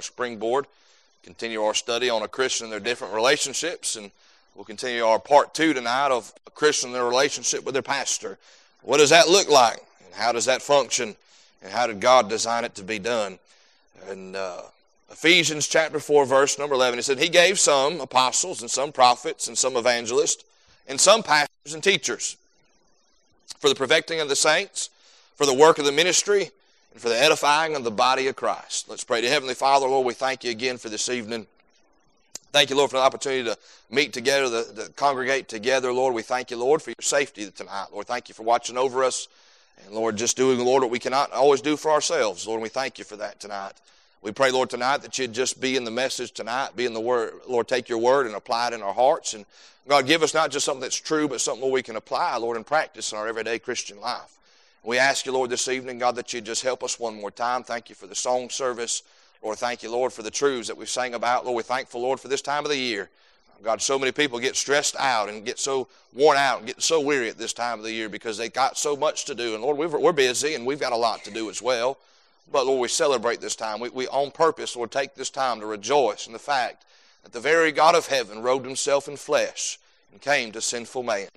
our 0.00 0.02
springboard. 0.02 0.64
Continue 1.24 1.62
our 1.62 1.74
study 1.74 2.08
on 2.08 2.22
a 2.22 2.28
Christian 2.28 2.64
and 2.64 2.72
their 2.72 2.80
different 2.80 3.12
relationships, 3.12 3.96
and 3.96 4.10
we'll 4.54 4.64
continue 4.64 5.04
our 5.04 5.18
part 5.18 5.52
two 5.52 5.74
tonight 5.74 6.10
of 6.10 6.32
a 6.46 6.50
Christian 6.50 6.88
and 6.88 6.96
their 6.96 7.04
relationship 7.04 7.66
with 7.66 7.74
their 7.74 7.82
pastor. 7.82 8.38
What 8.80 8.96
does 8.96 9.10
that 9.10 9.28
look 9.28 9.50
like, 9.50 9.78
and 10.06 10.14
how 10.14 10.32
does 10.32 10.46
that 10.46 10.62
function, 10.62 11.14
and 11.62 11.70
how 11.70 11.86
did 11.86 12.00
God 12.00 12.30
design 12.30 12.64
it 12.64 12.74
to 12.76 12.82
be 12.82 12.98
done? 12.98 13.38
And 14.08 14.36
uh, 14.36 14.62
Ephesians 15.10 15.68
chapter 15.68 16.00
4, 16.00 16.24
verse 16.24 16.58
number 16.58 16.74
11, 16.76 16.98
he 16.98 17.02
said, 17.02 17.18
He 17.18 17.28
gave 17.28 17.58
some 17.58 18.00
apostles, 18.00 18.62
and 18.62 18.70
some 18.70 18.92
prophets, 18.92 19.48
and 19.48 19.58
some 19.58 19.76
evangelists, 19.76 20.44
and 20.88 20.98
some 20.98 21.22
pastors 21.22 21.74
and 21.74 21.84
teachers 21.84 22.38
for 23.58 23.68
the 23.68 23.74
perfecting 23.74 24.18
of 24.20 24.30
the 24.30 24.36
saints, 24.36 24.88
for 25.36 25.44
the 25.44 25.52
work 25.52 25.78
of 25.78 25.84
the 25.84 25.92
ministry, 25.92 26.52
and 26.92 27.00
for 27.00 27.08
the 27.08 27.20
edifying 27.20 27.76
of 27.76 27.84
the 27.84 27.90
body 27.90 28.26
of 28.26 28.36
Christ. 28.36 28.88
Let's 28.88 29.04
pray 29.04 29.20
to 29.20 29.28
Heavenly 29.28 29.54
Father, 29.54 29.86
Lord, 29.86 30.06
we 30.06 30.14
thank 30.14 30.44
you 30.44 30.50
again 30.50 30.78
for 30.78 30.88
this 30.88 31.08
evening. 31.08 31.46
Thank 32.52 32.70
you, 32.70 32.76
Lord, 32.76 32.90
for 32.90 32.96
the 32.96 33.02
opportunity 33.02 33.44
to 33.44 33.56
meet 33.90 34.12
together, 34.12 34.64
to, 34.64 34.74
to, 34.74 34.92
congregate 34.92 35.48
together. 35.48 35.92
Lord, 35.92 36.14
we 36.14 36.22
thank 36.22 36.50
you, 36.50 36.56
Lord, 36.56 36.82
for 36.82 36.90
your 36.90 36.96
safety 37.00 37.48
tonight. 37.50 37.86
Lord, 37.92 38.06
thank 38.06 38.28
you 38.28 38.34
for 38.34 38.42
watching 38.42 38.76
over 38.76 39.04
us. 39.04 39.28
And 39.86 39.94
Lord, 39.94 40.16
just 40.16 40.36
doing, 40.36 40.58
Lord, 40.58 40.82
what 40.82 40.90
we 40.90 40.98
cannot 40.98 41.30
always 41.32 41.60
do 41.60 41.76
for 41.76 41.92
ourselves. 41.92 42.46
Lord, 42.46 42.60
we 42.60 42.68
thank 42.68 42.98
you 42.98 43.04
for 43.04 43.16
that 43.16 43.38
tonight. 43.38 43.74
We 44.20 44.32
pray, 44.32 44.50
Lord, 44.50 44.68
tonight 44.68 44.98
that 44.98 45.16
you'd 45.16 45.32
just 45.32 45.60
be 45.60 45.76
in 45.76 45.84
the 45.84 45.90
message 45.92 46.32
tonight, 46.32 46.76
be 46.76 46.86
in 46.86 46.92
the 46.92 47.00
word. 47.00 47.34
Lord, 47.48 47.68
take 47.68 47.88
your 47.88 47.98
word 47.98 48.26
and 48.26 48.34
apply 48.34 48.68
it 48.68 48.74
in 48.74 48.82
our 48.82 48.92
hearts. 48.92 49.32
And 49.32 49.46
God, 49.88 50.06
give 50.06 50.22
us 50.22 50.34
not 50.34 50.50
just 50.50 50.66
something 50.66 50.82
that's 50.82 51.00
true, 51.00 51.28
but 51.28 51.40
something 51.40 51.70
we 51.70 51.82
can 51.82 51.96
apply, 51.96 52.36
Lord, 52.36 52.56
and 52.56 52.66
practice 52.66 53.12
in 53.12 53.18
our 53.18 53.28
everyday 53.28 53.60
Christian 53.60 54.00
life. 54.00 54.36
We 54.82 54.96
ask 54.98 55.26
you, 55.26 55.32
Lord, 55.32 55.50
this 55.50 55.68
evening, 55.68 55.98
God, 55.98 56.16
that 56.16 56.32
you 56.32 56.40
just 56.40 56.62
help 56.62 56.82
us 56.82 56.98
one 56.98 57.20
more 57.20 57.30
time. 57.30 57.62
Thank 57.62 57.90
you 57.90 57.94
for 57.94 58.06
the 58.06 58.14
song 58.14 58.48
service. 58.48 59.02
Lord, 59.42 59.58
thank 59.58 59.82
you, 59.82 59.90
Lord, 59.90 60.10
for 60.10 60.22
the 60.22 60.30
truths 60.30 60.68
that 60.68 60.76
we 60.76 60.86
sang 60.86 61.12
about. 61.12 61.44
Lord, 61.44 61.56
we're 61.56 61.62
thankful, 61.62 62.00
Lord, 62.00 62.18
for 62.18 62.28
this 62.28 62.40
time 62.40 62.64
of 62.64 62.70
the 62.70 62.78
year. 62.78 63.10
God, 63.62 63.82
so 63.82 63.98
many 63.98 64.10
people 64.10 64.38
get 64.38 64.56
stressed 64.56 64.96
out 64.98 65.28
and 65.28 65.44
get 65.44 65.58
so 65.58 65.88
worn 66.14 66.38
out 66.38 66.58
and 66.58 66.66
get 66.66 66.80
so 66.80 66.98
weary 66.98 67.28
at 67.28 67.36
this 67.36 67.52
time 67.52 67.78
of 67.78 67.84
the 67.84 67.92
year 67.92 68.08
because 68.08 68.38
they 68.38 68.48
got 68.48 68.78
so 68.78 68.96
much 68.96 69.26
to 69.26 69.34
do. 69.34 69.54
And 69.54 69.62
Lord, 69.62 69.76
we're 69.76 70.12
busy 70.12 70.54
and 70.54 70.64
we've 70.64 70.80
got 70.80 70.94
a 70.94 70.96
lot 70.96 71.24
to 71.24 71.30
do 71.30 71.50
as 71.50 71.60
well. 71.60 71.98
But 72.50 72.66
Lord, 72.66 72.80
we 72.80 72.88
celebrate 72.88 73.42
this 73.42 73.56
time. 73.56 73.80
We, 73.80 73.90
we 73.90 74.08
on 74.08 74.30
purpose, 74.30 74.76
Lord, 74.76 74.90
take 74.90 75.14
this 75.14 75.28
time 75.28 75.60
to 75.60 75.66
rejoice 75.66 76.26
in 76.26 76.32
the 76.32 76.38
fact 76.38 76.86
that 77.22 77.32
the 77.32 77.40
very 77.40 77.70
God 77.70 77.94
of 77.94 78.06
heaven 78.06 78.42
robed 78.42 78.64
himself 78.64 79.08
in 79.08 79.18
flesh 79.18 79.78
and 80.10 80.22
came 80.22 80.52
to 80.52 80.62
sinful 80.62 81.02
man. 81.02 81.28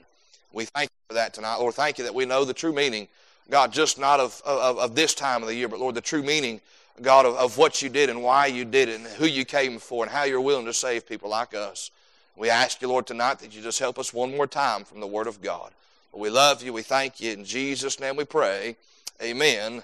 We 0.54 0.64
thank 0.64 0.90
you 0.92 1.10
for 1.10 1.16
that 1.16 1.34
tonight. 1.34 1.58
Lord, 1.58 1.74
thank 1.74 1.98
you 1.98 2.06
that 2.06 2.16
we 2.16 2.26
know 2.26 2.46
the 2.46 2.54
true 2.54 2.72
meaning 2.72 3.10
God, 3.50 3.74
just 3.74 4.00
not 4.00 4.20
of, 4.20 4.42
of, 4.46 4.78
of 4.78 4.96
this 4.96 5.14
time 5.14 5.42
of 5.42 5.48
the 5.48 5.56
year, 5.56 5.68
but 5.68 5.80
Lord, 5.80 5.96
the 5.96 6.02
true 6.02 6.24
meaning, 6.24 6.62
God, 7.02 7.26
of, 7.26 7.36
of 7.36 7.58
what 7.58 7.82
you 7.82 7.90
did 7.90 8.10
and 8.10 8.24
why 8.24 8.48
you 8.48 8.66
did 8.66 8.90
it 8.90 9.00
and 9.00 9.08
who 9.08 9.26
you 9.26 9.46
came 9.46 9.80
for 9.80 10.04
and 10.04 10.12
how 10.12 10.24
you're 10.24 10.42
willing 10.42 10.66
to 10.66 10.74
save 10.74 11.08
people 11.08 11.30
like 11.30 11.54
us. 11.54 11.92
We 12.36 12.50
ask 12.50 12.82
you, 12.82 12.88
Lord, 12.88 13.06
tonight 13.06 13.40
that 13.40 13.56
you 13.56 13.62
just 13.62 13.80
help 13.80 14.00
us 14.00 14.14
one 14.14 14.36
more 14.36 14.48
time 14.48 14.86
from 14.86 15.00
the 15.00 15.08
Word 15.08 15.28
of 15.28 15.42
God. 15.42 15.72
We 16.14 16.30
love 16.30 16.64
you. 16.64 16.74
We 16.74 16.84
thank 16.84 17.20
you. 17.20 17.32
In 17.32 17.44
Jesus' 17.44 18.00
name 18.00 18.16
we 18.16 18.26
pray. 18.26 18.76
Amen 19.22 19.84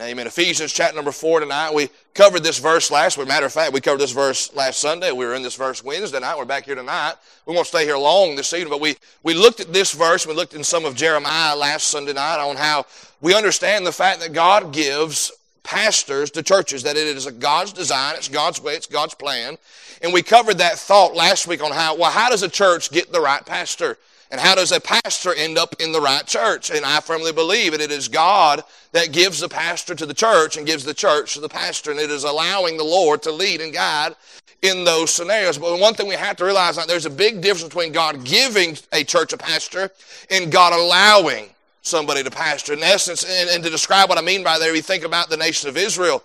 amen. 0.00 0.26
Ephesians 0.26 0.72
chapter 0.72 0.96
number 0.96 1.12
four 1.12 1.40
tonight. 1.40 1.72
We 1.72 1.88
covered 2.14 2.42
this 2.42 2.58
verse 2.58 2.90
last 2.90 3.16
week. 3.16 3.28
Matter 3.28 3.46
of 3.46 3.52
fact, 3.52 3.72
we 3.72 3.80
covered 3.80 4.00
this 4.00 4.12
verse 4.12 4.52
last 4.54 4.80
Sunday. 4.80 5.12
We 5.12 5.24
were 5.24 5.34
in 5.34 5.42
this 5.42 5.54
verse 5.54 5.84
Wednesday 5.84 6.18
night. 6.18 6.36
We're 6.36 6.44
back 6.44 6.64
here 6.64 6.74
tonight. 6.74 7.14
We 7.46 7.54
won't 7.54 7.66
stay 7.66 7.84
here 7.84 7.96
long 7.96 8.34
this 8.34 8.52
evening, 8.52 8.70
but 8.70 8.80
we, 8.80 8.96
we 9.22 9.34
looked 9.34 9.60
at 9.60 9.72
this 9.72 9.92
verse. 9.92 10.26
We 10.26 10.34
looked 10.34 10.54
in 10.54 10.64
some 10.64 10.84
of 10.84 10.96
Jeremiah 10.96 11.54
last 11.54 11.88
Sunday 11.88 12.12
night 12.12 12.40
on 12.44 12.56
how 12.56 12.86
we 13.20 13.34
understand 13.34 13.86
the 13.86 13.92
fact 13.92 14.20
that 14.20 14.32
God 14.32 14.72
gives 14.72 15.30
pastors 15.62 16.30
to 16.32 16.42
churches, 16.42 16.82
that 16.82 16.96
it 16.96 17.06
is 17.06 17.26
a 17.26 17.32
God's 17.32 17.72
design, 17.72 18.14
it's 18.16 18.28
God's 18.28 18.60
way, 18.60 18.74
it's 18.74 18.86
God's 18.86 19.14
plan. 19.14 19.56
And 20.02 20.12
we 20.12 20.22
covered 20.22 20.58
that 20.58 20.76
thought 20.76 21.14
last 21.14 21.46
week 21.46 21.62
on 21.62 21.70
how, 21.70 21.96
well, 21.96 22.10
how 22.10 22.30
does 22.30 22.42
a 22.42 22.48
church 22.48 22.90
get 22.90 23.12
the 23.12 23.20
right 23.20 23.44
pastor? 23.44 23.98
And 24.30 24.40
how 24.40 24.54
does 24.54 24.72
a 24.72 24.80
pastor 24.80 25.34
end 25.34 25.58
up 25.58 25.76
in 25.80 25.92
the 25.92 26.00
right 26.00 26.26
church? 26.26 26.70
And 26.70 26.84
I 26.84 27.00
firmly 27.00 27.32
believe 27.32 27.72
that 27.72 27.80
it 27.80 27.90
is 27.90 28.08
God 28.08 28.62
that 28.92 29.12
gives 29.12 29.40
the 29.40 29.48
pastor 29.48 29.94
to 29.94 30.06
the 30.06 30.14
church 30.14 30.56
and 30.56 30.66
gives 30.66 30.84
the 30.84 30.94
church 30.94 31.34
to 31.34 31.40
the 31.40 31.48
pastor. 31.48 31.90
And 31.90 32.00
it 32.00 32.10
is 32.10 32.24
allowing 32.24 32.76
the 32.76 32.84
Lord 32.84 33.22
to 33.22 33.32
lead 33.32 33.60
and 33.60 33.72
guide 33.72 34.14
in 34.62 34.84
those 34.84 35.12
scenarios. 35.12 35.58
But 35.58 35.78
one 35.78 35.94
thing 35.94 36.08
we 36.08 36.14
have 36.14 36.36
to 36.36 36.44
realize 36.44 36.76
that 36.76 36.88
there's 36.88 37.06
a 37.06 37.10
big 37.10 37.42
difference 37.42 37.64
between 37.64 37.92
God 37.92 38.24
giving 38.24 38.76
a 38.92 39.04
church 39.04 39.32
a 39.32 39.36
pastor 39.36 39.90
and 40.30 40.50
God 40.50 40.72
allowing 40.72 41.50
somebody 41.82 42.22
to 42.22 42.30
pastor. 42.30 42.72
In 42.72 42.82
essence, 42.82 43.24
and, 43.24 43.50
and 43.50 43.62
to 43.62 43.70
describe 43.70 44.08
what 44.08 44.18
I 44.18 44.22
mean 44.22 44.42
by 44.42 44.58
there, 44.58 44.74
you 44.74 44.82
think 44.82 45.04
about 45.04 45.28
the 45.28 45.36
nation 45.36 45.68
of 45.68 45.76
Israel. 45.76 46.24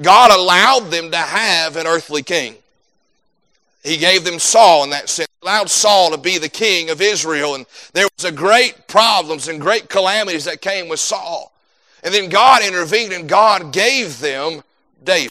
God 0.00 0.30
allowed 0.30 0.90
them 0.90 1.10
to 1.10 1.16
have 1.16 1.76
an 1.76 1.86
earthly 1.86 2.22
king. 2.22 2.56
He 3.84 3.98
gave 3.98 4.24
them 4.24 4.38
Saul 4.38 4.84
in 4.84 4.90
that 4.90 5.10
sense, 5.10 5.28
allowed 5.44 5.68
Saul 5.68 6.10
to 6.10 6.16
be 6.16 6.38
the 6.38 6.48
king 6.48 6.88
of 6.88 7.02
Israel. 7.02 7.54
And 7.54 7.66
there 7.92 8.08
was 8.16 8.24
a 8.24 8.32
great 8.32 8.88
problems 8.88 9.48
and 9.48 9.60
great 9.60 9.90
calamities 9.90 10.46
that 10.46 10.62
came 10.62 10.88
with 10.88 11.00
Saul. 11.00 11.52
And 12.02 12.14
then 12.14 12.30
God 12.30 12.62
intervened 12.62 13.12
and 13.12 13.28
God 13.28 13.72
gave 13.72 14.20
them 14.20 14.62
David. 15.04 15.30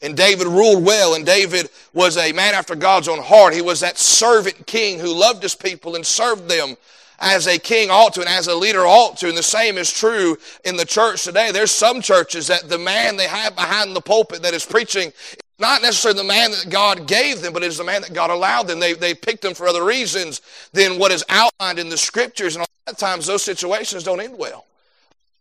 And 0.00 0.16
David 0.16 0.46
ruled 0.46 0.84
well, 0.84 1.14
and 1.14 1.24
David 1.24 1.70
was 1.94 2.18
a 2.18 2.32
man 2.32 2.54
after 2.54 2.74
God's 2.74 3.08
own 3.08 3.22
heart. 3.22 3.54
He 3.54 3.62
was 3.62 3.80
that 3.80 3.96
servant 3.96 4.66
king 4.66 4.98
who 4.98 5.18
loved 5.18 5.42
his 5.42 5.54
people 5.54 5.96
and 5.96 6.04
served 6.04 6.48
them 6.48 6.76
as 7.18 7.46
a 7.46 7.58
king 7.58 7.90
ought 7.90 8.12
to 8.14 8.20
and 8.20 8.28
as 8.28 8.48
a 8.48 8.54
leader 8.54 8.86
ought 8.86 9.16
to. 9.18 9.28
And 9.28 9.36
the 9.36 9.42
same 9.42 9.78
is 9.78 9.90
true 9.90 10.36
in 10.64 10.76
the 10.76 10.84
church 10.84 11.24
today. 11.24 11.52
There's 11.52 11.70
some 11.70 12.02
churches 12.02 12.48
that 12.48 12.68
the 12.68 12.78
man 12.78 13.16
they 13.16 13.28
have 13.28 13.54
behind 13.54 13.94
the 13.94 14.02
pulpit 14.02 14.42
that 14.42 14.52
is 14.52 14.66
preaching 14.66 15.12
not 15.58 15.82
necessarily 15.82 16.18
the 16.20 16.26
man 16.26 16.50
that 16.50 16.66
God 16.68 17.06
gave 17.06 17.40
them, 17.40 17.52
but 17.52 17.62
it 17.62 17.66
is 17.66 17.78
the 17.78 17.84
man 17.84 18.02
that 18.02 18.12
God 18.12 18.30
allowed 18.30 18.64
them. 18.64 18.80
They, 18.80 18.94
they 18.94 19.14
picked 19.14 19.42
them 19.42 19.54
for 19.54 19.68
other 19.68 19.84
reasons 19.84 20.40
than 20.72 20.98
what 20.98 21.12
is 21.12 21.24
outlined 21.28 21.78
in 21.78 21.88
the 21.88 21.96
scriptures. 21.96 22.56
And 22.56 22.64
a 22.64 22.66
lot 22.66 22.92
of 22.94 22.98
times 22.98 23.26
those 23.26 23.42
situations 23.42 24.02
don't 24.02 24.20
end 24.20 24.36
well. 24.36 24.66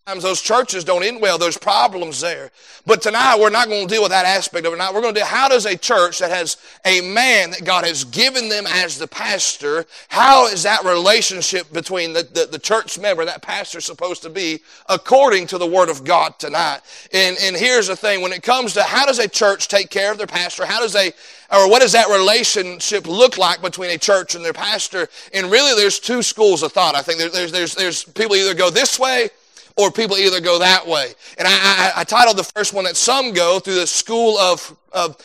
Sometimes 0.05 0.23
those 0.23 0.41
churches 0.41 0.83
don't 0.83 1.01
end 1.01 1.21
well. 1.21 1.37
There's 1.37 1.57
problems 1.57 2.19
there. 2.19 2.51
But 2.85 3.01
tonight 3.01 3.39
we're 3.39 3.49
not 3.49 3.69
going 3.69 3.87
to 3.87 3.93
deal 3.93 4.01
with 4.01 4.11
that 4.11 4.25
aspect 4.25 4.65
of 4.65 4.73
it. 4.73 4.75
Tonight 4.75 4.93
we're 4.93 4.99
going 4.99 5.13
to 5.13 5.21
do 5.21 5.25
how 5.25 5.47
does 5.47 5.65
a 5.65 5.77
church 5.77 6.19
that 6.19 6.29
has 6.29 6.57
a 6.83 6.99
man 6.99 7.51
that 7.51 7.63
God 7.63 7.85
has 7.85 8.03
given 8.03 8.49
them 8.49 8.65
as 8.67 8.97
the 8.97 9.07
pastor, 9.07 9.85
how 10.09 10.47
is 10.47 10.63
that 10.63 10.83
relationship 10.83 11.71
between 11.71 12.11
the, 12.11 12.23
the, 12.23 12.49
the 12.51 12.59
church 12.59 12.99
member, 12.99 13.21
and 13.21 13.29
that 13.29 13.41
pastor 13.41 13.79
supposed 13.79 14.23
to 14.23 14.29
be 14.29 14.59
according 14.89 15.47
to 15.47 15.57
the 15.57 15.65
word 15.65 15.87
of 15.87 16.03
God 16.03 16.37
tonight? 16.37 16.81
And, 17.13 17.37
and 17.41 17.55
here's 17.55 17.87
the 17.87 17.95
thing, 17.95 18.21
when 18.21 18.33
it 18.33 18.43
comes 18.43 18.73
to 18.73 18.83
how 18.83 19.05
does 19.05 19.19
a 19.19 19.29
church 19.29 19.69
take 19.69 19.89
care 19.89 20.11
of 20.11 20.17
their 20.17 20.27
pastor, 20.27 20.65
how 20.65 20.81
does 20.81 20.91
they, 20.91 21.13
or 21.49 21.69
what 21.69 21.81
does 21.81 21.93
that 21.93 22.09
relationship 22.09 23.07
look 23.07 23.37
like 23.37 23.61
between 23.61 23.91
a 23.91 23.97
church 23.97 24.35
and 24.35 24.43
their 24.43 24.51
pastor? 24.51 25.07
And 25.33 25.49
really 25.49 25.81
there's 25.81 26.01
two 26.01 26.21
schools 26.21 26.61
of 26.61 26.73
thought. 26.73 26.93
I 26.93 27.01
think 27.01 27.19
there, 27.19 27.29
there's, 27.29 27.53
there's, 27.53 27.73
there's 27.73 28.03
people 28.03 28.35
either 28.35 28.53
go 28.53 28.69
this 28.69 28.99
way 28.99 29.29
or 29.75 29.91
people 29.91 30.17
either 30.17 30.39
go 30.39 30.59
that 30.59 30.85
way. 30.85 31.13
And 31.37 31.47
I, 31.47 31.51
I, 31.51 31.91
I, 31.97 32.03
titled 32.03 32.37
the 32.37 32.43
first 32.43 32.73
one 32.73 32.83
that 32.85 32.95
some 32.95 33.33
go 33.33 33.59
through 33.59 33.75
the 33.75 33.87
school 33.87 34.37
of, 34.37 34.75
of 34.91 35.17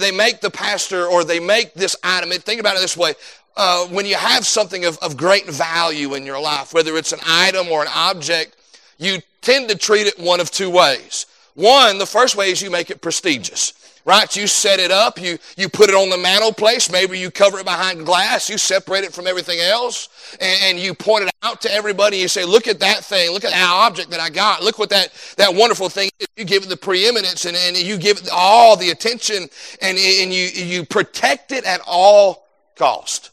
they 0.00 0.12
make 0.12 0.40
the 0.40 0.50
pastor 0.50 1.06
or 1.06 1.24
they 1.24 1.40
make 1.40 1.74
this 1.74 1.96
item. 2.02 2.30
Think 2.30 2.60
about 2.60 2.76
it 2.76 2.80
this 2.80 2.96
way. 2.96 3.14
Uh, 3.56 3.86
when 3.86 4.06
you 4.06 4.14
have 4.14 4.46
something 4.46 4.84
of, 4.84 4.98
of 4.98 5.16
great 5.16 5.46
value 5.46 6.14
in 6.14 6.24
your 6.24 6.40
life, 6.40 6.72
whether 6.72 6.96
it's 6.96 7.12
an 7.12 7.20
item 7.26 7.68
or 7.68 7.82
an 7.82 7.88
object, 7.92 8.56
you 8.98 9.18
tend 9.40 9.68
to 9.68 9.76
treat 9.76 10.06
it 10.06 10.18
one 10.18 10.38
of 10.38 10.50
two 10.50 10.70
ways. 10.70 11.26
One, 11.54 11.98
the 11.98 12.06
first 12.06 12.36
way 12.36 12.52
is 12.52 12.62
you 12.62 12.70
make 12.70 12.90
it 12.90 13.00
prestigious 13.00 13.72
right? 14.08 14.34
You 14.34 14.46
set 14.46 14.80
it 14.80 14.90
up, 14.90 15.20
you, 15.20 15.36
you 15.58 15.68
put 15.68 15.90
it 15.90 15.94
on 15.94 16.08
the 16.08 16.16
mantel 16.16 16.50
place, 16.50 16.90
maybe 16.90 17.18
you 17.18 17.30
cover 17.30 17.58
it 17.58 17.66
behind 17.66 18.06
glass, 18.06 18.48
you 18.48 18.56
separate 18.56 19.04
it 19.04 19.12
from 19.12 19.26
everything 19.26 19.60
else, 19.60 20.08
and, 20.40 20.58
and, 20.62 20.78
you 20.78 20.94
point 20.94 21.24
it 21.24 21.30
out 21.42 21.60
to 21.60 21.70
everybody. 21.70 22.16
You 22.16 22.28
say, 22.28 22.46
look 22.46 22.68
at 22.68 22.80
that 22.80 23.04
thing, 23.04 23.32
look 23.32 23.44
at 23.44 23.50
that 23.50 23.68
object 23.68 24.10
that 24.10 24.18
I 24.18 24.30
got, 24.30 24.62
look 24.62 24.78
what 24.78 24.88
that, 24.88 25.12
that 25.36 25.54
wonderful 25.54 25.90
thing 25.90 26.08
is. 26.20 26.26
You 26.38 26.46
give 26.46 26.62
it 26.62 26.70
the 26.70 26.76
preeminence 26.76 27.44
and, 27.44 27.54
and 27.54 27.76
you 27.76 27.98
give 27.98 28.16
it 28.16 28.30
all 28.32 28.76
the 28.76 28.90
attention 28.90 29.46
and, 29.82 29.98
and 29.98 30.32
you, 30.32 30.44
you 30.44 30.86
protect 30.86 31.52
it 31.52 31.64
at 31.64 31.82
all 31.86 32.46
cost. 32.76 33.30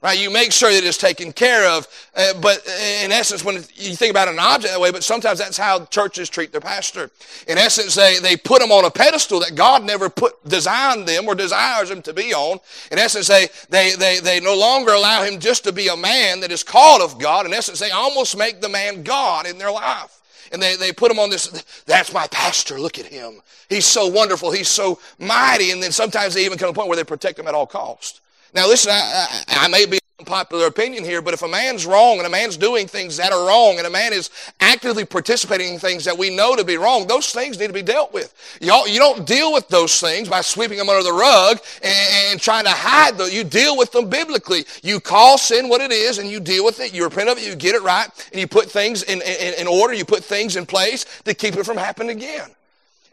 Right? 0.00 0.16
You 0.16 0.30
make 0.30 0.52
sure 0.52 0.72
that 0.72 0.84
it's 0.84 0.96
taken 0.96 1.32
care 1.32 1.68
of. 1.68 1.88
Uh, 2.14 2.32
but 2.40 2.64
in 3.02 3.10
essence, 3.10 3.44
when 3.44 3.56
you 3.56 3.96
think 3.96 4.12
about 4.12 4.28
an 4.28 4.38
object 4.38 4.72
that 4.72 4.80
way, 4.80 4.92
but 4.92 5.02
sometimes 5.02 5.40
that's 5.40 5.58
how 5.58 5.86
churches 5.86 6.28
treat 6.28 6.52
their 6.52 6.60
pastor. 6.60 7.10
In 7.48 7.58
essence, 7.58 7.96
they, 7.96 8.18
they 8.20 8.36
put 8.36 8.60
them 8.60 8.70
on 8.70 8.84
a 8.84 8.92
pedestal 8.92 9.40
that 9.40 9.56
God 9.56 9.84
never 9.84 10.08
put, 10.08 10.48
designed 10.48 11.08
them 11.08 11.26
or 11.26 11.34
desires 11.34 11.88
them 11.88 12.00
to 12.02 12.14
be 12.14 12.32
on. 12.32 12.60
In 12.92 12.98
essence, 12.98 13.26
they, 13.26 13.48
they, 13.70 13.96
they, 13.96 14.20
they 14.20 14.38
no 14.38 14.56
longer 14.56 14.92
allow 14.92 15.24
him 15.24 15.40
just 15.40 15.64
to 15.64 15.72
be 15.72 15.88
a 15.88 15.96
man 15.96 16.38
that 16.40 16.52
is 16.52 16.62
called 16.62 17.02
of 17.02 17.18
God. 17.18 17.44
In 17.44 17.52
essence, 17.52 17.80
they 17.80 17.90
almost 17.90 18.36
make 18.36 18.60
the 18.60 18.68
man 18.68 19.02
God 19.02 19.48
in 19.48 19.58
their 19.58 19.72
life. 19.72 20.20
And 20.52 20.62
they, 20.62 20.76
they 20.76 20.92
put 20.92 21.10
him 21.10 21.18
on 21.18 21.28
this, 21.28 21.48
that's 21.86 22.12
my 22.12 22.28
pastor, 22.28 22.80
look 22.80 23.00
at 23.00 23.06
him. 23.06 23.42
He's 23.68 23.84
so 23.84 24.06
wonderful, 24.06 24.52
he's 24.52 24.68
so 24.68 25.00
mighty. 25.18 25.72
And 25.72 25.82
then 25.82 25.90
sometimes 25.90 26.34
they 26.34 26.44
even 26.44 26.56
come 26.56 26.68
to 26.68 26.70
a 26.70 26.74
point 26.74 26.88
where 26.88 26.96
they 26.96 27.04
protect 27.04 27.38
him 27.38 27.48
at 27.48 27.54
all 27.54 27.66
costs. 27.66 28.20
Now 28.54 28.66
listen, 28.66 28.92
I, 28.92 29.44
I, 29.48 29.64
I, 29.64 29.68
may 29.68 29.84
be 29.84 29.98
unpopular 30.18 30.66
opinion 30.66 31.04
here, 31.04 31.20
but 31.20 31.34
if 31.34 31.42
a 31.42 31.48
man's 31.48 31.86
wrong 31.86 32.18
and 32.18 32.26
a 32.26 32.30
man's 32.30 32.56
doing 32.56 32.86
things 32.86 33.16
that 33.18 33.30
are 33.30 33.46
wrong 33.46 33.78
and 33.78 33.86
a 33.86 33.90
man 33.90 34.12
is 34.12 34.30
actively 34.60 35.04
participating 35.04 35.74
in 35.74 35.78
things 35.78 36.04
that 36.04 36.16
we 36.16 36.34
know 36.34 36.56
to 36.56 36.64
be 36.64 36.76
wrong, 36.76 37.06
those 37.06 37.30
things 37.30 37.58
need 37.58 37.66
to 37.66 37.72
be 37.72 37.82
dealt 37.82 38.12
with. 38.12 38.34
Y'all, 38.60 38.88
you 38.88 38.98
don't 38.98 39.26
deal 39.26 39.52
with 39.52 39.68
those 39.68 40.00
things 40.00 40.28
by 40.28 40.40
sweeping 40.40 40.78
them 40.78 40.88
under 40.88 41.02
the 41.02 41.12
rug 41.12 41.58
and, 41.82 42.32
and 42.32 42.40
trying 42.40 42.64
to 42.64 42.70
hide 42.70 43.18
them. 43.18 43.28
You 43.30 43.44
deal 43.44 43.76
with 43.76 43.92
them 43.92 44.08
biblically. 44.08 44.64
You 44.82 44.98
call 44.98 45.38
sin 45.38 45.68
what 45.68 45.80
it 45.82 45.92
is 45.92 46.18
and 46.18 46.28
you 46.28 46.40
deal 46.40 46.64
with 46.64 46.80
it. 46.80 46.94
You 46.94 47.04
repent 47.04 47.28
of 47.28 47.38
it, 47.38 47.46
you 47.46 47.54
get 47.54 47.74
it 47.74 47.82
right, 47.82 48.08
and 48.32 48.40
you 48.40 48.48
put 48.48 48.70
things 48.70 49.02
in, 49.04 49.20
in, 49.22 49.54
in 49.60 49.66
order, 49.66 49.94
you 49.94 50.04
put 50.04 50.24
things 50.24 50.56
in 50.56 50.66
place 50.66 51.04
to 51.24 51.34
keep 51.34 51.54
it 51.54 51.64
from 51.64 51.76
happening 51.76 52.16
again. 52.16 52.50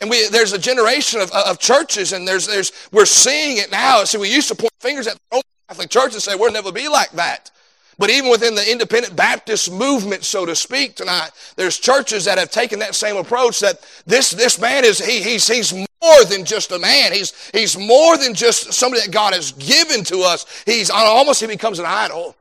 And 0.02 0.10
we, 0.10 0.28
there's 0.28 0.54
a 0.54 0.58
generation 0.58 1.22
of, 1.22 1.32
of 1.32 1.60
churches, 1.60 2.14
and 2.14 2.28
there's, 2.28 2.48
there's, 2.48 2.72
we're 2.92 3.06
seeing 3.06 3.58
it 3.58 3.72
now. 3.72 4.04
See, 4.04 4.18
we 4.18 4.34
used 4.34 4.50
to 4.50 4.56
point 4.56 4.72
fingers 4.80 5.08
at 5.08 5.14
the 5.14 5.20
Roman 5.32 5.44
Catholic 5.70 5.90
Church 5.90 6.14
and 6.14 6.22
say, 6.22 6.36
we'll 6.36 6.52
never 6.52 6.72
be 6.72 6.88
like 6.88 7.12
that. 7.12 7.52
But 7.98 8.10
even 8.10 8.30
within 8.30 8.56
the 8.56 8.70
independent 8.70 9.16
Baptist 9.16 9.72
movement, 9.72 10.26
so 10.26 10.46
to 10.46 10.56
speak, 10.56 10.96
tonight, 10.96 11.32
there's 11.56 11.78
churches 11.78 12.26
that 12.26 12.38
have 12.38 12.52
taken 12.52 12.80
that 12.80 12.94
same 12.94 13.16
approach 13.16 13.62
that 13.62 13.88
this, 14.06 14.32
this 14.32 14.60
man 14.60 14.84
is, 14.84 15.00
he, 15.00 15.22
he's, 15.22 15.48
he's 15.48 15.72
more 15.74 16.26
than 16.26 16.44
just 16.44 16.72
a 16.74 16.80
man. 16.80 17.14
He's, 17.14 17.50
he's 17.52 17.78
more 17.78 18.18
than 18.18 18.34
just 18.34 18.74
somebody 18.74 19.02
that 19.02 19.12
God 19.12 19.34
has 19.34 19.54
given 19.54 20.04
to 20.06 20.20
us. 20.20 20.46
He's 20.66 20.90
almost, 20.90 21.40
he 21.40 21.48
becomes 21.48 21.80
an 21.80 21.86
idol. 21.86 22.36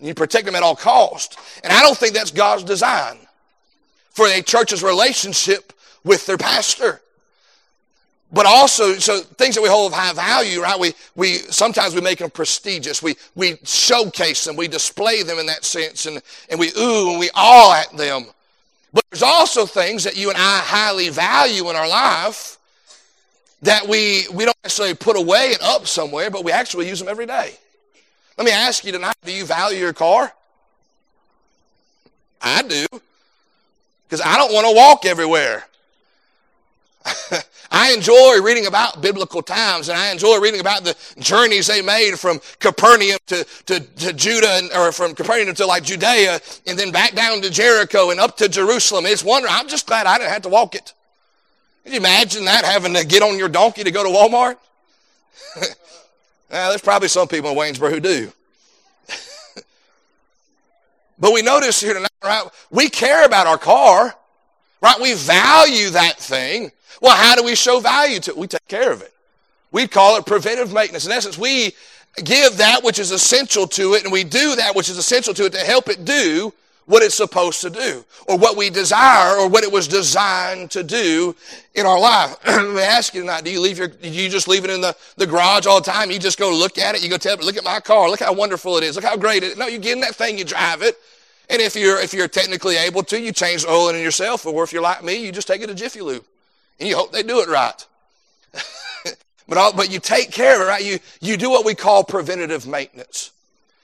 You 0.00 0.14
protect 0.14 0.48
him 0.48 0.56
at 0.56 0.64
all 0.64 0.76
cost. 0.76 1.38
And 1.62 1.72
I 1.72 1.80
don't 1.82 1.96
think 1.96 2.14
that's 2.14 2.32
God's 2.32 2.64
design 2.64 3.18
for 4.10 4.26
a 4.26 4.42
church's 4.42 4.82
relationship 4.82 5.72
with 6.04 6.26
their 6.26 6.38
pastor. 6.38 7.00
But 8.30 8.44
also, 8.44 8.94
so 8.94 9.20
things 9.20 9.54
that 9.54 9.62
we 9.62 9.68
hold 9.68 9.92
of 9.92 9.98
high 9.98 10.12
value, 10.12 10.60
right? 10.60 10.78
We, 10.78 10.92
we, 11.14 11.34
sometimes 11.34 11.94
we 11.94 12.02
make 12.02 12.18
them 12.18 12.30
prestigious. 12.30 13.02
We, 13.02 13.16
we 13.34 13.56
showcase 13.64 14.44
them. 14.44 14.54
We 14.54 14.68
display 14.68 15.22
them 15.22 15.38
in 15.38 15.46
that 15.46 15.64
sense 15.64 16.04
and, 16.04 16.20
and 16.50 16.60
we 16.60 16.68
ooh 16.78 17.10
and 17.10 17.18
we 17.18 17.30
awe 17.34 17.80
at 17.80 17.96
them. 17.96 18.26
But 18.92 19.04
there's 19.10 19.22
also 19.22 19.64
things 19.64 20.04
that 20.04 20.16
you 20.16 20.28
and 20.28 20.36
I 20.36 20.58
highly 20.58 21.08
value 21.08 21.70
in 21.70 21.76
our 21.76 21.88
life 21.88 22.58
that 23.62 23.88
we, 23.88 24.26
we 24.32 24.44
don't 24.44 24.56
necessarily 24.62 24.94
put 24.94 25.16
away 25.16 25.52
and 25.54 25.62
up 25.62 25.86
somewhere, 25.86 26.30
but 26.30 26.44
we 26.44 26.52
actually 26.52 26.88
use 26.88 26.98
them 26.98 27.08
every 27.08 27.26
day. 27.26 27.54
Let 28.36 28.44
me 28.44 28.52
ask 28.52 28.84
you 28.84 28.92
tonight, 28.92 29.16
do 29.24 29.32
you 29.32 29.44
value 29.44 29.78
your 29.78 29.92
car? 29.92 30.32
I 32.40 32.62
do. 32.62 32.86
Because 34.06 34.20
I 34.24 34.36
don't 34.36 34.52
want 34.52 34.66
to 34.68 34.74
walk 34.74 35.04
everywhere. 35.04 35.66
I 37.70 37.92
enjoy 37.92 38.40
reading 38.42 38.66
about 38.66 39.02
biblical 39.02 39.42
times 39.42 39.88
and 39.88 39.98
I 39.98 40.10
enjoy 40.10 40.38
reading 40.38 40.60
about 40.60 40.84
the 40.84 40.96
journeys 41.18 41.66
they 41.66 41.82
made 41.82 42.18
from 42.18 42.40
Capernaum 42.60 43.18
to, 43.26 43.44
to, 43.66 43.80
to 43.80 44.12
Judah 44.12 44.52
and, 44.52 44.70
or 44.72 44.90
from 44.92 45.14
Capernaum 45.14 45.54
to 45.56 45.66
like 45.66 45.82
Judea 45.82 46.40
and 46.66 46.78
then 46.78 46.90
back 46.90 47.14
down 47.14 47.42
to 47.42 47.50
Jericho 47.50 48.10
and 48.10 48.20
up 48.20 48.36
to 48.38 48.48
Jerusalem. 48.48 49.04
It's 49.06 49.22
wonderful. 49.22 49.56
I'm 49.58 49.68
just 49.68 49.86
glad 49.86 50.06
I 50.06 50.18
didn't 50.18 50.32
have 50.32 50.42
to 50.42 50.48
walk 50.48 50.74
it. 50.74 50.94
Can 51.84 51.92
you 51.92 52.00
imagine 52.00 52.44
that 52.46 52.64
having 52.64 52.94
to 52.94 53.04
get 53.04 53.22
on 53.22 53.38
your 53.38 53.48
donkey 53.48 53.84
to 53.84 53.90
go 53.90 54.02
to 54.02 54.10
Walmart? 54.10 54.56
now, 56.50 56.68
there's 56.68 56.80
probably 56.80 57.08
some 57.08 57.28
people 57.28 57.50
in 57.50 57.56
Waynesboro 57.56 57.90
who 57.90 58.00
do. 58.00 58.32
but 61.18 61.32
we 61.32 61.42
notice 61.42 61.80
here 61.80 61.94
tonight, 61.94 62.10
right? 62.22 62.46
We 62.70 62.88
care 62.88 63.24
about 63.24 63.46
our 63.46 63.58
car, 63.58 64.14
right? 64.82 65.00
We 65.00 65.14
value 65.14 65.90
that 65.90 66.18
thing. 66.18 66.72
Well, 67.00 67.16
how 67.16 67.36
do 67.36 67.44
we 67.44 67.54
show 67.54 67.80
value 67.80 68.20
to 68.20 68.30
it? 68.30 68.36
We 68.36 68.46
take 68.46 68.66
care 68.68 68.92
of 68.92 69.02
it. 69.02 69.12
We 69.70 69.86
call 69.86 70.16
it 70.16 70.26
preventive 70.26 70.72
maintenance. 70.72 71.06
In 71.06 71.12
essence, 71.12 71.38
we 71.38 71.72
give 72.24 72.56
that 72.56 72.82
which 72.82 72.98
is 72.98 73.10
essential 73.10 73.66
to 73.66 73.94
it 73.94 74.02
and 74.02 74.12
we 74.12 74.24
do 74.24 74.56
that 74.56 74.74
which 74.74 74.88
is 74.88 74.98
essential 74.98 75.34
to 75.34 75.44
it 75.44 75.52
to 75.52 75.58
help 75.58 75.88
it 75.88 76.04
do 76.04 76.52
what 76.86 77.02
it's 77.02 77.14
supposed 77.14 77.60
to 77.60 77.68
do 77.68 78.02
or 78.26 78.38
what 78.38 78.56
we 78.56 78.70
desire 78.70 79.36
or 79.36 79.46
what 79.46 79.62
it 79.62 79.70
was 79.70 79.86
designed 79.86 80.70
to 80.70 80.82
do 80.82 81.36
in 81.74 81.84
our 81.84 82.00
life. 82.00 82.34
Let 82.46 82.74
me 82.74 82.80
ask 82.80 83.14
you 83.14 83.20
tonight, 83.20 83.44
do 83.44 83.50
you 83.50 83.60
leave 83.60 83.76
your, 83.76 83.88
do 83.88 84.08
you 84.08 84.30
just 84.30 84.48
leave 84.48 84.64
it 84.64 84.70
in 84.70 84.80
the, 84.80 84.96
the 85.16 85.26
garage 85.26 85.66
all 85.66 85.80
the 85.82 85.90
time? 85.90 86.10
You 86.10 86.18
just 86.18 86.38
go 86.38 86.50
look 86.50 86.78
at 86.78 86.94
it. 86.94 87.02
You 87.02 87.10
go 87.10 87.18
tell 87.18 87.34
it, 87.34 87.44
look 87.44 87.58
at 87.58 87.64
my 87.64 87.78
car. 87.80 88.08
Look 88.08 88.20
how 88.20 88.32
wonderful 88.32 88.78
it 88.78 88.84
is. 88.84 88.96
Look 88.96 89.04
how 89.04 89.18
great 89.18 89.42
it 89.42 89.52
is. 89.52 89.58
No, 89.58 89.66
you 89.66 89.78
get 89.78 89.92
in 89.92 90.00
that 90.00 90.14
thing, 90.14 90.38
you 90.38 90.44
drive 90.44 90.80
it. 90.80 90.96
And 91.50 91.60
if 91.60 91.76
you're, 91.76 92.00
if 92.00 92.14
you're 92.14 92.28
technically 92.28 92.76
able 92.76 93.02
to, 93.04 93.20
you 93.20 93.32
change 93.32 93.62
the 93.62 93.70
oil 93.70 93.90
in 93.90 94.02
yourself. 94.02 94.46
Or 94.46 94.64
if 94.64 94.72
you're 94.72 94.82
like 94.82 95.04
me, 95.04 95.24
you 95.24 95.30
just 95.30 95.46
take 95.46 95.60
it 95.60 95.66
to 95.66 95.74
Jiffy 95.74 96.00
Lube. 96.00 96.24
And 96.78 96.88
you 96.88 96.96
hope 96.96 97.12
they 97.12 97.22
do 97.22 97.40
it 97.40 97.48
right. 97.48 97.86
but, 99.48 99.58
all, 99.58 99.72
but 99.72 99.90
you 99.90 99.98
take 99.98 100.30
care 100.30 100.56
of 100.56 100.62
it, 100.62 100.70
right? 100.70 100.84
You, 100.84 100.98
you 101.20 101.36
do 101.36 101.50
what 101.50 101.64
we 101.64 101.74
call 101.74 102.04
preventative 102.04 102.66
maintenance. 102.66 103.32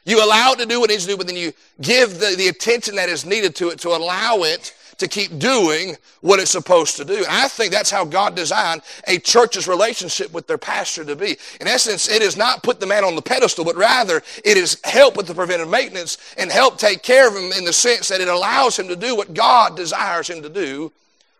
You 0.05 0.25
allow 0.25 0.53
it 0.53 0.59
to 0.59 0.67
do 0.67 0.81
what 0.81 0.91
it 0.91 0.95
needs 0.95 1.05
to 1.05 1.13
do, 1.13 1.17
but 1.17 1.27
then 1.27 1.37
you 1.37 1.53
give 1.81 2.19
the, 2.21 2.35
the 2.37 2.49
attention 2.49 2.97
that 2.97 3.09
is 3.09 3.25
needed 3.25 3.57
to 3.57 3.71
it 3.71 3.81
to 3.81 3.89
allow 3.89 4.43
it 4.43 4.75
to 4.99 5.09
keep 5.09 5.39
doing 5.39 5.97
what 6.21 6.39
it's 6.39 6.51
supposed 6.51 6.97
to 6.97 7.05
do. 7.05 7.17
And 7.17 7.27
I 7.27 7.49
think 7.49 7.73
that's 7.73 7.91
how 7.91 8.05
God 8.05 8.37
designed 8.37 8.83
a 9.09 9.19
church's 9.19 9.67
relationship 9.67 10.33
with 10.33 10.47
their 10.47 10.59
pastor 10.59 11.05
to 11.05 11.17
be. 11.17 11.37
In 11.61 11.67
essence, 11.67 12.09
it 12.09 12.23
is 12.23 12.37
not 12.37 12.63
put 12.63 12.81
the 12.81 12.87
man 12.87 13.03
on 13.03 13.17
the 13.17 13.23
pedestal, 13.23 13.65
but 13.65 13.77
rather 13.77 14.23
it 14.45 14.57
is 14.57 14.79
help 14.85 15.17
with 15.17 15.27
the 15.27 15.35
preventive 15.35 15.69
maintenance 15.69 16.19
and 16.39 16.53
help 16.53 16.79
take 16.79 17.03
care 17.03 17.27
of 17.27 17.35
him 17.35 17.53
in 17.53 17.65
the 17.65 17.73
sense 17.73 18.09
that 18.09 18.21
it 18.21 18.29
allows 18.29 18.79
him 18.79 18.89
to 18.89 18.97
do 18.97 19.17
what 19.17 19.35
God 19.35 19.77
desires 19.77 20.29
him 20.29 20.43
to 20.43 20.49
do 20.49 20.93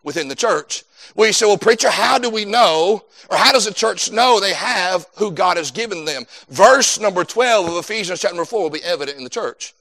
within 0.05 0.29
the 0.29 0.35
church. 0.35 0.83
Well, 1.15 1.27
you 1.27 1.33
say, 1.33 1.45
well, 1.45 1.57
preacher, 1.57 1.89
how 1.89 2.17
do 2.17 2.29
we 2.29 2.45
know, 2.45 3.03
or 3.29 3.37
how 3.37 3.51
does 3.51 3.65
the 3.65 3.73
church 3.73 4.11
know 4.11 4.39
they 4.39 4.53
have 4.53 5.05
who 5.17 5.31
God 5.31 5.57
has 5.57 5.71
given 5.71 6.05
them? 6.05 6.25
Verse 6.49 6.99
number 6.99 7.25
12 7.25 7.67
of 7.69 7.75
Ephesians 7.77 8.21
chapter 8.21 8.35
number 8.35 8.45
4 8.45 8.63
will 8.63 8.69
be 8.69 8.83
evident 8.83 9.17
in 9.17 9.23
the 9.23 9.29
church. 9.29 9.73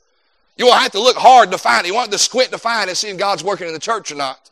You 0.56 0.66
won't 0.66 0.82
have 0.82 0.92
to 0.92 1.00
look 1.00 1.16
hard 1.16 1.50
to 1.50 1.58
find 1.58 1.84
it. 1.84 1.88
You 1.88 1.94
won't 1.94 2.06
have 2.06 2.18
to 2.18 2.24
squint 2.24 2.50
to 2.50 2.58
find 2.58 2.88
and 2.88 2.96
see 2.96 3.10
if 3.10 3.18
God's 3.18 3.44
working 3.44 3.66
in 3.66 3.72
the 3.72 3.80
church 3.80 4.10
or 4.10 4.16
not. 4.16 4.50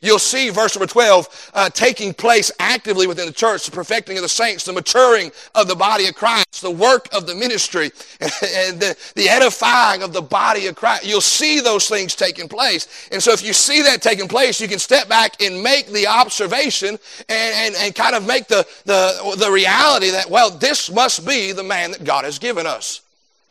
You'll 0.00 0.18
see 0.18 0.50
verse 0.50 0.76
number 0.76 0.86
12 0.86 1.50
uh, 1.54 1.70
taking 1.70 2.12
place 2.12 2.52
actively 2.58 3.06
within 3.06 3.26
the 3.26 3.32
church, 3.32 3.64
the 3.64 3.70
perfecting 3.70 4.16
of 4.18 4.22
the 4.22 4.28
saints, 4.28 4.64
the 4.64 4.72
maturing 4.72 5.32
of 5.54 5.66
the 5.66 5.74
body 5.74 6.06
of 6.06 6.14
Christ, 6.14 6.60
the 6.60 6.70
work 6.70 7.08
of 7.14 7.26
the 7.26 7.34
ministry, 7.34 7.90
and 8.20 8.78
the, 8.78 8.96
the 9.14 9.28
edifying 9.28 10.02
of 10.02 10.12
the 10.12 10.20
body 10.20 10.66
of 10.66 10.76
Christ. 10.76 11.06
You'll 11.06 11.22
see 11.22 11.60
those 11.60 11.88
things 11.88 12.14
taking 12.14 12.48
place. 12.48 13.08
And 13.12 13.22
so 13.22 13.32
if 13.32 13.42
you 13.42 13.54
see 13.54 13.80
that 13.82 14.02
taking 14.02 14.28
place, 14.28 14.60
you 14.60 14.68
can 14.68 14.78
step 14.78 15.08
back 15.08 15.40
and 15.40 15.62
make 15.62 15.86
the 15.86 16.06
observation 16.06 16.98
and, 17.28 17.54
and, 17.54 17.74
and 17.76 17.94
kind 17.94 18.14
of 18.14 18.26
make 18.26 18.46
the, 18.46 18.66
the, 18.84 19.36
the 19.38 19.50
reality 19.50 20.10
that, 20.10 20.28
well, 20.28 20.50
this 20.50 20.92
must 20.92 21.26
be 21.26 21.52
the 21.52 21.64
man 21.64 21.92
that 21.92 22.04
God 22.04 22.24
has 22.24 22.38
given 22.38 22.66
us 22.66 23.00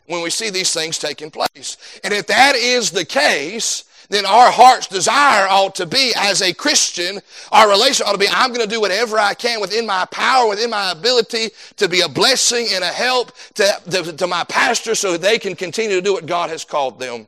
when 0.06 0.22
we 0.22 0.30
see 0.30 0.50
these 0.50 0.74
things 0.74 1.00
taking 1.00 1.32
place. 1.32 1.78
And 2.04 2.14
if 2.14 2.28
that 2.28 2.56
is 2.56 2.92
the 2.92 3.06
case, 3.06 3.86
then 4.14 4.26
our 4.26 4.52
heart's 4.52 4.88
desire 4.88 5.48
ought 5.48 5.76
to 5.76 5.86
be 5.86 6.14
as 6.16 6.42
a 6.42 6.54
Christian, 6.54 7.20
our 7.52 7.70
relation 7.70 8.06
ought 8.06 8.14
to 8.14 8.18
be, 8.18 8.28
I'm 8.30 8.54
going 8.54 8.68
to 8.68 8.74
do 8.74 8.82
whatever 8.82 9.18
I 9.18 9.34
can 9.34 9.62
within 9.62 9.86
my 9.86 10.06
power, 10.06 10.48
within 10.48 10.70
my 10.70 10.92
ability 10.92 11.50
to 11.78 11.90
be 11.90 12.02
a 12.02 12.10
blessing 12.10 12.68
and 12.72 12.84
a 12.84 12.88
help 12.88 13.32
to, 13.56 13.82
to, 13.90 14.14
to 14.14 14.28
my 14.28 14.44
pastor 14.44 14.96
so 14.96 15.18
they 15.18 15.40
can 15.40 15.56
continue 15.56 15.96
to 15.96 16.02
do 16.02 16.14
what 16.14 16.26
God 16.26 16.50
has 16.50 16.66
called 16.66 17.00
them 17.00 17.28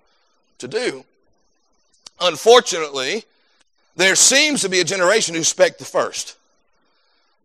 to 0.60 0.68
do. 0.68 1.04
Unfortunately, 2.22 3.24
there 3.96 4.16
seems 4.16 4.62
to 4.62 4.70
be 4.70 4.80
a 4.80 4.86
generation 4.86 5.36
who 5.36 5.44
spec 5.44 5.78
the 5.78 5.86
first. 5.86 6.38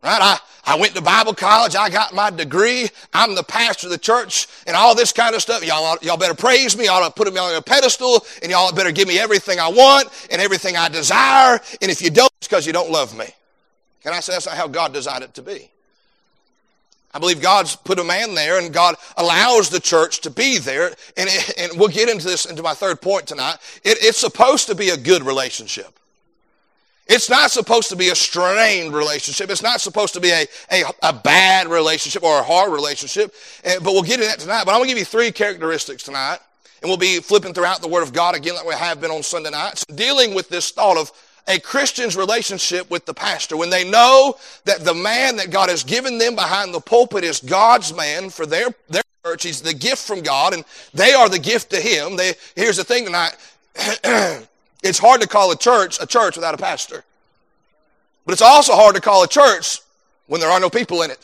Right? 0.02 0.18
I, 0.20 0.38
I 0.64 0.76
went 0.76 0.94
to 0.94 1.02
Bible 1.02 1.34
college. 1.34 1.76
I 1.76 1.90
got 1.90 2.14
my 2.14 2.30
degree. 2.30 2.88
I'm 3.12 3.34
the 3.34 3.42
pastor 3.42 3.86
of 3.86 3.92
the 3.92 3.98
church 3.98 4.46
and 4.66 4.76
all 4.76 4.94
this 4.94 5.12
kind 5.12 5.34
of 5.34 5.42
stuff. 5.42 5.64
Y'all, 5.64 5.98
y'all 6.00 6.16
better 6.16 6.34
praise 6.34 6.76
me. 6.76 6.86
Y'all 6.86 7.10
put 7.10 7.32
me 7.32 7.38
on 7.38 7.54
a 7.54 7.62
pedestal 7.62 8.24
and 8.42 8.50
y'all 8.50 8.72
better 8.72 8.92
give 8.92 9.08
me 9.08 9.18
everything 9.18 9.58
I 9.58 9.68
want 9.68 10.08
and 10.30 10.40
everything 10.40 10.76
I 10.76 10.88
desire. 10.88 11.60
And 11.82 11.90
if 11.90 12.00
you 12.00 12.10
don't, 12.10 12.32
it's 12.38 12.48
because 12.48 12.66
you 12.66 12.72
don't 12.72 12.90
love 12.90 13.16
me. 13.16 13.26
Can 14.02 14.14
I 14.14 14.20
say 14.20 14.32
that's 14.32 14.46
not 14.46 14.56
how 14.56 14.68
God 14.68 14.94
designed 14.94 15.24
it 15.24 15.34
to 15.34 15.42
be? 15.42 15.70
I 17.12 17.18
believe 17.18 17.42
God's 17.42 17.76
put 17.76 17.98
a 17.98 18.04
man 18.04 18.34
there 18.34 18.58
and 18.58 18.72
God 18.72 18.94
allows 19.16 19.68
the 19.68 19.80
church 19.80 20.20
to 20.20 20.30
be 20.30 20.58
there. 20.58 20.86
And, 21.16 21.28
it, 21.28 21.58
and 21.58 21.78
we'll 21.78 21.88
get 21.88 22.08
into 22.08 22.26
this, 22.26 22.46
into 22.46 22.62
my 22.62 22.72
third 22.72 23.02
point 23.02 23.26
tonight. 23.26 23.56
It, 23.84 23.98
it's 24.00 24.18
supposed 24.18 24.68
to 24.68 24.74
be 24.74 24.90
a 24.90 24.96
good 24.96 25.24
relationship. 25.24 25.99
It's 27.10 27.28
not 27.28 27.50
supposed 27.50 27.88
to 27.88 27.96
be 27.96 28.10
a 28.10 28.14
strained 28.14 28.94
relationship. 28.94 29.50
It's 29.50 29.64
not 29.64 29.80
supposed 29.80 30.14
to 30.14 30.20
be 30.20 30.30
a, 30.30 30.46
a, 30.70 30.84
a 31.02 31.12
bad 31.12 31.66
relationship 31.66 32.22
or 32.22 32.38
a 32.38 32.42
hard 32.42 32.72
relationship. 32.72 33.34
but 33.64 33.82
we'll 33.82 34.04
get 34.04 34.20
into 34.20 34.26
that 34.26 34.38
tonight. 34.38 34.62
But 34.64 34.70
I'm 34.70 34.78
going 34.78 34.90
to 34.90 34.94
give 34.94 34.98
you 34.98 35.04
three 35.04 35.32
characteristics 35.32 36.04
tonight. 36.04 36.38
And 36.80 36.88
we'll 36.88 36.96
be 36.96 37.18
flipping 37.18 37.52
throughout 37.52 37.82
the 37.82 37.88
Word 37.88 38.04
of 38.04 38.12
God 38.12 38.36
again 38.36 38.54
like 38.54 38.64
we 38.64 38.74
have 38.74 39.00
been 39.00 39.10
on 39.10 39.24
Sunday 39.24 39.50
nights, 39.50 39.84
dealing 39.86 40.34
with 40.34 40.48
this 40.48 40.70
thought 40.70 40.96
of 40.96 41.10
a 41.48 41.58
Christian's 41.58 42.16
relationship 42.16 42.88
with 42.90 43.06
the 43.06 43.12
pastor. 43.12 43.56
When 43.56 43.70
they 43.70 43.90
know 43.90 44.36
that 44.66 44.84
the 44.84 44.94
man 44.94 45.34
that 45.36 45.50
God 45.50 45.68
has 45.68 45.82
given 45.82 46.16
them 46.16 46.36
behind 46.36 46.72
the 46.72 46.80
pulpit 46.80 47.24
is 47.24 47.40
God's 47.40 47.92
man 47.92 48.30
for 48.30 48.46
their, 48.46 48.68
their 48.88 49.02
church, 49.26 49.42
he's 49.42 49.60
the 49.60 49.74
gift 49.74 50.06
from 50.06 50.20
God, 50.20 50.54
and 50.54 50.64
they 50.94 51.12
are 51.12 51.28
the 51.28 51.40
gift 51.40 51.70
to 51.70 51.80
him. 51.80 52.16
They, 52.16 52.34
here's 52.54 52.76
the 52.76 52.84
thing 52.84 53.04
tonight. 53.04 53.36
It's 54.82 54.98
hard 54.98 55.20
to 55.20 55.28
call 55.28 55.50
a 55.52 55.56
church 55.56 56.00
a 56.00 56.06
church 56.06 56.36
without 56.36 56.54
a 56.54 56.58
pastor. 56.58 57.04
But 58.24 58.32
it's 58.32 58.42
also 58.42 58.74
hard 58.74 58.94
to 58.94 59.00
call 59.00 59.22
a 59.22 59.28
church 59.28 59.80
when 60.26 60.40
there 60.40 60.50
are 60.50 60.60
no 60.60 60.70
people 60.70 61.02
in 61.02 61.10
it. 61.10 61.18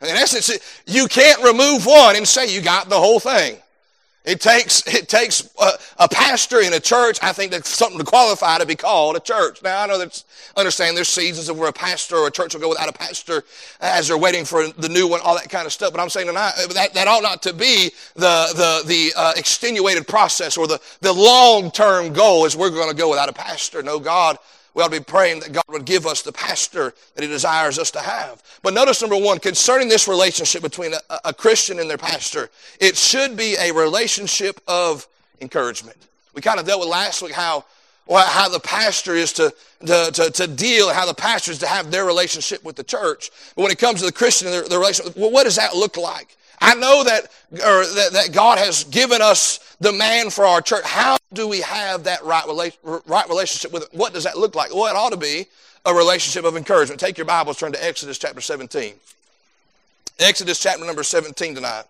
In 0.00 0.08
essence, 0.08 0.50
you 0.86 1.08
can't 1.08 1.42
remove 1.42 1.84
one 1.86 2.16
and 2.16 2.26
say 2.26 2.52
you 2.52 2.60
got 2.60 2.88
the 2.88 2.98
whole 2.98 3.20
thing. 3.20 3.56
It 4.28 4.42
takes, 4.42 4.86
it 4.86 5.08
takes 5.08 5.48
a, 5.58 5.70
a, 6.00 6.06
pastor 6.06 6.60
in 6.60 6.74
a 6.74 6.80
church, 6.80 7.18
I 7.22 7.32
think 7.32 7.50
that's 7.50 7.70
something 7.70 7.98
to 7.98 8.04
qualify 8.04 8.58
to 8.58 8.66
be 8.66 8.74
called 8.74 9.16
a 9.16 9.20
church. 9.20 9.62
Now, 9.62 9.82
I 9.82 9.86
know 9.86 9.96
that's, 9.96 10.26
understand 10.54 10.98
there's 10.98 11.08
seasons 11.08 11.48
of 11.48 11.58
where 11.58 11.70
a 11.70 11.72
pastor 11.72 12.16
or 12.16 12.26
a 12.26 12.30
church 12.30 12.52
will 12.52 12.60
go 12.60 12.68
without 12.68 12.90
a 12.90 12.92
pastor 12.92 13.42
as 13.80 14.08
they're 14.08 14.18
waiting 14.18 14.44
for 14.44 14.68
the 14.68 14.88
new 14.90 15.08
one, 15.08 15.22
all 15.22 15.34
that 15.34 15.48
kind 15.48 15.64
of 15.64 15.72
stuff. 15.72 15.92
But 15.94 16.02
I'm 16.02 16.10
saying 16.10 16.26
tonight, 16.26 16.52
that, 16.74 16.92
that 16.92 17.08
ought 17.08 17.22
not 17.22 17.42
to 17.44 17.54
be 17.54 17.90
the, 18.16 18.52
the, 18.54 18.82
the 18.86 19.12
uh, 19.16 19.32
extenuated 19.34 20.06
process 20.06 20.58
or 20.58 20.66
the, 20.66 20.78
the 21.00 21.12
long-term 21.12 22.12
goal 22.12 22.44
is 22.44 22.54
we're 22.54 22.68
going 22.68 22.90
to 22.90 22.96
go 22.96 23.08
without 23.08 23.30
a 23.30 23.32
pastor. 23.32 23.82
No, 23.82 23.98
God 23.98 24.36
we 24.78 24.84
ought 24.84 24.92
to 24.92 25.00
be 25.00 25.04
praying 25.04 25.40
that 25.40 25.52
God 25.52 25.64
would 25.70 25.84
give 25.84 26.06
us 26.06 26.22
the 26.22 26.30
pastor 26.30 26.94
that 27.16 27.22
He 27.22 27.26
desires 27.26 27.80
us 27.80 27.90
to 27.90 27.98
have. 27.98 28.40
But 28.62 28.74
notice 28.74 29.00
number 29.00 29.16
one, 29.16 29.40
concerning 29.40 29.88
this 29.88 30.06
relationship 30.06 30.62
between 30.62 30.94
a, 30.94 31.18
a 31.24 31.34
Christian 31.34 31.80
and 31.80 31.90
their 31.90 31.98
pastor, 31.98 32.48
it 32.78 32.96
should 32.96 33.36
be 33.36 33.56
a 33.58 33.72
relationship 33.72 34.60
of 34.68 35.08
encouragement. 35.40 35.96
We 36.32 36.42
kind 36.42 36.60
of 36.60 36.66
dealt 36.66 36.78
with 36.78 36.88
last 36.88 37.22
week 37.22 37.32
how 37.32 37.64
how 38.08 38.48
the 38.48 38.60
pastor 38.60 39.16
is 39.16 39.32
to, 39.32 39.52
to, 39.84 40.10
to, 40.12 40.30
to, 40.30 40.46
deal, 40.46 40.90
how 40.90 41.06
the 41.06 41.12
pastor 41.12 41.50
is 41.50 41.58
to 41.58 41.66
have 41.66 41.90
their 41.90 42.04
relationship 42.04 42.62
with 42.64 42.76
the 42.76 42.84
church. 42.84 43.30
But 43.56 43.62
when 43.62 43.72
it 43.72 43.78
comes 43.78 43.98
to 43.98 44.06
the 44.06 44.12
Christian 44.12 44.46
and 44.46 44.54
their, 44.54 44.68
their 44.68 44.78
relationship, 44.78 45.16
well, 45.16 45.32
what 45.32 45.44
does 45.44 45.56
that 45.56 45.74
look 45.74 45.96
like? 45.96 46.36
I 46.60 46.76
know 46.76 47.02
that, 47.02 47.24
or 47.52 47.84
that, 47.84 48.10
that 48.12 48.32
God 48.32 48.58
has 48.58 48.84
given 48.84 49.20
us 49.20 49.76
the 49.80 49.92
man 49.92 50.30
for 50.30 50.46
our 50.46 50.62
church. 50.62 50.84
How 50.84 51.17
do 51.32 51.46
we 51.46 51.60
have 51.60 52.04
that 52.04 52.24
right, 52.24 52.44
rela- 52.44 53.02
right 53.06 53.28
relationship 53.28 53.72
with 53.72 53.84
it? 53.84 53.88
What 53.92 54.14
does 54.14 54.24
that 54.24 54.38
look 54.38 54.54
like? 54.54 54.74
Well, 54.74 54.86
it 54.86 54.96
ought 54.96 55.10
to 55.10 55.16
be 55.16 55.46
a 55.84 55.94
relationship 55.94 56.44
of 56.44 56.56
encouragement. 56.56 57.00
Take 57.00 57.18
your 57.18 57.26
Bibles, 57.26 57.58
turn 57.58 57.72
to 57.72 57.84
Exodus 57.84 58.18
chapter 58.18 58.40
17. 58.40 58.94
Exodus 60.18 60.58
chapter 60.58 60.84
number 60.84 61.02
17 61.02 61.54
tonight. 61.54 61.84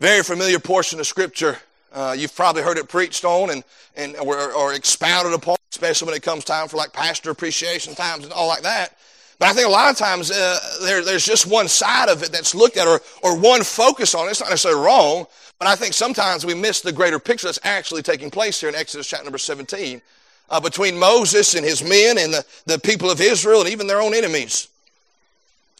Very 0.00 0.22
familiar 0.22 0.58
portion 0.58 0.98
of 0.98 1.06
Scripture. 1.06 1.58
Uh, 1.92 2.14
you've 2.16 2.34
probably 2.34 2.62
heard 2.62 2.76
it 2.76 2.88
preached 2.88 3.24
on 3.24 3.50
and, 3.50 3.62
and 3.96 4.16
or, 4.16 4.52
or 4.52 4.74
expounded 4.74 5.32
upon, 5.32 5.56
especially 5.70 6.06
when 6.06 6.16
it 6.16 6.22
comes 6.22 6.44
time 6.44 6.66
for 6.66 6.76
like 6.76 6.92
pastor 6.92 7.30
appreciation 7.30 7.94
times 7.94 8.24
and 8.24 8.32
all 8.32 8.48
like 8.48 8.62
that. 8.62 8.96
But 9.38 9.48
I 9.48 9.52
think 9.52 9.66
a 9.66 9.70
lot 9.70 9.90
of 9.90 9.96
times 9.96 10.30
uh, 10.30 10.58
there, 10.82 11.04
there's 11.04 11.24
just 11.24 11.46
one 11.46 11.68
side 11.68 12.08
of 12.08 12.22
it 12.22 12.32
that's 12.32 12.54
looked 12.54 12.76
at 12.76 12.88
or, 12.88 13.00
or 13.22 13.38
one 13.38 13.62
focus 13.62 14.14
on 14.14 14.26
it. 14.26 14.30
It's 14.30 14.40
not 14.40 14.50
necessarily 14.50 14.84
wrong, 14.84 15.26
but 15.64 15.70
I 15.70 15.76
think 15.76 15.94
sometimes 15.94 16.44
we 16.44 16.52
miss 16.52 16.82
the 16.82 16.92
greater 16.92 17.18
picture 17.18 17.46
that's 17.46 17.58
actually 17.64 18.02
taking 18.02 18.30
place 18.30 18.60
here 18.60 18.68
in 18.68 18.74
Exodus 18.74 19.06
chapter 19.06 19.24
number 19.24 19.38
17 19.38 20.02
uh, 20.50 20.60
between 20.60 20.98
Moses 20.98 21.54
and 21.54 21.64
his 21.64 21.82
men 21.82 22.18
and 22.18 22.34
the, 22.34 22.44
the 22.66 22.78
people 22.78 23.10
of 23.10 23.18
Israel 23.18 23.60
and 23.62 23.70
even 23.70 23.86
their 23.86 24.02
own 24.02 24.12
enemies. 24.12 24.68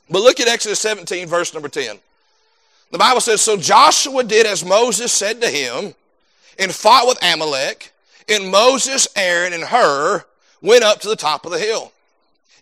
But 0.09 0.23
look 0.23 0.41
at 0.41 0.49
Exodus 0.49 0.81
17, 0.81 1.29
verse 1.29 1.53
number 1.53 1.69
10. 1.69 1.99
The 2.93 2.99
Bible 2.99 3.21
says, 3.21 3.43
So 3.43 3.59
Joshua 3.59 4.25
did 4.25 4.47
as 4.47 4.65
Moses 4.65 5.13
said 5.13 5.43
to 5.43 5.49
him 5.49 5.95
and 6.59 6.73
fought 6.73 7.07
with 7.07 7.23
Amalek, 7.23 7.93
and 8.27 8.51
Moses, 8.51 9.07
Aaron, 9.15 9.53
and 9.53 9.65
Hur 9.65 10.25
went 10.63 10.83
up 10.83 11.01
to 11.01 11.09
the 11.09 11.17
top 11.17 11.45
of 11.45 11.53
the 11.53 11.59
hill. 11.59 11.93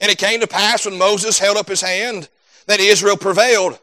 And 0.00 0.10
it 0.10 0.18
came 0.18 0.40
to 0.40 0.48
pass 0.48 0.86
when 0.86 0.98
Moses 0.98 1.38
held 1.38 1.56
up 1.56 1.68
his 1.68 1.82
hand 1.82 2.28
that 2.66 2.80
Israel 2.80 3.16
prevailed. 3.16 3.78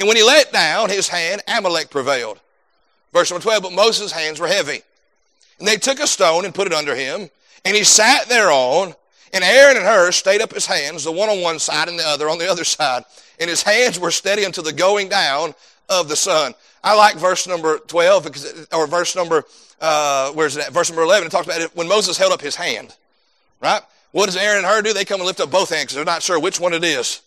And 0.00 0.08
when 0.08 0.16
he 0.16 0.24
let 0.24 0.52
down 0.52 0.90
his 0.90 1.06
hand, 1.06 1.40
Amalek 1.46 1.88
prevailed. 1.88 2.40
Verse 3.12 3.30
number 3.30 3.42
12, 3.42 3.62
but 3.62 3.72
Moses' 3.72 4.12
hands 4.12 4.40
were 4.40 4.46
heavy. 4.46 4.82
And 5.58 5.66
they 5.66 5.76
took 5.76 6.00
a 6.00 6.06
stone 6.06 6.44
and 6.44 6.54
put 6.54 6.66
it 6.66 6.72
under 6.72 6.94
him, 6.94 7.28
and 7.64 7.76
he 7.76 7.84
sat 7.84 8.28
thereon, 8.28 8.94
and 9.32 9.44
Aaron 9.44 9.76
and 9.76 9.86
Hur 9.86 10.12
stayed 10.12 10.40
up 10.40 10.52
his 10.52 10.66
hands, 10.66 11.04
the 11.04 11.12
one 11.12 11.28
on 11.28 11.40
one 11.42 11.58
side 11.58 11.88
and 11.88 11.98
the 11.98 12.06
other 12.06 12.28
on 12.28 12.38
the 12.38 12.50
other 12.50 12.64
side. 12.64 13.04
And 13.38 13.48
his 13.48 13.62
hands 13.62 13.98
were 13.98 14.10
steady 14.10 14.44
until 14.44 14.64
the 14.64 14.72
going 14.72 15.08
down 15.08 15.54
of 15.88 16.08
the 16.08 16.16
sun. 16.16 16.54
I 16.82 16.94
like 16.96 17.16
verse 17.16 17.46
number 17.46 17.78
12, 17.78 18.24
because, 18.24 18.66
or 18.72 18.86
verse 18.86 19.14
number, 19.14 19.44
uh, 19.80 20.30
where's 20.32 20.56
it 20.56 20.66
at? 20.66 20.72
Verse 20.72 20.90
number 20.90 21.02
11, 21.02 21.26
it 21.26 21.30
talks 21.30 21.46
about 21.46 21.60
it 21.60 21.76
when 21.76 21.88
Moses 21.88 22.16
held 22.16 22.32
up 22.32 22.40
his 22.40 22.56
hand, 22.56 22.94
right? 23.60 23.82
What 24.12 24.26
does 24.26 24.36
Aaron 24.36 24.58
and 24.58 24.66
Hur 24.66 24.82
do? 24.82 24.92
They 24.92 25.04
come 25.04 25.20
and 25.20 25.26
lift 25.26 25.40
up 25.40 25.50
both 25.50 25.70
hands 25.70 25.84
because 25.84 25.96
they're 25.96 26.04
not 26.04 26.22
sure 26.22 26.40
which 26.40 26.58
one 26.58 26.72
it 26.72 26.84
is. 26.84 27.20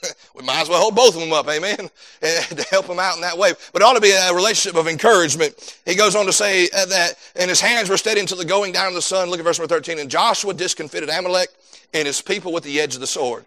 we 0.34 0.42
might 0.42 0.62
as 0.62 0.68
well 0.68 0.80
hold 0.80 0.94
both 0.94 1.14
of 1.14 1.20
them 1.20 1.32
up, 1.32 1.48
amen, 1.48 1.76
to 2.20 2.66
help 2.70 2.86
them 2.86 2.98
out 2.98 3.16
in 3.16 3.20
that 3.22 3.36
way. 3.36 3.52
But 3.72 3.82
it 3.82 3.84
ought 3.84 3.94
to 3.94 4.00
be 4.00 4.12
a 4.12 4.34
relationship 4.34 4.78
of 4.78 4.88
encouragement. 4.88 5.78
He 5.84 5.94
goes 5.94 6.14
on 6.14 6.26
to 6.26 6.32
say 6.32 6.68
uh, 6.76 6.86
that, 6.86 7.14
and 7.36 7.48
his 7.48 7.60
hands 7.60 7.88
were 7.88 7.96
steady 7.96 8.20
until 8.20 8.38
the 8.38 8.44
going 8.44 8.72
down 8.72 8.88
of 8.88 8.94
the 8.94 9.02
sun. 9.02 9.30
Look 9.30 9.38
at 9.40 9.44
verse 9.44 9.58
number 9.58 9.74
13. 9.74 9.98
And 9.98 10.10
Joshua 10.10 10.54
discomfited 10.54 11.08
Amalek 11.08 11.48
and 11.94 12.06
his 12.06 12.20
people 12.22 12.52
with 12.52 12.64
the 12.64 12.80
edge 12.80 12.94
of 12.94 13.00
the 13.00 13.06
sword. 13.06 13.44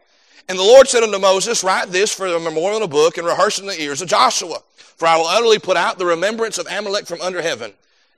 And 0.48 0.60
the 0.60 0.64
Lord 0.64 0.88
said 0.88 1.04
unto 1.04 1.18
Moses, 1.18 1.64
Write 1.64 1.88
this 1.88 2.14
for 2.14 2.28
a 2.28 2.40
memorial 2.40 2.78
in 2.78 2.84
a 2.84 2.88
book 2.88 3.18
and 3.18 3.26
rehearse 3.26 3.60
in 3.60 3.66
the 3.66 3.82
ears 3.82 4.02
of 4.02 4.08
Joshua. 4.08 4.60
For 4.78 5.08
I 5.08 5.18
will 5.18 5.26
utterly 5.26 5.60
put 5.60 5.78
out 5.78 5.98
the 5.98 6.06
remembrance 6.06 6.58
of 6.58 6.68
Amalek 6.68 7.06
from 7.06 7.22
under 7.22 7.42
heaven. 7.42 7.74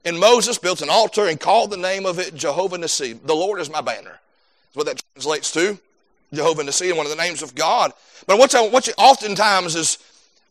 And 0.06 0.20
Moses 0.20 0.58
built 0.58 0.82
an 0.82 0.90
altar 0.90 1.28
and 1.28 1.40
called 1.40 1.72
the 1.72 1.78
name 1.78 2.06
of 2.06 2.20
it 2.20 2.36
Jehovah 2.36 2.78
Nissi. 2.78 3.20
The 3.26 3.36
Lord 3.36 3.60
is 3.60 3.70
my 3.70 3.82
banner 3.82 4.20
what 4.78 4.86
that 4.86 5.02
translates 5.14 5.52
to. 5.52 5.78
Jehovah 6.34 6.64
Nissi, 6.64 6.96
one 6.96 7.06
of 7.06 7.12
the 7.12 7.22
names 7.22 7.42
of 7.42 7.56
God. 7.56 7.94
But 8.26 8.38
what's, 8.38 8.54
what's 8.54 8.90
oftentimes 8.98 9.76
is 9.76 9.98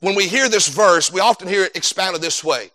when 0.00 0.14
we 0.14 0.28
hear 0.28 0.49
this 0.49 0.68
verse, 0.68 1.12
we 1.12 1.21
often 1.21 1.49
hear 1.49 1.64
it 1.64 1.76
expounded 1.76 2.23
this 2.23 2.42
way. 2.42 2.71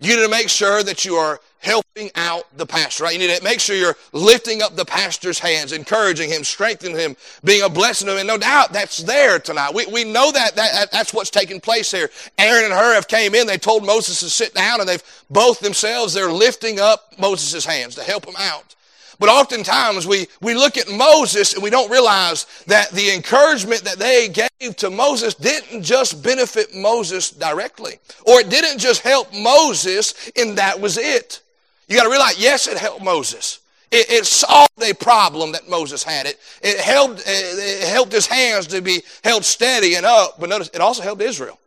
You 0.00 0.16
need 0.16 0.22
to 0.22 0.30
make 0.30 0.48
sure 0.48 0.82
that 0.82 1.04
you 1.04 1.16
are 1.16 1.40
helping 1.58 2.10
out 2.14 2.44
the 2.56 2.64
pastor, 2.64 3.04
right? 3.04 3.12
You 3.12 3.18
need 3.18 3.36
to 3.36 3.44
make 3.44 3.60
sure 3.60 3.76
you're 3.76 3.96
lifting 4.12 4.62
up 4.62 4.74
the 4.74 4.84
pastor's 4.84 5.38
hands, 5.38 5.72
encouraging 5.72 6.30
him, 6.30 6.42
strengthening 6.42 6.96
him, 6.96 7.16
being 7.44 7.62
a 7.62 7.68
blessing 7.68 8.06
to 8.06 8.14
him. 8.14 8.18
And 8.20 8.26
no 8.26 8.38
doubt 8.38 8.72
that's 8.72 8.98
there 8.98 9.38
tonight. 9.38 9.74
We, 9.74 9.84
we 9.86 10.04
know 10.04 10.32
that, 10.32 10.56
that 10.56 10.90
that's 10.90 11.12
what's 11.12 11.28
taking 11.28 11.60
place 11.60 11.90
here. 11.90 12.08
Aaron 12.38 12.64
and 12.64 12.72
Hur 12.72 12.94
have 12.94 13.08
came 13.08 13.34
in. 13.34 13.46
They 13.46 13.58
told 13.58 13.84
Moses 13.84 14.20
to 14.20 14.30
sit 14.30 14.54
down 14.54 14.80
and 14.80 14.88
they've 14.88 15.24
both 15.28 15.60
themselves, 15.60 16.14
they're 16.14 16.32
lifting 16.32 16.80
up 16.80 17.12
Moses' 17.18 17.66
hands 17.66 17.94
to 17.96 18.02
help 18.02 18.24
him 18.24 18.36
out. 18.38 18.74
But 19.20 19.28
oftentimes 19.28 20.06
we, 20.06 20.26
we 20.40 20.54
look 20.54 20.78
at 20.78 20.88
Moses 20.88 21.52
and 21.52 21.62
we 21.62 21.68
don't 21.68 21.90
realize 21.90 22.46
that 22.66 22.90
the 22.90 23.14
encouragement 23.14 23.84
that 23.84 23.98
they 23.98 24.28
gave 24.28 24.76
to 24.76 24.88
Moses 24.88 25.34
didn't 25.34 25.82
just 25.82 26.22
benefit 26.22 26.74
Moses 26.74 27.30
directly. 27.30 27.98
Or 28.26 28.40
it 28.40 28.48
didn't 28.48 28.78
just 28.78 29.02
help 29.02 29.32
Moses 29.34 30.30
and 30.36 30.56
that 30.56 30.80
was 30.80 30.96
it. 30.96 31.42
You 31.86 31.96
gotta 31.96 32.08
realize, 32.08 32.40
yes, 32.40 32.66
it 32.66 32.78
helped 32.78 33.04
Moses. 33.04 33.60
It, 33.90 34.10
it, 34.10 34.24
solved 34.24 34.82
a 34.82 34.94
problem 34.94 35.52
that 35.52 35.68
Moses 35.68 36.02
had. 36.02 36.24
It, 36.24 36.38
it, 36.62 36.78
helped, 36.78 37.22
it 37.26 37.88
helped 37.88 38.12
his 38.12 38.26
hands 38.26 38.68
to 38.68 38.80
be 38.80 39.02
held 39.22 39.44
steady 39.44 39.96
and 39.96 40.06
up. 40.06 40.40
But 40.40 40.48
notice, 40.48 40.70
it 40.72 40.80
also 40.80 41.02
helped 41.02 41.20
Israel. 41.20 41.58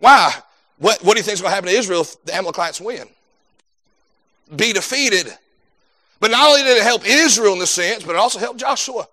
Why? 0.00 0.32
What, 0.78 1.04
what 1.04 1.12
do 1.12 1.18
you 1.18 1.22
think 1.22 1.34
is 1.34 1.42
going 1.42 1.50
to 1.50 1.54
happen 1.54 1.68
to 1.68 1.76
Israel 1.76 2.00
if 2.00 2.24
the 2.24 2.34
Amalekites 2.34 2.80
win? 2.80 3.06
Be 4.56 4.72
defeated. 4.72 5.36
But 6.22 6.30
not 6.30 6.50
only 6.50 6.62
did 6.62 6.76
it 6.76 6.84
help 6.84 7.04
Israel 7.04 7.52
in 7.52 7.58
the 7.58 7.66
sense, 7.66 8.04
but 8.04 8.12
it 8.12 8.18
also 8.18 8.38
helped 8.38 8.60
Joshua. 8.60 9.08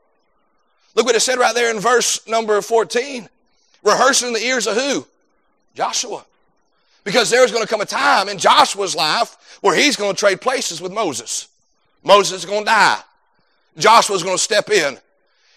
Look 0.93 1.07
what 1.07 1.15
it 1.15 1.21
said 1.21 1.39
right 1.39 1.55
there 1.55 1.71
in 1.71 1.79
verse 1.79 2.27
number 2.27 2.61
14. 2.61 3.27
Rehearsing 3.81 4.27
in 4.27 4.33
the 4.35 4.45
ears 4.45 4.67
of 4.67 4.75
who? 4.75 5.07
Joshua. 5.73 6.23
Because 7.03 7.31
there's 7.31 7.51
going 7.51 7.63
to 7.63 7.67
come 7.67 7.81
a 7.81 7.85
time 7.85 8.29
in 8.29 8.37
Joshua's 8.37 8.95
life 8.95 9.57
where 9.61 9.75
he's 9.75 9.95
going 9.95 10.13
to 10.13 10.19
trade 10.19 10.39
places 10.39 10.81
with 10.81 10.91
Moses. 10.91 11.47
Moses 12.03 12.43
is 12.43 12.45
going 12.45 12.61
to 12.61 12.65
die. 12.65 12.99
Joshua's 13.75 14.21
going 14.21 14.37
to 14.37 14.43
step 14.43 14.69
in. 14.69 14.95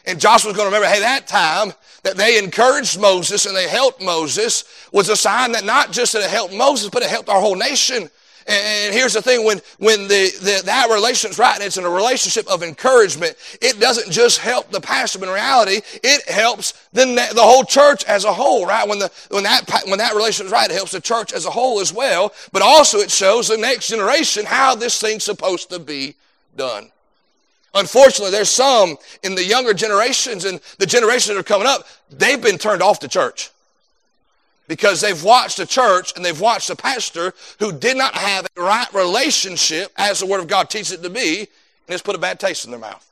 And 0.07 0.19
Joshua's 0.19 0.57
going 0.57 0.71
to 0.71 0.75
remember, 0.75 0.89
hey, 0.89 1.01
that 1.01 1.27
time 1.27 1.75
that 2.03 2.17
they 2.17 2.39
encouraged 2.39 2.99
Moses 2.99 3.45
and 3.45 3.55
they 3.55 3.69
helped 3.69 4.01
Moses 4.01 4.65
was 4.91 5.11
a 5.11 5.17
sign 5.17 5.53
that 5.53 5.67
not 5.67 5.93
just 5.93 6.15
that 6.15 6.23
it 6.23 6.31
helped 6.31 6.55
Moses, 6.55 6.89
but 6.89 7.03
it 7.03 7.11
helped 7.11 7.29
our 7.29 7.43
whole 7.43 7.57
nation. 7.57 8.09
And 8.47 8.95
here's 8.95 9.13
the 9.13 9.23
thing, 9.23 9.45
when, 9.45 9.61
when 9.79 10.09
the, 10.09 10.31
the, 10.41 10.63
that 10.65 10.89
relationship's 10.91 11.39
right 11.39 11.55
and 11.55 11.65
it's 11.65 11.77
in 11.77 11.85
a 11.85 11.91
relationship 11.91 12.47
of 12.49 12.63
encouragement, 12.63 13.37
it 13.61 13.79
doesn't 13.79 14.11
just 14.11 14.39
help 14.39 14.71
the 14.71 14.81
pastor, 14.81 15.23
in 15.23 15.31
reality, 15.31 15.81
it 16.03 16.29
helps 16.29 16.73
the, 16.93 17.05
the 17.35 17.43
whole 17.43 17.65
church 17.65 18.05
as 18.05 18.25
a 18.25 18.33
whole, 18.33 18.67
right? 18.67 18.89
When, 18.89 18.99
the, 18.99 19.11
when, 19.31 19.45
that, 19.45 19.83
when 19.87 19.99
that 19.99 20.15
relationship's 20.15 20.53
right, 20.53 20.71
it 20.71 20.75
helps 20.75 20.93
the 20.93 21.01
church 21.01 21.33
as 21.33 21.47
a 21.47 21.51
whole 21.51 21.81
as 21.81 21.93
well, 21.93 22.33
but 22.53 22.63
also 22.63 22.99
it 22.99 23.11
shows 23.11 23.49
the 23.49 23.57
next 23.57 23.89
generation 23.89 24.45
how 24.45 24.75
this 24.75 25.01
thing's 25.01 25.25
supposed 25.25 25.71
to 25.71 25.79
be 25.79 26.15
done. 26.57 26.91
Unfortunately, 27.75 28.31
there's 28.31 28.51
some 28.51 28.97
in 29.23 29.35
the 29.35 29.45
younger 29.45 29.73
generations 29.73 30.45
and 30.45 30.61
the 30.79 30.87
generations 30.87 31.35
that 31.35 31.39
are 31.39 31.43
coming 31.43 31.67
up, 31.67 31.87
they've 32.11 32.43
been 32.43 32.59
turned 32.59 32.83
off 32.83 32.99
to 32.99 33.09
church 33.09 33.51
because 34.69 35.01
they've 35.01 35.23
watched 35.23 35.59
a 35.59 35.67
church 35.67 36.13
and 36.17 36.25
they've 36.25 36.41
watched 36.41 36.71
a 36.71 36.77
pastor 36.77 37.35
who 37.59 37.73
did 37.73 37.97
not 37.97 38.15
have 38.15 38.47
a 38.57 38.63
right 38.63 38.93
relationship 38.95 39.93
as 39.97 40.21
the 40.21 40.27
Word 40.27 40.41
of 40.41 40.49
God 40.49 40.71
teaches 40.71 40.93
it 40.93 41.03
to 41.03 41.11
be, 41.11 41.41
and 41.41 41.49
it's 41.89 42.03
put 42.03 42.15
a 42.15 42.19
bad 42.19 42.39
taste 42.39 42.65
in 42.65 42.71
their 42.71 42.81
mouth. 42.81 43.09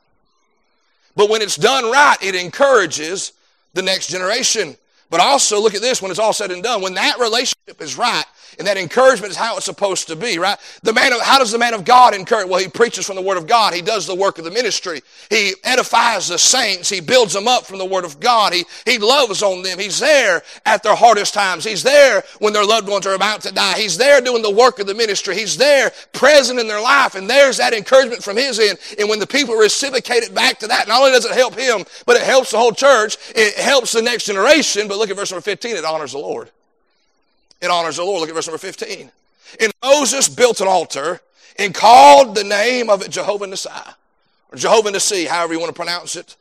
But 1.15 1.29
when 1.29 1.41
it's 1.41 1.57
done 1.57 1.83
right, 1.91 2.17
it 2.21 2.35
encourages 2.35 3.33
the 3.73 3.81
next 3.81 4.07
generation. 4.07 4.77
But 5.11 5.19
also, 5.19 5.61
look 5.61 5.75
at 5.75 5.81
this 5.81 6.01
when 6.01 6.09
it's 6.09 6.19
all 6.19 6.33
said 6.33 6.51
and 6.51 6.63
done. 6.63 6.81
When 6.81 6.95
that 6.95 7.19
relationship 7.19 7.79
is 7.81 7.97
right, 7.97 8.25
and 8.57 8.67
that 8.67 8.77
encouragement 8.77 9.31
is 9.31 9.37
how 9.37 9.55
it's 9.57 9.65
supposed 9.65 10.07
to 10.07 10.15
be, 10.15 10.37
right? 10.37 10.57
The 10.83 10.93
man 10.93 11.13
of, 11.13 11.21
how 11.21 11.39
does 11.39 11.51
the 11.51 11.57
man 11.57 11.73
of 11.73 11.85
God 11.85 12.13
encourage? 12.13 12.47
Well, 12.47 12.59
he 12.59 12.67
preaches 12.67 13.05
from 13.05 13.15
the 13.15 13.21
Word 13.21 13.37
of 13.37 13.47
God. 13.47 13.73
He 13.73 13.81
does 13.81 14.05
the 14.05 14.15
work 14.15 14.37
of 14.39 14.45
the 14.45 14.51
ministry. 14.51 15.01
He 15.29 15.53
edifies 15.63 16.27
the 16.27 16.37
saints. 16.37 16.89
He 16.89 16.99
builds 16.99 17.33
them 17.33 17.47
up 17.47 17.65
from 17.65 17.77
the 17.77 17.85
Word 17.85 18.05
of 18.05 18.19
God. 18.19 18.53
He, 18.53 18.65
he 18.85 18.97
loves 18.97 19.41
on 19.41 19.63
them. 19.63 19.79
He's 19.79 19.99
there 19.99 20.43
at 20.65 20.83
their 20.83 20.95
hardest 20.95 21.33
times. 21.33 21.63
He's 21.63 21.83
there 21.83 22.23
when 22.39 22.53
their 22.53 22.65
loved 22.65 22.89
ones 22.89 23.05
are 23.05 23.13
about 23.13 23.41
to 23.41 23.53
die. 23.53 23.79
He's 23.79 23.97
there 23.97 24.21
doing 24.21 24.41
the 24.41 24.51
work 24.51 24.79
of 24.79 24.87
the 24.87 24.95
ministry. 24.95 25.35
He's 25.35 25.57
there 25.57 25.91
present 26.13 26.59
in 26.59 26.67
their 26.67 26.81
life. 26.81 27.15
And 27.15 27.29
there's 27.29 27.57
that 27.57 27.73
encouragement 27.73 28.23
from 28.23 28.37
his 28.37 28.59
end. 28.59 28.79
And 28.99 29.09
when 29.09 29.19
the 29.19 29.27
people 29.27 29.55
reciprocate 29.55 30.23
it 30.23 30.35
back 30.35 30.59
to 30.59 30.67
that, 30.67 30.87
not 30.87 30.99
only 30.99 31.11
does 31.11 31.25
it 31.25 31.31
help 31.31 31.55
him, 31.55 31.85
but 32.05 32.17
it 32.17 32.23
helps 32.23 32.51
the 32.51 32.57
whole 32.57 32.73
church. 32.73 33.17
It 33.33 33.55
helps 33.55 33.93
the 33.93 34.01
next 34.01 34.25
generation. 34.25 34.87
But 34.87 34.99
look 35.01 35.09
at 35.09 35.17
verse 35.17 35.31
number 35.31 35.41
15. 35.41 35.75
It 35.75 35.83
honors 35.83 36.13
the 36.13 36.19
Lord. 36.19 36.49
It 37.61 37.69
honors 37.69 37.97
the 37.97 38.03
Lord. 38.03 38.21
Look 38.21 38.29
at 38.29 38.35
verse 38.35 38.47
number 38.47 38.57
15. 38.57 39.11
And 39.59 39.71
Moses 39.83 40.29
built 40.29 40.61
an 40.61 40.67
altar 40.67 41.19
and 41.59 41.73
called 41.73 42.35
the 42.35 42.43
name 42.43 42.89
of 42.89 43.01
it 43.01 43.11
Jehovah 43.11 43.45
Nissi, 43.45 43.93
or 44.51 44.57
Jehovah 44.57 44.91
Nissi, 44.91 45.27
however 45.27 45.53
you 45.53 45.59
want 45.59 45.69
to 45.69 45.79
pronounce 45.79 46.15
it. 46.15 46.35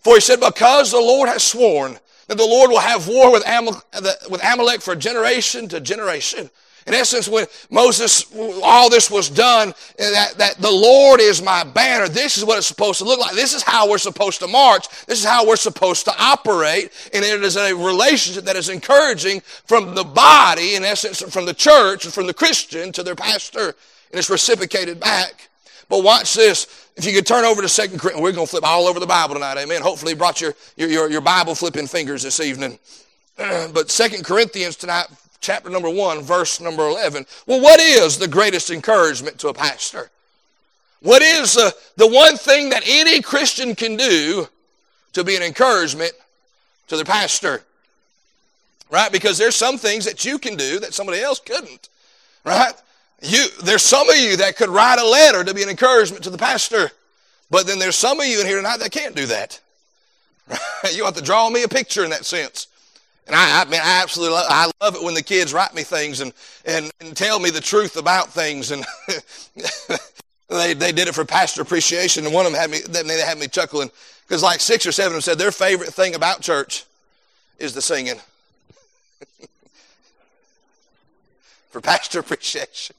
For 0.00 0.14
he 0.14 0.20
said, 0.20 0.40
Because 0.40 0.90
the 0.90 0.98
Lord 0.98 1.28
has 1.28 1.42
sworn 1.42 1.98
that 2.26 2.36
the 2.36 2.46
Lord 2.46 2.70
will 2.70 2.80
have 2.80 3.08
war 3.08 3.32
with 3.32 3.44
Amalek 3.46 4.80
for 4.80 4.94
generation 4.94 5.68
to 5.68 5.80
generation. 5.80 6.50
In 6.86 6.94
essence, 6.94 7.28
when 7.28 7.46
Moses, 7.70 8.24
all 8.62 8.88
this 8.88 9.10
was 9.10 9.28
done, 9.28 9.74
that, 9.98 10.34
that 10.38 10.58
the 10.58 10.70
Lord 10.70 11.20
is 11.20 11.42
my 11.42 11.64
banner, 11.64 12.08
this 12.08 12.38
is 12.38 12.44
what 12.44 12.58
it's 12.58 12.66
supposed 12.66 12.98
to 12.98 13.04
look 13.04 13.20
like. 13.20 13.34
This 13.34 13.54
is 13.54 13.62
how 13.62 13.88
we're 13.88 13.98
supposed 13.98 14.40
to 14.40 14.48
march. 14.48 14.88
This 15.06 15.18
is 15.18 15.24
how 15.24 15.46
we're 15.46 15.56
supposed 15.56 16.04
to 16.06 16.14
operate. 16.18 16.90
And 17.12 17.24
it 17.24 17.42
is 17.42 17.56
a 17.56 17.74
relationship 17.74 18.44
that 18.44 18.56
is 18.56 18.68
encouraging 18.68 19.40
from 19.40 19.94
the 19.94 20.04
body, 20.04 20.74
in 20.74 20.84
essence, 20.84 21.22
from 21.22 21.46
the 21.46 21.54
church, 21.54 22.06
from 22.06 22.26
the 22.26 22.34
Christian 22.34 22.92
to 22.92 23.02
their 23.02 23.14
pastor. 23.14 23.68
And 23.68 24.18
it's 24.18 24.30
reciprocated 24.30 24.98
back. 24.98 25.48
But 25.88 26.04
watch 26.04 26.34
this. 26.34 26.88
If 26.96 27.04
you 27.04 27.12
could 27.12 27.26
turn 27.26 27.44
over 27.44 27.62
to 27.62 27.68
Second 27.68 27.98
Corinthians, 27.98 28.22
we're 28.22 28.32
going 28.32 28.46
to 28.46 28.50
flip 28.50 28.64
all 28.64 28.86
over 28.86 29.00
the 29.00 29.06
Bible 29.06 29.34
tonight. 29.34 29.58
Amen. 29.58 29.82
Hopefully 29.82 30.12
you 30.12 30.16
brought 30.16 30.40
your, 30.40 30.54
your, 30.76 31.10
your 31.10 31.20
Bible 31.20 31.54
flipping 31.54 31.86
fingers 31.86 32.22
this 32.22 32.40
evening. 32.40 32.78
but 33.36 33.90
Second 33.90 34.24
Corinthians 34.24 34.76
tonight, 34.76 35.06
chapter 35.40 35.70
number 35.70 35.90
1, 35.90 36.22
verse 36.22 36.60
number 36.60 36.86
11. 36.86 37.26
Well, 37.46 37.60
what 37.60 37.80
is 37.80 38.18
the 38.18 38.28
greatest 38.28 38.70
encouragement 38.70 39.38
to 39.40 39.48
a 39.48 39.54
pastor? 39.54 40.10
What 41.00 41.22
is 41.22 41.56
uh, 41.56 41.70
the 41.96 42.06
one 42.06 42.36
thing 42.36 42.70
that 42.70 42.82
any 42.86 43.22
Christian 43.22 43.74
can 43.74 43.96
do 43.96 44.48
to 45.14 45.24
be 45.24 45.34
an 45.34 45.42
encouragement 45.42 46.12
to 46.88 46.96
their 46.96 47.04
pastor? 47.04 47.62
Right? 48.90 49.10
Because 49.10 49.38
there's 49.38 49.56
some 49.56 49.78
things 49.78 50.04
that 50.04 50.24
you 50.24 50.38
can 50.38 50.56
do 50.56 50.78
that 50.80 50.92
somebody 50.92 51.20
else 51.20 51.40
couldn't. 51.40 51.88
Right? 52.44 52.72
You, 53.22 53.46
there's 53.62 53.82
some 53.82 54.08
of 54.08 54.16
you 54.16 54.36
that 54.38 54.56
could 54.56 54.68
write 54.68 54.98
a 54.98 55.06
letter 55.06 55.44
to 55.44 55.54
be 55.54 55.62
an 55.62 55.68
encouragement 55.68 56.24
to 56.24 56.30
the 56.30 56.38
pastor. 56.38 56.90
But 57.50 57.66
then 57.66 57.78
there's 57.78 57.96
some 57.96 58.20
of 58.20 58.26
you 58.26 58.40
in 58.40 58.46
here 58.46 58.56
tonight 58.56 58.80
that 58.80 58.92
can't 58.92 59.16
do 59.16 59.26
that. 59.26 59.60
Right? 60.48 60.58
You 60.94 61.04
have 61.04 61.14
to 61.14 61.22
draw 61.22 61.48
me 61.50 61.62
a 61.62 61.68
picture 61.68 62.04
in 62.04 62.10
that 62.10 62.24
sense. 62.24 62.66
And 63.30 63.38
I, 63.38 63.62
I 63.62 63.64
mean, 63.66 63.80
I 63.80 64.02
absolutely 64.02 64.34
love, 64.34 64.46
I 64.48 64.68
love 64.80 64.96
it 64.96 65.04
when 65.04 65.14
the 65.14 65.22
kids 65.22 65.54
write 65.54 65.72
me 65.72 65.84
things 65.84 66.20
and, 66.20 66.32
and, 66.64 66.90
and 67.00 67.16
tell 67.16 67.38
me 67.38 67.50
the 67.50 67.60
truth 67.60 67.96
about 67.96 68.28
things. 68.28 68.72
And 68.72 68.84
they, 70.48 70.74
they 70.74 70.90
did 70.90 71.06
it 71.06 71.14
for 71.14 71.24
pastor 71.24 71.62
appreciation. 71.62 72.24
And 72.24 72.34
one 72.34 72.44
of 72.44 72.50
them 72.50 72.60
had 72.60 72.72
me, 72.72 72.80
they 72.80 73.20
had 73.20 73.38
me 73.38 73.46
chuckling 73.46 73.88
because 74.26 74.42
like 74.42 74.58
six 74.58 74.84
or 74.84 74.90
seven 74.90 75.12
of 75.12 75.14
them 75.14 75.20
said 75.20 75.38
their 75.38 75.52
favorite 75.52 75.94
thing 75.94 76.16
about 76.16 76.40
church 76.40 76.86
is 77.60 77.72
the 77.72 77.80
singing. 77.80 78.16
for 81.70 81.80
pastor 81.80 82.18
appreciation. 82.18 82.96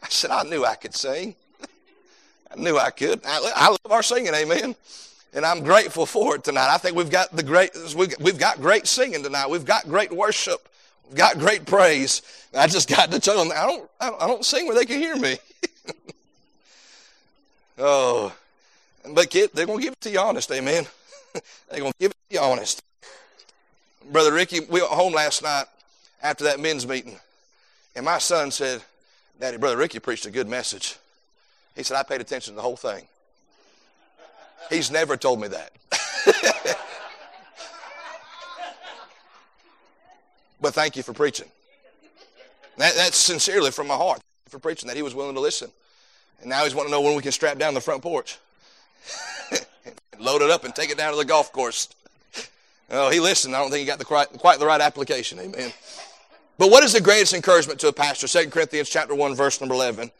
I 0.00 0.06
said, 0.10 0.30
I 0.30 0.44
knew 0.44 0.64
I 0.64 0.76
could 0.76 0.94
sing. 0.94 1.34
I 2.56 2.60
knew 2.60 2.78
I 2.78 2.90
could. 2.90 3.20
I, 3.26 3.52
I 3.56 3.68
love 3.70 3.90
our 3.90 4.04
singing, 4.04 4.32
amen. 4.32 4.76
And 5.34 5.44
I'm 5.44 5.62
grateful 5.62 6.06
for 6.06 6.36
it 6.36 6.44
tonight. 6.44 6.72
I 6.72 6.78
think 6.78 6.96
we've 6.96 7.10
got 7.10 7.34
the 7.34 7.42
great, 7.42 7.70
we've 7.94 8.38
got 8.38 8.60
great 8.60 8.86
singing 8.86 9.22
tonight. 9.22 9.50
We've 9.50 9.64
got 9.64 9.86
great 9.86 10.10
worship. 10.10 10.68
We've 11.08 11.18
got 11.18 11.38
great 11.38 11.66
praise. 11.66 12.22
I 12.54 12.66
just 12.66 12.88
got 12.88 13.10
to 13.10 13.20
tell 13.20 13.38
them, 13.38 13.52
I 13.54 13.66
don't, 13.66 13.90
I 14.00 14.26
don't 14.26 14.44
sing 14.44 14.66
where 14.66 14.74
they 14.74 14.84
can 14.84 14.98
hear 14.98 15.16
me. 15.16 15.36
oh, 17.78 18.34
but 19.14 19.30
kid, 19.30 19.50
they're 19.54 19.66
going 19.66 19.78
to 19.78 19.84
give 19.84 19.92
it 19.92 20.00
to 20.02 20.10
you 20.10 20.18
honest, 20.18 20.50
amen. 20.50 20.86
they're 21.70 21.80
going 21.80 21.92
to 21.92 21.98
give 21.98 22.10
it 22.10 22.16
to 22.30 22.34
you 22.34 22.40
honest. 22.40 22.82
Brother 24.10 24.32
Ricky, 24.32 24.60
we 24.60 24.80
were 24.80 24.88
home 24.88 25.12
last 25.12 25.42
night 25.42 25.64
after 26.22 26.44
that 26.44 26.60
men's 26.60 26.86
meeting, 26.86 27.18
and 27.94 28.04
my 28.04 28.18
son 28.18 28.50
said, 28.50 28.82
Daddy, 29.38 29.56
Brother 29.56 29.76
Ricky 29.76 29.98
preached 29.98 30.26
a 30.26 30.30
good 30.30 30.48
message. 30.48 30.96
He 31.76 31.82
said, 31.82 31.96
I 31.96 32.02
paid 32.02 32.20
attention 32.20 32.54
to 32.54 32.56
the 32.56 32.62
whole 32.62 32.76
thing. 32.76 33.06
He's 34.70 34.90
never 34.90 35.16
told 35.16 35.40
me 35.40 35.48
that. 35.48 35.72
but 40.60 40.74
thank 40.74 40.96
you 40.96 41.02
for 41.02 41.12
preaching. 41.12 41.48
That, 42.76 42.94
that's 42.94 43.16
sincerely 43.16 43.70
from 43.70 43.86
my 43.88 43.96
heart 43.96 44.20
for 44.48 44.58
preaching 44.58 44.88
that 44.88 44.96
he 44.96 45.02
was 45.02 45.14
willing 45.14 45.34
to 45.34 45.40
listen. 45.40 45.70
And 46.40 46.48
now 46.48 46.64
he's 46.64 46.74
wanting 46.74 46.90
to 46.90 46.96
know 46.96 47.00
when 47.00 47.16
we 47.16 47.22
can 47.22 47.32
strap 47.32 47.58
down 47.58 47.74
the 47.74 47.80
front 47.80 48.02
porch. 48.02 48.38
Load 50.18 50.42
it 50.42 50.50
up 50.50 50.64
and 50.64 50.74
take 50.74 50.90
it 50.90 50.98
down 50.98 51.12
to 51.12 51.18
the 51.18 51.24
golf 51.24 51.52
course. 51.52 51.88
Oh, 52.90 53.10
he 53.10 53.20
listened. 53.20 53.54
I 53.54 53.60
don't 53.60 53.70
think 53.70 53.80
he 53.80 53.86
got 53.86 53.98
the 53.98 54.04
quite, 54.04 54.28
quite 54.28 54.58
the 54.58 54.66
right 54.66 54.80
application. 54.80 55.38
Amen. 55.38 55.72
But 56.56 56.70
what 56.70 56.82
is 56.82 56.92
the 56.92 57.00
greatest 57.00 57.34
encouragement 57.34 57.78
to 57.80 57.88
a 57.88 57.92
pastor? 57.92 58.26
2 58.26 58.50
Corinthians 58.50 58.88
chapter 58.88 59.14
1, 59.14 59.34
verse 59.34 59.60
number 59.60 59.74
11. 59.74 60.10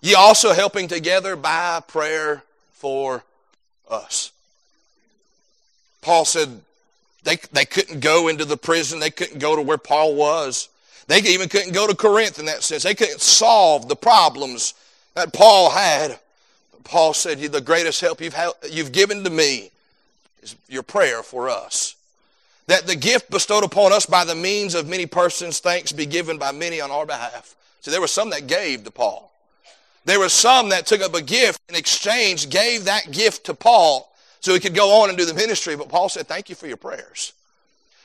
Ye 0.00 0.14
also 0.14 0.52
helping 0.52 0.88
together 0.88 1.36
by 1.36 1.80
prayer 1.86 2.42
for 2.72 3.24
us. 3.90 4.32
Paul 6.02 6.24
said 6.24 6.48
they, 7.24 7.36
they 7.52 7.64
couldn't 7.64 8.00
go 8.00 8.28
into 8.28 8.44
the 8.44 8.56
prison. 8.56 9.00
They 9.00 9.10
couldn't 9.10 9.38
go 9.38 9.56
to 9.56 9.62
where 9.62 9.78
Paul 9.78 10.14
was. 10.14 10.68
They 11.06 11.18
even 11.20 11.48
couldn't 11.48 11.72
go 11.72 11.86
to 11.86 11.94
Corinth 11.94 12.38
in 12.38 12.46
that 12.46 12.62
sense. 12.62 12.82
They 12.82 12.94
couldn't 12.94 13.20
solve 13.20 13.88
the 13.88 13.96
problems 13.96 14.74
that 15.14 15.32
Paul 15.32 15.70
had. 15.70 16.18
Paul 16.84 17.12
said, 17.12 17.38
the 17.38 17.60
greatest 17.60 18.00
help 18.00 18.20
you've, 18.20 18.36
you've 18.70 18.92
given 18.92 19.24
to 19.24 19.30
me 19.30 19.70
is 20.42 20.56
your 20.68 20.82
prayer 20.82 21.22
for 21.22 21.48
us. 21.48 21.96
That 22.66 22.86
the 22.86 22.96
gift 22.96 23.30
bestowed 23.30 23.64
upon 23.64 23.92
us 23.92 24.06
by 24.06 24.24
the 24.24 24.34
means 24.34 24.74
of 24.74 24.88
many 24.88 25.06
persons, 25.06 25.60
thanks 25.60 25.92
be 25.92 26.06
given 26.06 26.38
by 26.38 26.52
many 26.52 26.80
on 26.80 26.90
our 26.90 27.06
behalf. 27.06 27.54
See, 27.80 27.90
there 27.90 28.00
were 28.00 28.06
some 28.06 28.30
that 28.30 28.46
gave 28.46 28.84
to 28.84 28.90
Paul. 28.90 29.27
There 30.04 30.18
were 30.18 30.28
some 30.28 30.70
that 30.70 30.86
took 30.86 31.00
up 31.00 31.14
a 31.14 31.22
gift 31.22 31.60
in 31.68 31.74
exchange, 31.74 32.48
gave 32.48 32.84
that 32.84 33.10
gift 33.10 33.46
to 33.46 33.54
Paul 33.54 34.12
so 34.40 34.54
he 34.54 34.60
could 34.60 34.74
go 34.74 35.02
on 35.02 35.08
and 35.08 35.18
do 35.18 35.24
the 35.24 35.34
ministry. 35.34 35.76
But 35.76 35.88
Paul 35.88 36.08
said, 36.08 36.26
Thank 36.26 36.48
you 36.48 36.54
for 36.54 36.66
your 36.66 36.76
prayers. 36.76 37.32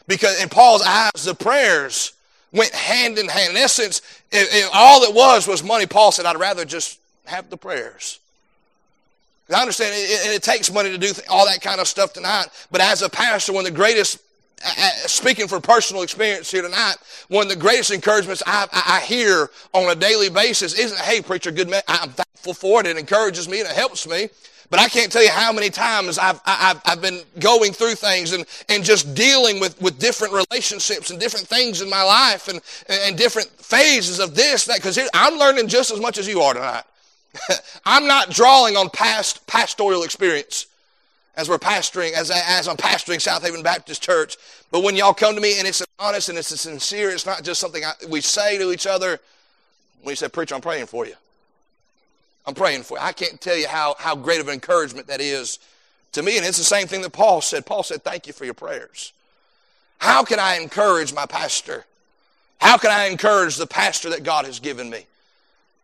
Because 0.07 0.41
in 0.41 0.49
Paul's 0.49 0.81
eyes, 0.81 1.23
the 1.23 1.33
prayers 1.33 2.13
went 2.51 2.71
hand 2.71 3.17
in 3.17 3.27
hand. 3.27 3.51
In 3.51 3.57
essence, 3.57 4.01
if, 4.31 4.53
if 4.53 4.69
all 4.73 5.03
it 5.03 5.13
was 5.13 5.47
was 5.47 5.63
money, 5.63 5.85
Paul 5.85 6.11
said, 6.11 6.25
I'd 6.25 6.39
rather 6.39 6.65
just 6.65 6.99
have 7.25 7.49
the 7.49 7.57
prayers. 7.57 8.19
I 9.53 9.61
understand 9.61 9.93
it, 9.93 10.09
it, 10.09 10.35
it 10.35 10.43
takes 10.43 10.71
money 10.71 10.89
to 10.89 10.97
do 10.97 11.11
all 11.29 11.45
that 11.45 11.61
kind 11.61 11.79
of 11.79 11.87
stuff 11.87 12.13
tonight, 12.13 12.47
but 12.71 12.81
as 12.81 13.01
a 13.01 13.09
pastor, 13.09 13.53
one 13.53 13.65
of 13.65 13.71
the 13.71 13.75
greatest 13.75 14.19
speaking 15.07 15.47
from 15.47 15.61
personal 15.61 16.03
experience 16.03 16.51
here 16.51 16.61
tonight, 16.61 16.95
one 17.27 17.43
of 17.43 17.49
the 17.49 17.55
greatest 17.55 17.91
encouragements 17.91 18.41
I, 18.45 18.67
I, 18.71 19.01
hear 19.01 19.49
on 19.73 19.89
a 19.89 19.95
daily 19.95 20.29
basis 20.29 20.77
isn't, 20.77 20.99
hey, 20.99 21.21
preacher, 21.21 21.51
good 21.51 21.69
man. 21.69 21.81
I'm 21.87 22.09
thankful 22.09 22.53
for 22.53 22.79
it. 22.79 22.85
It 22.85 22.97
encourages 22.97 23.47
me 23.49 23.59
and 23.59 23.69
it 23.69 23.75
helps 23.75 24.07
me. 24.07 24.29
But 24.69 24.79
I 24.79 24.87
can't 24.87 25.11
tell 25.11 25.23
you 25.23 25.29
how 25.29 25.51
many 25.53 25.69
times 25.69 26.17
I've, 26.17 26.41
I've, 26.45 26.81
I've 26.85 27.01
been 27.01 27.21
going 27.39 27.73
through 27.73 27.95
things 27.95 28.31
and, 28.31 28.45
and 28.69 28.83
just 28.83 29.13
dealing 29.13 29.59
with, 29.59 29.79
with 29.81 29.99
different 29.99 30.33
relationships 30.33 31.11
and 31.11 31.19
different 31.19 31.47
things 31.47 31.81
in 31.81 31.89
my 31.89 32.01
life 32.01 32.47
and, 32.47 32.59
and 32.89 33.17
different 33.17 33.49
phases 33.49 34.19
of 34.19 34.33
this, 34.33 34.65
that, 34.65 34.77
because 34.77 34.97
I'm 35.13 35.37
learning 35.37 35.67
just 35.67 35.91
as 35.91 35.99
much 35.99 36.17
as 36.17 36.27
you 36.27 36.41
are 36.41 36.53
tonight. 36.53 36.83
I'm 37.85 38.07
not 38.07 38.31
drawing 38.31 38.75
on 38.75 38.89
past 38.89 39.45
pastoral 39.45 40.03
experience 40.03 40.67
as 41.35 41.49
we're 41.49 41.57
pastoring, 41.57 42.13
as, 42.13 42.29
as 42.29 42.67
I'm 42.67 42.77
pastoring 42.77 43.19
South 43.19 43.43
Haven 43.43 43.63
Baptist 43.63 44.01
Church. 44.01 44.37
But 44.71 44.83
when 44.83 44.95
y'all 44.95 45.13
come 45.13 45.35
to 45.35 45.41
me 45.41 45.57
and 45.57 45.67
it's 45.67 45.83
honest 45.97 46.29
and 46.29 46.37
it's 46.37 46.47
sincere, 46.59 47.09
it's 47.09 47.25
not 47.25 47.43
just 47.43 47.59
something 47.59 47.83
I, 47.83 47.93
we 48.09 48.21
say 48.21 48.57
to 48.57 48.71
each 48.71 48.85
other. 48.85 49.19
When 50.01 50.11
you 50.11 50.15
say, 50.15 50.27
Preacher, 50.27 50.55
I'm 50.55 50.61
praying 50.61 50.87
for 50.87 51.05
you. 51.05 51.15
I'm 52.45 52.53
praying 52.53 52.83
for 52.83 52.97
you. 52.97 53.03
I 53.03 53.13
can't 53.13 53.39
tell 53.39 53.57
you 53.57 53.67
how, 53.67 53.95
how 53.97 54.15
great 54.15 54.41
of 54.41 54.47
an 54.47 54.53
encouragement 54.53 55.07
that 55.07 55.21
is 55.21 55.59
to 56.11 56.21
me. 56.21 56.37
And 56.37 56.45
it's 56.45 56.57
the 56.57 56.63
same 56.63 56.87
thing 56.87 57.01
that 57.01 57.13
Paul 57.13 57.41
said. 57.41 57.65
Paul 57.65 57.83
said, 57.83 58.03
Thank 58.03 58.27
you 58.27 58.33
for 58.33 58.45
your 58.45 58.53
prayers. 58.53 59.13
How 59.97 60.23
can 60.23 60.39
I 60.39 60.57
encourage 60.57 61.13
my 61.13 61.25
pastor? 61.25 61.85
How 62.59 62.77
can 62.77 62.91
I 62.91 63.05
encourage 63.05 63.55
the 63.55 63.67
pastor 63.67 64.09
that 64.09 64.23
God 64.23 64.45
has 64.45 64.59
given 64.59 64.89
me? 64.89 65.05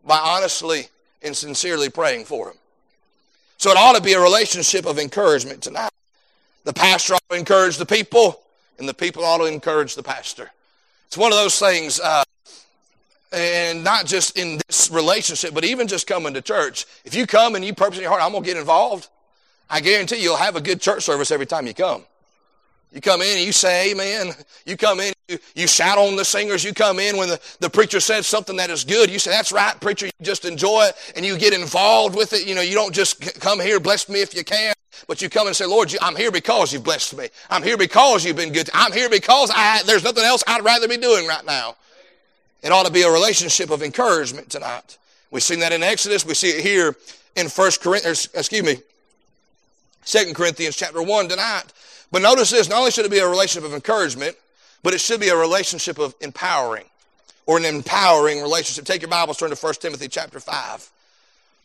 By 0.06 0.18
honestly 0.18 0.88
and 1.22 1.36
sincerely 1.36 1.90
praying 1.90 2.26
for 2.26 2.50
him. 2.50 2.58
So 3.60 3.72
it 3.72 3.78
ought 3.78 3.98
to 3.98 4.02
be 4.02 4.14
a 4.14 4.22
relationship 4.22 4.86
of 4.86 4.98
encouragement 4.98 5.62
tonight. 5.62 5.92
The 6.64 6.72
pastor 6.72 7.16
ought 7.16 7.30
to 7.30 7.38
encourage 7.38 7.78
the 7.78 7.86
people. 7.86 8.42
and 8.80 8.88
the 8.88 8.94
people 8.94 9.26
ought 9.26 9.40
to 9.40 9.44
encourage 9.44 9.96
the 9.96 10.04
pastor. 10.04 10.50
It's 11.08 11.18
one 11.18 11.34
of 11.34 11.38
those 11.38 11.60
things, 11.60 12.00
uh, 12.00 12.24
and 13.34 13.84
not 13.84 14.06
just 14.06 14.38
in 14.38 14.62
this 14.66 14.90
relationship, 14.90 15.54
but 15.54 15.66
even 15.66 15.90
just 15.90 16.08
coming 16.08 16.34
to 16.34 16.42
church. 16.42 16.86
If 17.04 17.14
you 17.14 17.28
come 17.28 17.56
and 17.56 17.66
you 17.66 17.74
purpose 17.74 17.98
in 17.98 18.04
your 18.04 18.12
heart, 18.12 18.24
I'm 18.24 18.32
going 18.32 18.44
to 18.44 18.50
get 18.50 18.56
involved, 18.56 19.10
I 19.70 19.82
guarantee 19.82 20.24
you'll 20.24 20.38
have 20.38 20.56
a 20.56 20.62
good 20.62 20.80
church 20.80 21.04
service 21.04 21.30
every 21.30 21.46
time 21.46 21.68
you 21.68 21.74
come. 21.74 22.06
You 22.92 23.02
come 23.02 23.22
in 23.22 23.38
and 23.38 23.46
you 23.46 23.52
say 23.52 23.92
amen. 23.92 24.34
You 24.66 24.76
come 24.76 25.00
in, 25.00 25.14
you, 25.28 25.38
you 25.54 25.68
shout 25.68 26.00
on 26.00 26.16
the 26.16 26.26
singers. 26.26 26.64
You 26.64 26.74
come 26.74 27.00
in 27.00 27.18
when 27.18 27.30
the, 27.30 27.40
the 27.60 27.70
preacher 27.70 28.00
says 28.00 28.26
something 28.26 28.56
that 28.58 28.72
is 28.72 28.84
good. 28.84 29.12
You 29.12 29.20
say, 29.20 29.30
that's 29.30 29.52
right, 29.52 29.80
preacher. 29.80 30.08
You 30.08 30.12
just 30.24 30.44
enjoy 30.44 30.86
it 30.86 30.96
and 31.16 31.24
you 31.24 31.38
get 31.38 31.54
involved 31.54 32.16
with 32.16 32.34
it. 32.34 32.48
You 32.48 32.56
know, 32.56 32.62
you 32.62 32.74
don't 32.74 32.94
just 32.94 33.40
come 33.40 33.60
here, 33.60 33.80
bless 33.80 34.10
me 34.10 34.22
if 34.22 34.34
you 34.34 34.44
can. 34.44 34.74
But 35.08 35.22
you 35.22 35.30
come 35.30 35.48
and 35.48 35.56
say, 35.56 35.66
Lord, 35.66 35.96
I'm 36.02 36.16
here 36.16 36.32
because 36.32 36.74
you've 36.74 36.84
blessed 36.84 37.16
me. 37.16 37.30
I'm 37.50 37.64
here 37.64 37.78
because 37.78 38.26
you've 38.26 38.36
been 38.36 38.52
good. 38.52 38.70
I'm 38.74 38.92
here 38.92 39.10
because 39.10 39.52
I, 39.54 39.82
there's 39.84 40.04
nothing 40.04 40.24
else 40.24 40.44
I'd 40.48 40.66
rather 40.66 40.88
be 40.88 40.98
doing 40.98 41.28
right 41.28 41.46
now. 41.46 41.76
It 42.64 42.72
ought 42.72 42.86
to 42.86 42.92
be 42.92 43.04
a 43.04 43.12
relationship 43.12 43.70
of 43.70 43.82
encouragement 43.82 44.50
tonight. 44.50 44.98
We've 45.32 45.44
seen 45.44 45.60
that 45.60 45.72
in 45.72 45.84
Exodus. 45.84 46.26
We 46.26 46.34
see 46.34 46.50
it 46.50 46.62
here 46.62 46.96
in 47.36 47.48
First 47.48 47.82
Corinthians, 47.82 48.28
excuse 48.34 48.64
me, 48.64 48.78
Second 50.10 50.34
Corinthians 50.34 50.76
chapter 50.76 51.04
1 51.04 51.28
tonight. 51.28 51.66
But 52.12 52.24
notice 52.24 52.50
this, 52.50 52.68
not 52.68 52.80
only 52.80 52.90
should 52.90 53.06
it 53.06 53.12
be 53.12 53.20
a 53.20 53.28
relationship 53.28 53.70
of 53.70 53.76
encouragement, 53.76 54.36
but 54.82 54.96
it 54.96 55.02
should 55.02 55.20
be 55.20 55.30
a 55.30 55.36
relationship 55.36 56.00
of 56.00 56.16
empowering 56.20 56.86
or 57.46 57.60
an 57.60 57.66
empowering 57.66 58.42
relationship. 58.42 58.86
Take 58.86 59.04
your 59.04 59.10
Bibles, 59.10 59.38
turn 59.38 59.52
to 59.52 59.56
1 59.56 59.74
Timothy 59.76 60.08
chapter 60.08 60.40
5. 60.40 60.90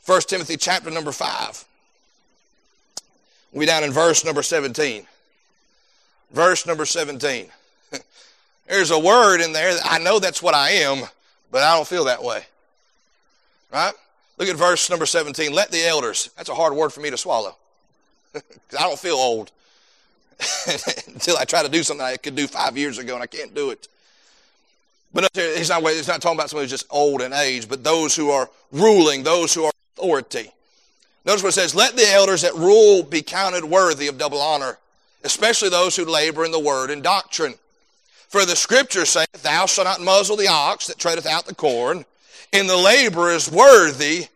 1 0.04 0.20
Timothy 0.28 0.59
chapter 0.59 0.90
number 0.90 1.11
5. 1.11 1.64
We'll 3.52 3.61
be 3.61 3.66
down 3.66 3.83
in 3.83 3.92
verse 3.92 4.26
number 4.26 4.42
17. 4.42 5.07
Verse 6.30 6.66
number 6.66 6.85
17. 6.85 7.46
There's 8.68 8.90
a 8.90 8.98
word 8.98 9.40
in 9.40 9.54
there 9.54 9.72
that 9.72 9.87
I 9.90 9.98
know 10.00 10.18
that's 10.18 10.42
what 10.42 10.54
I 10.54 10.70
am, 10.70 11.09
but 11.50 11.62
I 11.62 11.74
don't 11.74 11.88
feel 11.88 12.04
that 12.04 12.22
way. 12.22 12.42
Right? 13.72 13.94
Look 14.37 14.50
at 14.50 14.57
verse 14.57 14.90
number 14.90 15.07
17. 15.07 15.50
Let 15.50 15.70
the 15.70 15.87
elders, 15.87 16.28
that's 16.37 16.50
a 16.50 16.54
hard 16.54 16.74
word 16.74 16.92
for 16.92 17.00
me 17.00 17.09
to 17.09 17.16
swallow. 17.16 17.57
Because 18.35 18.44
I 18.79 18.83
don't 18.83 18.99
feel 18.99 19.16
old. 19.16 19.53
Until 21.07 21.37
I 21.38 21.44
try 21.44 21.62
to 21.62 21.68
do 21.68 21.83
something 21.83 22.05
I 22.05 22.16
could 22.16 22.35
do 22.35 22.47
five 22.47 22.77
years 22.77 22.99
ago 22.99 23.14
and 23.14 23.23
I 23.23 23.27
can't 23.27 23.55
do 23.55 23.70
it. 23.70 23.88
But 25.14 25.29
he's 25.33 25.68
not, 25.68 25.83
he's 25.83 26.09
not 26.09 26.20
talking 26.20 26.37
about 26.37 26.51
somebody 26.51 26.64
who's 26.64 26.73
just 26.73 26.87
old 26.90 27.23
in 27.23 27.33
age, 27.33 27.68
but 27.68 27.85
those 27.85 28.16
who 28.16 28.31
are 28.31 28.51
ruling, 28.73 29.23
those 29.23 29.55
who 29.55 29.64
are 29.64 29.73
authority. 29.97 30.51
Notice 31.25 31.42
what 31.42 31.51
it 31.51 31.53
says, 31.53 31.75
let 31.75 31.97
the 31.97 32.11
elders 32.11 32.42
that 32.42 32.55
rule 32.55 33.05
be 33.05 33.23
counted 33.23 33.64
worthy 33.64 34.09
of 34.09 34.18
double 34.18 34.40
honor, 34.40 34.77
especially 35.23 35.68
those 35.68 35.94
who 35.94 36.05
labor 36.05 36.44
in 36.44 36.51
the 36.51 36.59
word 36.59 36.90
and 36.90 37.03
doctrine. 37.03 37.55
For 38.29 38.44
the 38.44 38.57
scripture 38.57 39.07
saith, 39.07 39.42
thou 39.42 39.66
shalt 39.66 39.87
not 39.87 40.01
muzzle 40.01 40.37
the 40.37 40.49
ox 40.49 40.88
that 40.88 40.99
treadeth 40.99 41.27
out 41.27 41.47
the 41.47 41.55
corn, 41.55 42.05
and 42.53 42.68
the 42.68 42.77
laborer 42.77 43.31
is 43.31 43.49
worthy 43.49 44.27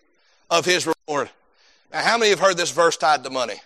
of 0.48 0.64
his 0.64 0.86
reward. 0.86 1.28
Now, 1.92 2.02
how 2.02 2.18
many 2.18 2.30
have 2.30 2.38
heard 2.38 2.56
this 2.56 2.70
verse 2.70 2.96
tied 2.96 3.24
to 3.24 3.30
money? 3.30 3.56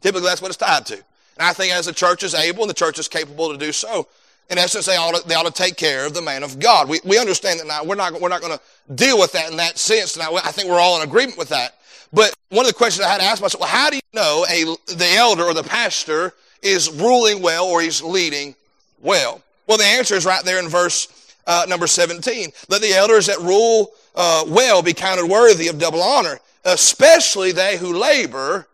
Typically, 0.00 0.26
that's 0.26 0.42
what 0.42 0.48
it's 0.48 0.56
tied 0.56 0.86
to. 0.86 0.94
And 0.94 1.46
I 1.46 1.52
think 1.52 1.72
as 1.72 1.86
the 1.86 1.92
church 1.92 2.22
is 2.22 2.34
able 2.34 2.62
and 2.62 2.70
the 2.70 2.74
church 2.74 2.98
is 2.98 3.08
capable 3.08 3.52
to 3.52 3.58
do 3.58 3.72
so, 3.72 4.06
in 4.48 4.58
essence, 4.58 4.86
they 4.86 4.96
ought 4.96 5.14
to, 5.14 5.28
they 5.28 5.34
ought 5.34 5.46
to 5.46 5.52
take 5.52 5.76
care 5.76 6.06
of 6.06 6.14
the 6.14 6.22
man 6.22 6.42
of 6.42 6.58
God. 6.58 6.88
We, 6.88 7.00
we 7.04 7.18
understand 7.18 7.58
that 7.60 7.66
now. 7.66 7.82
We're 7.84 7.96
not, 7.96 8.20
we're 8.20 8.28
not 8.28 8.40
going 8.40 8.56
to 8.56 8.94
deal 8.94 9.18
with 9.18 9.32
that 9.32 9.50
in 9.50 9.56
that 9.56 9.76
sense. 9.76 10.16
Now, 10.16 10.34
I 10.36 10.52
think 10.52 10.68
we're 10.68 10.78
all 10.78 11.00
in 11.00 11.08
agreement 11.08 11.36
with 11.36 11.48
that. 11.48 11.74
But 12.12 12.32
one 12.50 12.64
of 12.64 12.68
the 12.68 12.76
questions 12.76 13.04
I 13.04 13.10
had 13.10 13.18
to 13.18 13.24
ask 13.24 13.42
myself, 13.42 13.60
well, 13.60 13.68
how 13.68 13.90
do 13.90 13.96
you 13.96 14.02
know 14.14 14.46
a, 14.48 14.64
the 14.94 15.14
elder 15.16 15.42
or 15.42 15.54
the 15.54 15.64
pastor 15.64 16.32
is 16.62 16.90
ruling 16.90 17.42
well 17.42 17.66
or 17.66 17.80
he's 17.80 18.00
leading 18.02 18.54
well? 19.02 19.42
Well, 19.66 19.78
the 19.78 19.84
answer 19.84 20.14
is 20.14 20.24
right 20.24 20.44
there 20.44 20.60
in 20.60 20.68
verse 20.68 21.34
uh, 21.46 21.66
number 21.68 21.88
17. 21.88 22.50
Let 22.68 22.82
the 22.82 22.94
elders 22.94 23.26
that 23.26 23.38
rule 23.40 23.90
uh, 24.14 24.44
well 24.46 24.82
be 24.82 24.92
counted 24.92 25.26
worthy 25.26 25.68
of 25.68 25.78
double 25.78 26.02
honor, 26.02 26.38
especially 26.64 27.50
they 27.50 27.76
who 27.76 27.98
labor 27.98 28.68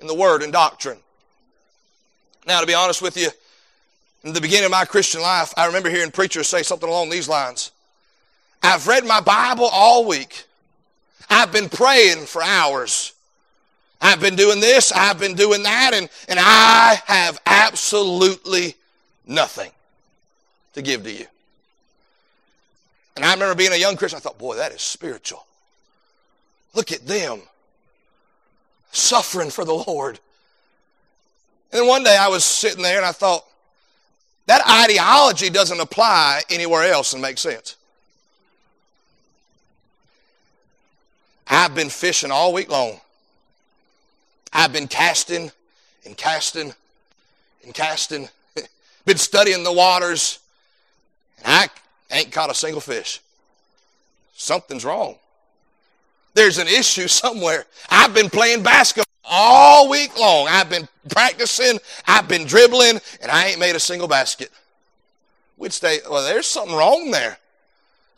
in 0.00 0.06
the 0.06 0.14
word 0.14 0.42
and 0.42 0.52
doctrine. 0.52 0.98
Now, 2.46 2.60
to 2.60 2.66
be 2.66 2.74
honest 2.74 3.02
with 3.02 3.16
you, 3.16 3.28
in 4.24 4.32
the 4.32 4.40
beginning 4.40 4.66
of 4.66 4.70
my 4.70 4.84
Christian 4.84 5.20
life, 5.20 5.52
I 5.56 5.66
remember 5.66 5.88
hearing 5.88 6.10
preachers 6.10 6.48
say 6.48 6.62
something 6.62 6.88
along 6.88 7.10
these 7.10 7.28
lines. 7.28 7.72
I've 8.62 8.86
read 8.86 9.04
my 9.04 9.20
Bible 9.20 9.68
all 9.70 10.06
week. 10.06 10.44
I've 11.28 11.52
been 11.52 11.68
praying 11.68 12.26
for 12.26 12.42
hours. 12.42 13.12
I've 14.00 14.20
been 14.20 14.36
doing 14.36 14.60
this, 14.60 14.92
I've 14.92 15.18
been 15.18 15.34
doing 15.34 15.62
that, 15.62 15.92
and, 15.94 16.08
and 16.28 16.38
I 16.40 17.00
have 17.06 17.40
absolutely 17.46 18.74
nothing 19.26 19.70
to 20.74 20.82
give 20.82 21.02
to 21.04 21.12
you. 21.12 21.26
And 23.16 23.24
I 23.24 23.32
remember 23.32 23.54
being 23.54 23.72
a 23.72 23.76
young 23.76 23.96
Christian, 23.96 24.18
I 24.18 24.20
thought, 24.20 24.38
boy, 24.38 24.56
that 24.56 24.72
is 24.72 24.82
spiritual. 24.82 25.46
Look 26.74 26.92
at 26.92 27.06
them 27.06 27.40
suffering 28.96 29.50
for 29.50 29.64
the 29.64 29.74
Lord. 29.74 30.18
And 31.72 31.80
then 31.80 31.88
one 31.88 32.04
day 32.04 32.16
I 32.16 32.28
was 32.28 32.44
sitting 32.44 32.82
there 32.82 32.96
and 32.96 33.06
I 33.06 33.12
thought, 33.12 33.44
that 34.46 34.62
ideology 34.68 35.50
doesn't 35.50 35.80
apply 35.80 36.42
anywhere 36.50 36.84
else 36.84 37.12
and 37.12 37.20
make 37.20 37.36
sense. 37.36 37.76
I've 41.48 41.74
been 41.74 41.90
fishing 41.90 42.30
all 42.30 42.52
week 42.52 42.70
long. 42.70 43.00
I've 44.52 44.72
been 44.72 44.88
casting 44.88 45.50
and 46.04 46.16
casting 46.16 46.72
and 47.64 47.74
casting. 47.74 48.28
been 49.04 49.18
studying 49.18 49.64
the 49.64 49.72
waters. 49.72 50.38
And 51.38 51.46
I 51.46 52.16
ain't 52.16 52.32
caught 52.32 52.50
a 52.50 52.54
single 52.54 52.80
fish. 52.80 53.20
Something's 54.34 54.84
wrong. 54.84 55.16
There's 56.36 56.58
an 56.58 56.68
issue 56.68 57.08
somewhere. 57.08 57.64
I've 57.88 58.12
been 58.12 58.28
playing 58.28 58.62
basketball 58.62 59.06
all 59.24 59.88
week 59.88 60.18
long. 60.18 60.46
I've 60.48 60.68
been 60.68 60.86
practicing, 61.08 61.78
I've 62.06 62.28
been 62.28 62.44
dribbling, 62.44 63.00
and 63.22 63.30
I 63.30 63.46
ain't 63.46 63.58
made 63.58 63.74
a 63.74 63.80
single 63.80 64.06
basket. 64.06 64.50
We'd 65.56 65.72
say, 65.72 66.00
well, 66.10 66.22
there's 66.22 66.46
something 66.46 66.76
wrong 66.76 67.10
there. 67.10 67.38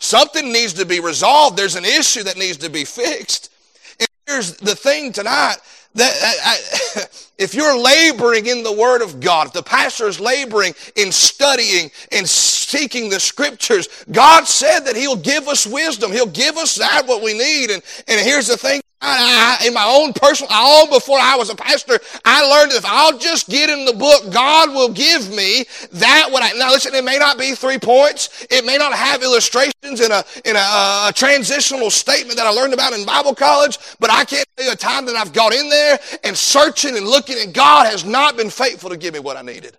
Something 0.00 0.52
needs 0.52 0.72
to 0.74 0.84
be 0.84 0.98
resolved. 0.98 1.56
There's 1.56 1.76
an 1.76 1.84
issue 1.84 2.24
that 2.24 2.36
needs 2.36 2.56
to 2.56 2.68
be 2.68 2.84
fixed. 2.84 3.52
And 4.00 4.08
here's 4.26 4.56
the 4.56 4.74
thing 4.74 5.12
tonight 5.12 5.58
that 5.98 6.14
I, 6.44 7.04
if 7.38 7.54
you're 7.54 7.78
laboring 7.78 8.46
in 8.46 8.62
the 8.62 8.72
Word 8.72 9.02
of 9.02 9.20
God, 9.20 9.48
if 9.48 9.52
the 9.52 9.62
pastor 9.62 10.08
is 10.08 10.18
laboring 10.18 10.74
in 10.96 11.12
studying 11.12 11.90
and 12.12 12.28
seeking 12.28 13.08
the 13.08 13.20
Scriptures, 13.20 13.88
God 14.10 14.46
said 14.46 14.80
that 14.80 14.96
He'll 14.96 15.16
give 15.16 15.48
us 15.48 15.66
wisdom. 15.66 16.12
He'll 16.12 16.26
give 16.26 16.56
us 16.56 16.74
that 16.76 17.02
what 17.06 17.22
we 17.22 17.36
need. 17.36 17.70
And, 17.70 17.82
and 18.08 18.20
here's 18.20 18.48
the 18.48 18.56
thing 18.56 18.80
I, 19.00 19.58
I, 19.60 19.66
in 19.66 19.74
my 19.74 19.84
own 19.84 20.12
personal, 20.12 20.50
all 20.52 20.88
before 20.88 21.18
I 21.18 21.36
was 21.36 21.50
a 21.50 21.54
pastor, 21.54 22.00
I 22.24 22.42
learned 22.42 22.72
if 22.72 22.84
I'll 22.84 23.16
just 23.16 23.48
get 23.48 23.70
in 23.70 23.84
the 23.84 23.92
book, 23.92 24.32
God 24.32 24.70
will 24.70 24.92
give 24.92 25.30
me 25.30 25.64
that 25.92 26.28
what 26.30 26.42
I, 26.42 26.50
now 26.58 26.70
listen, 26.70 26.94
it 26.94 27.04
may 27.04 27.16
not 27.16 27.38
be 27.38 27.54
three 27.54 27.78
points. 27.78 28.46
It 28.50 28.64
may 28.64 28.76
not 28.76 28.92
have 28.92 29.22
illustrations 29.22 30.00
in 30.00 30.10
a, 30.10 30.24
in 30.44 30.56
a, 30.56 31.08
a 31.08 31.12
transitional 31.14 31.90
statement 31.90 32.36
that 32.38 32.46
I 32.46 32.50
learned 32.50 32.74
about 32.74 32.92
in 32.92 33.06
Bible 33.06 33.36
college, 33.36 33.78
but 34.00 34.10
I 34.10 34.24
can't 34.24 34.46
tell 34.56 34.66
you 34.66 34.72
a 34.72 34.76
time 34.76 35.06
that 35.06 35.14
I've 35.14 35.32
got 35.32 35.54
in 35.54 35.70
there 35.70 36.00
and 36.24 36.36
searching 36.36 36.96
and 36.96 37.06
looking 37.06 37.36
and 37.40 37.54
God 37.54 37.86
has 37.86 38.04
not 38.04 38.36
been 38.36 38.50
faithful 38.50 38.90
to 38.90 38.96
give 38.96 39.14
me 39.14 39.20
what 39.20 39.36
I 39.36 39.42
needed. 39.42 39.76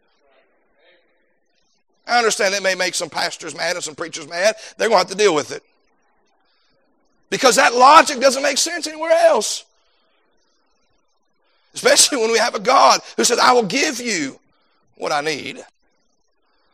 I 2.08 2.18
understand 2.18 2.54
that 2.54 2.64
may 2.64 2.74
make 2.74 2.96
some 2.96 3.10
pastors 3.10 3.56
mad 3.56 3.76
and 3.76 3.84
some 3.84 3.96
preachers 3.96 4.28
mad. 4.28 4.56
They're 4.78 4.88
going 4.88 5.04
to 5.04 5.08
have 5.10 5.18
to 5.18 5.24
deal 5.24 5.36
with 5.36 5.52
it. 5.52 5.62
Because 7.30 7.58
that 7.58 7.76
logic 7.76 8.20
doesn't 8.20 8.42
make 8.42 8.58
sense 8.58 8.88
anywhere 8.88 9.12
else. 9.12 9.66
Especially 11.74 12.18
when 12.18 12.32
we 12.32 12.40
have 12.40 12.56
a 12.56 12.60
God 12.60 13.02
who 13.16 13.24
says, 13.24 13.40
I 13.40 13.54
will 13.54 13.64
give 13.64 14.00
you 14.00 14.40
what 14.96 15.12
I 15.12 15.22
need. 15.22 15.64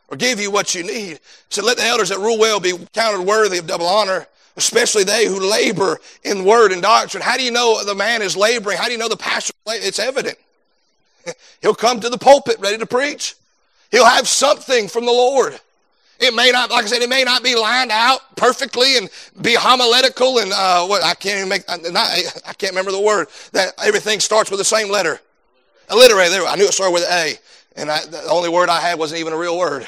Or 0.08 0.16
give 0.16 0.40
you 0.40 0.50
what 0.50 0.74
you 0.74 0.84
need. 0.84 1.20
So 1.48 1.64
let 1.64 1.76
the 1.76 1.84
elders 1.84 2.10
that 2.10 2.18
rule 2.18 2.38
well 2.38 2.60
be 2.60 2.72
counted 2.92 3.26
worthy 3.26 3.58
of 3.58 3.66
double 3.66 3.86
honor, 3.86 4.26
especially 4.56 5.04
they 5.04 5.26
who 5.26 5.40
labor 5.40 5.98
in 6.22 6.44
word 6.44 6.72
and 6.72 6.80
doctrine. 6.80 7.22
How 7.22 7.36
do 7.36 7.42
you 7.42 7.50
know 7.50 7.84
the 7.84 7.94
man 7.94 8.22
is 8.22 8.36
laboring? 8.36 8.78
How 8.78 8.86
do 8.86 8.92
you 8.92 8.98
know 8.98 9.08
the 9.08 9.16
pastor? 9.16 9.52
It's 9.66 9.98
evident. 9.98 10.38
He'll 11.60 11.74
come 11.74 12.00
to 12.00 12.08
the 12.08 12.18
pulpit 12.18 12.58
ready 12.60 12.78
to 12.78 12.86
preach. 12.86 13.34
He'll 13.90 14.06
have 14.06 14.28
something 14.28 14.88
from 14.88 15.06
the 15.06 15.12
Lord. 15.12 15.58
It 16.18 16.34
may 16.34 16.50
not, 16.50 16.70
like 16.70 16.84
I 16.84 16.88
said, 16.88 17.02
it 17.02 17.08
may 17.08 17.24
not 17.24 17.42
be 17.42 17.54
lined 17.54 17.90
out 17.90 18.36
perfectly 18.36 18.96
and 18.96 19.10
be 19.42 19.54
homiletical 19.54 20.38
and 20.38 20.52
uh, 20.52 20.86
what 20.86 21.02
I 21.02 21.14
can't 21.14 21.38
even 21.38 21.48
make. 21.48 21.64
Uh, 21.68 21.76
not, 21.90 22.08
I 22.46 22.52
can't 22.54 22.72
remember 22.72 22.92
the 22.92 23.00
word 23.00 23.28
that 23.52 23.74
everything 23.82 24.20
starts 24.20 24.50
with 24.50 24.58
the 24.58 24.64
same 24.64 24.90
letter. 24.90 25.20
Alliterate. 25.90 26.30
There, 26.30 26.46
I 26.46 26.56
knew 26.56 26.64
it 26.64 26.72
started 26.72 26.94
with 26.94 27.04
A, 27.04 27.34
and 27.76 27.90
I, 27.90 28.04
the 28.06 28.22
only 28.30 28.48
word 28.48 28.68
I 28.68 28.80
had 28.80 28.98
wasn't 28.98 29.20
even 29.20 29.34
a 29.34 29.36
real 29.36 29.58
word. 29.58 29.86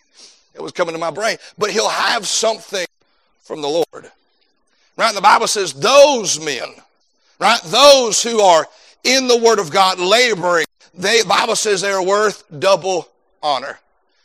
it 0.54 0.62
was 0.62 0.72
coming 0.72 0.94
to 0.94 0.98
my 1.00 1.10
brain. 1.10 1.38
But 1.58 1.70
he'll 1.70 1.88
have 1.88 2.26
something 2.26 2.86
from 3.42 3.60
the 3.60 3.68
Lord. 3.68 4.10
Right? 4.96 5.08
And 5.08 5.16
the 5.16 5.22
Bible 5.22 5.48
says 5.48 5.72
those 5.72 6.42
men, 6.42 6.68
right? 7.40 7.60
Those 7.64 8.22
who 8.22 8.40
are 8.40 8.66
in 9.02 9.26
the 9.26 9.36
Word 9.36 9.58
of 9.58 9.70
God, 9.70 9.98
laboring, 9.98 10.66
they, 10.94 11.22
the 11.22 11.28
Bible 11.28 11.56
says 11.56 11.80
they 11.80 11.90
are 11.90 12.04
worth 12.04 12.44
double 12.60 13.08
honor. 13.42 13.78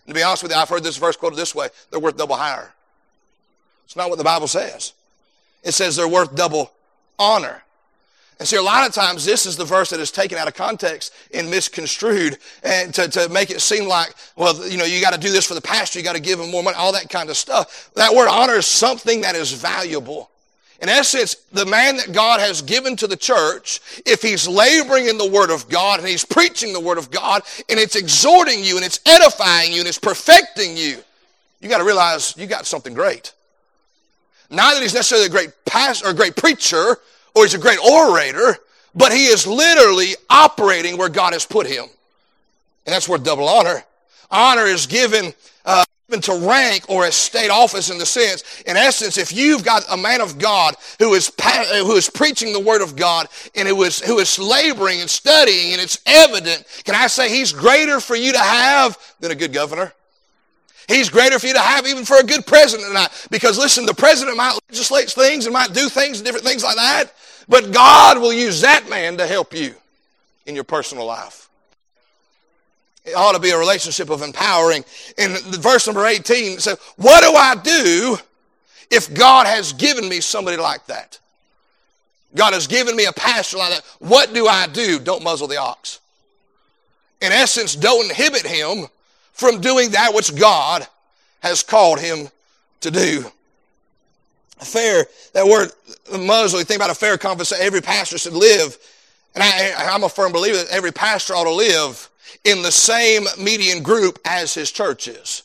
And 0.09 0.15
to 0.15 0.19
be 0.19 0.23
honest 0.23 0.41
with 0.41 0.51
you, 0.51 0.57
I've 0.57 0.69
heard 0.69 0.81
this 0.83 0.97
verse 0.97 1.15
quoted 1.15 1.35
this 1.35 1.53
way 1.53 1.67
they're 1.91 1.99
worth 1.99 2.17
double 2.17 2.35
hire. 2.35 2.73
It's 3.85 3.95
not 3.95 4.09
what 4.09 4.17
the 4.17 4.23
Bible 4.23 4.47
says. 4.47 4.93
It 5.63 5.73
says 5.73 5.95
they're 5.95 6.07
worth 6.07 6.35
double 6.35 6.71
honor. 7.19 7.61
And 8.39 8.47
see, 8.47 8.57
a 8.57 8.61
lot 8.61 8.87
of 8.87 8.93
times 8.95 9.23
this 9.23 9.45
is 9.45 9.55
the 9.55 9.65
verse 9.65 9.91
that 9.91 9.99
is 9.99 10.09
taken 10.09 10.39
out 10.39 10.47
of 10.47 10.55
context 10.55 11.13
and 11.31 11.47
misconstrued 11.51 12.39
and 12.63 12.91
to, 12.95 13.07
to 13.07 13.29
make 13.29 13.51
it 13.51 13.61
seem 13.61 13.87
like, 13.87 14.15
well, 14.35 14.67
you 14.67 14.79
know, 14.79 14.83
you 14.83 14.99
got 14.99 15.13
to 15.13 15.19
do 15.19 15.31
this 15.31 15.45
for 15.45 15.53
the 15.53 15.61
pastor, 15.61 15.99
you 15.99 16.05
got 16.05 16.15
to 16.15 16.21
give 16.21 16.39
him 16.39 16.49
more 16.49 16.63
money, 16.63 16.75
all 16.75 16.93
that 16.93 17.07
kind 17.11 17.29
of 17.29 17.37
stuff. 17.37 17.91
That 17.93 18.15
word 18.15 18.29
honor 18.29 18.55
is 18.55 18.65
something 18.65 19.21
that 19.21 19.35
is 19.35 19.51
valuable. 19.51 20.31
In 20.81 20.87
essence, 20.87 21.35
the 21.51 21.65
man 21.65 21.97
that 21.97 22.13
God 22.13 22.39
has 22.39 22.61
given 22.61 22.95
to 22.97 23.07
the 23.07 23.17
church, 23.17 23.81
if 24.05 24.21
he's 24.21 24.47
laboring 24.47 25.07
in 25.07 25.17
the 25.17 25.29
Word 25.29 25.49
of 25.49 25.67
God 25.67 25.99
and 25.99 26.07
he's 26.07 26.23
preaching 26.23 26.71
the 26.71 26.79
Word 26.79 26.97
of 26.97 27.11
God 27.11 27.41
and 27.67 27.77
it's 27.77 27.97
exhorting 27.97 28.63
you 28.63 28.77
and 28.77 28.85
it's 28.85 28.99
edifying 29.05 29.73
you 29.73 29.79
and 29.79 29.87
it's 29.87 29.99
perfecting 29.99 30.77
you, 30.77 30.97
you 31.59 31.67
got 31.67 31.79
to 31.79 31.83
realize 31.83 32.33
you 32.37 32.47
got 32.47 32.65
something 32.65 32.93
great. 32.93 33.33
Not 34.49 34.73
that 34.73 34.81
he's 34.81 34.93
necessarily 34.93 35.27
a 35.27 35.29
great 35.29 35.51
pastor 35.65 36.07
or 36.07 36.11
a 36.11 36.15
great 36.15 36.37
preacher 36.37 36.97
or 37.35 37.43
he's 37.43 37.53
a 37.53 37.59
great 37.59 37.79
orator, 37.79 38.57
but 38.95 39.11
he 39.11 39.25
is 39.25 39.45
literally 39.45 40.15
operating 40.29 40.97
where 40.97 41.09
God 41.09 41.33
has 41.33 41.45
put 41.45 41.67
him. 41.67 41.85
And 42.85 42.93
that's 42.93 43.07
worth 43.07 43.23
double 43.23 43.47
honor. 43.47 43.83
Honor 44.31 44.65
is 44.65 44.87
given 44.87 45.33
uh, 45.65 45.83
to 46.09 46.47
rank 46.47 46.89
or 46.89 47.05
a 47.05 47.11
state 47.11 47.49
office 47.49 47.89
in 47.89 47.97
the 47.97 48.05
sense, 48.05 48.61
in 48.61 48.75
essence, 48.75 49.17
if 49.17 49.31
you've 49.31 49.63
got 49.63 49.83
a 49.89 49.97
man 49.97 50.21
of 50.21 50.39
God 50.39 50.75
who 50.97 51.13
is, 51.13 51.31
uh, 51.43 51.83
who 51.85 51.95
is 51.95 52.09
preaching 52.09 52.51
the 52.51 52.59
word 52.59 52.81
of 52.81 52.95
God 52.95 53.27
and 53.55 53.67
who 53.67 53.83
is, 53.83 53.99
who 54.01 54.19
is 54.19 54.39
laboring 54.39 55.01
and 55.01 55.09
studying 55.09 55.73
and 55.73 55.81
it's 55.81 55.99
evident, 56.05 56.65
can 56.83 56.95
I 56.95 57.07
say 57.07 57.29
he's 57.29 57.53
greater 57.53 57.99
for 57.99 58.15
you 58.15 58.31
to 58.31 58.39
have 58.39 58.97
than 59.19 59.31
a 59.31 59.35
good 59.35 59.53
governor? 59.53 59.93
He's 60.87 61.09
greater 61.09 61.37
for 61.37 61.45
you 61.45 61.53
to 61.53 61.59
have 61.59 61.85
even 61.85 62.03
for 62.03 62.17
a 62.17 62.23
good 62.23 62.47
president. 62.47 62.97
Because 63.29 63.59
listen, 63.59 63.85
the 63.85 63.93
president 63.93 64.37
might 64.37 64.57
legislate 64.69 65.09
things 65.09 65.45
and 65.45 65.53
might 65.53 65.71
do 65.71 65.87
things 65.87 66.17
and 66.17 66.25
different 66.25 66.45
things 66.45 66.63
like 66.63 66.77
that, 66.77 67.13
but 67.47 67.71
God 67.71 68.19
will 68.19 68.33
use 68.33 68.61
that 68.61 68.89
man 68.89 69.17
to 69.17 69.27
help 69.27 69.53
you 69.53 69.75
in 70.47 70.55
your 70.55 70.63
personal 70.63 71.05
life. 71.05 71.48
It 73.05 73.15
ought 73.15 73.33
to 73.33 73.39
be 73.39 73.51
a 73.51 73.57
relationship 73.57 74.09
of 74.09 74.21
empowering. 74.21 74.83
In 75.17 75.31
verse 75.59 75.87
number 75.87 76.05
18, 76.05 76.53
it 76.53 76.61
says, 76.61 76.77
What 76.97 77.23
do 77.23 77.33
I 77.33 77.55
do 77.55 78.17
if 78.91 79.13
God 79.13 79.47
has 79.47 79.73
given 79.73 80.07
me 80.07 80.19
somebody 80.19 80.57
like 80.57 80.85
that? 80.87 81.19
God 82.35 82.53
has 82.53 82.67
given 82.67 82.95
me 82.95 83.05
a 83.05 83.13
pastor 83.13 83.57
like 83.57 83.71
that. 83.71 83.83
What 83.99 84.33
do 84.33 84.47
I 84.47 84.67
do? 84.67 84.99
Don't 84.99 85.23
muzzle 85.23 85.47
the 85.47 85.57
ox. 85.57 85.99
In 87.21 87.31
essence, 87.31 87.75
don't 87.75 88.09
inhibit 88.09 88.45
him 88.45 88.87
from 89.33 89.61
doing 89.61 89.91
that 89.91 90.13
which 90.13 90.35
God 90.35 90.85
has 91.41 91.63
called 91.63 91.99
him 91.99 92.29
to 92.81 92.91
do. 92.91 93.25
Fair, 94.59 95.07
that 95.33 95.47
word 95.47 95.71
muzzle, 96.19 96.59
you 96.59 96.65
think 96.65 96.79
about 96.79 96.89
a 96.89 96.95
fair 96.95 97.17
conversation, 97.17 97.65
every 97.65 97.81
pastor 97.81 98.17
should 98.17 98.33
live. 98.33 98.77
And 99.33 99.43
I, 99.43 99.93
I'm 99.93 100.03
a 100.03 100.09
firm 100.09 100.31
believer 100.31 100.57
that 100.57 100.69
every 100.69 100.91
pastor 100.91 101.33
ought 101.33 101.45
to 101.45 101.53
live 101.53 102.09
in 102.43 102.61
the 102.61 102.71
same 102.71 103.25
median 103.37 103.83
group 103.83 104.19
as 104.25 104.53
his 104.53 104.71
church 104.71 105.07
is. 105.07 105.43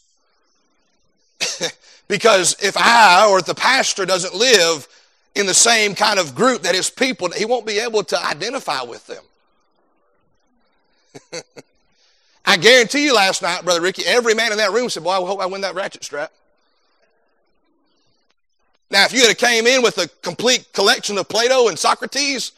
because 2.09 2.57
if 2.62 2.77
I 2.77 3.27
or 3.29 3.38
if 3.38 3.47
the 3.47 3.55
pastor 3.55 4.07
doesn't 4.07 4.35
live 4.35 4.87
in 5.35 5.47
the 5.47 5.55
same 5.55 5.94
kind 5.94 6.18
of 6.18 6.35
group 6.35 6.62
that 6.62 6.75
his 6.75 6.90
people, 6.90 7.31
he 7.31 7.44
won't 7.44 7.66
be 7.66 7.79
able 7.79 8.05
to 8.05 8.25
identify 8.25 8.83
with 8.83 9.07
them. 9.07 9.25
I 12.47 12.57
guarantee 12.57 13.05
you 13.05 13.14
last 13.14 13.42
night, 13.42 13.64
Brother 13.64 13.81
Ricky, 13.81 14.03
every 14.07 14.35
man 14.35 14.53
in 14.53 14.59
that 14.59 14.73
room 14.73 14.90
said, 14.90 15.03
Boy, 15.03 15.12
I 15.12 15.16
hope 15.16 15.40
I 15.40 15.47
win 15.47 15.62
that 15.62 15.75
ratchet 15.75 16.05
strap. 16.05 16.31
Now, 18.90 19.05
if 19.07 19.12
you 19.12 19.27
had 19.27 19.38
came 19.38 19.66
in 19.66 19.83
with 19.83 19.99
a 19.99 20.09
complete 20.23 20.73
collection 20.73 21.18
of 21.18 21.29
Plato 21.29 21.68
and 21.68 21.79
Socrates, 21.79 22.53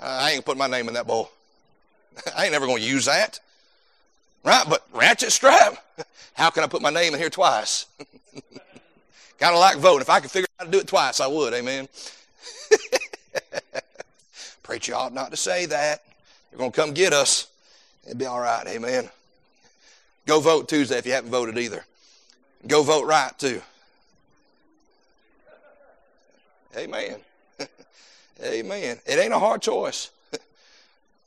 uh, 0.00 0.04
I 0.22 0.30
ain't 0.32 0.44
put 0.44 0.56
my 0.56 0.68
name 0.68 0.88
in 0.88 0.94
that 0.94 1.06
bowl. 1.06 1.30
I 2.36 2.44
ain't 2.44 2.52
never 2.52 2.66
going 2.66 2.80
to 2.82 2.88
use 2.88 3.06
that. 3.06 3.40
Right? 4.46 4.64
But 4.68 4.86
ratchet 4.92 5.32
strap? 5.32 5.76
How 6.34 6.50
can 6.50 6.62
I 6.62 6.68
put 6.68 6.80
my 6.80 6.90
name 6.90 7.12
in 7.12 7.18
here 7.18 7.30
twice? 7.30 7.86
kind 9.40 9.52
of 9.52 9.58
like 9.58 9.78
voting. 9.78 10.02
If 10.02 10.08
I 10.08 10.20
could 10.20 10.30
figure 10.30 10.46
out 10.52 10.64
how 10.64 10.64
to 10.66 10.70
do 10.70 10.78
it 10.78 10.86
twice, 10.86 11.18
I 11.18 11.26
would. 11.26 11.52
Amen. 11.52 11.88
Preacher 14.62 14.94
ought 14.94 15.12
not 15.12 15.32
to 15.32 15.36
say 15.36 15.66
that. 15.66 16.04
You're 16.52 16.58
going 16.58 16.70
to 16.70 16.80
come 16.80 16.94
get 16.94 17.12
us. 17.12 17.48
It'd 18.04 18.18
be 18.18 18.26
all 18.26 18.38
right. 18.38 18.64
Amen. 18.68 19.10
Go 20.26 20.38
vote 20.38 20.68
Tuesday 20.68 20.98
if 20.98 21.06
you 21.06 21.12
haven't 21.12 21.30
voted 21.32 21.58
either. 21.58 21.84
Go 22.68 22.84
vote 22.84 23.04
right 23.04 23.36
too. 23.40 23.60
Amen. 26.76 27.16
Amen. 28.44 28.98
It 29.06 29.18
ain't 29.18 29.32
a 29.32 29.40
hard 29.40 29.60
choice. 29.60 30.10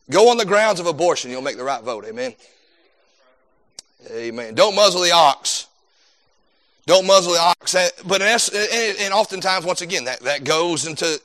Go 0.10 0.30
on 0.30 0.38
the 0.38 0.46
grounds 0.46 0.80
of 0.80 0.86
abortion, 0.86 1.32
you'll 1.32 1.42
make 1.42 1.58
the 1.58 1.64
right 1.66 1.84
vote. 1.84 2.06
Amen. 2.06 2.34
Amen. 4.12 4.56
Don't 4.56 4.76
muzzle 4.76 5.02
the 5.02 5.12
ox. 5.12 5.68
Don't 6.86 7.06
muzzle 7.06 7.34
the 7.34 7.40
ox. 7.40 7.76
But 8.06 8.22
and 8.22 9.14
oftentimes, 9.14 9.66
once 9.66 9.82
again, 9.82 10.06
that, 10.06 10.22
that 10.22 10.44
goes 10.44 10.88
into, 10.88 11.22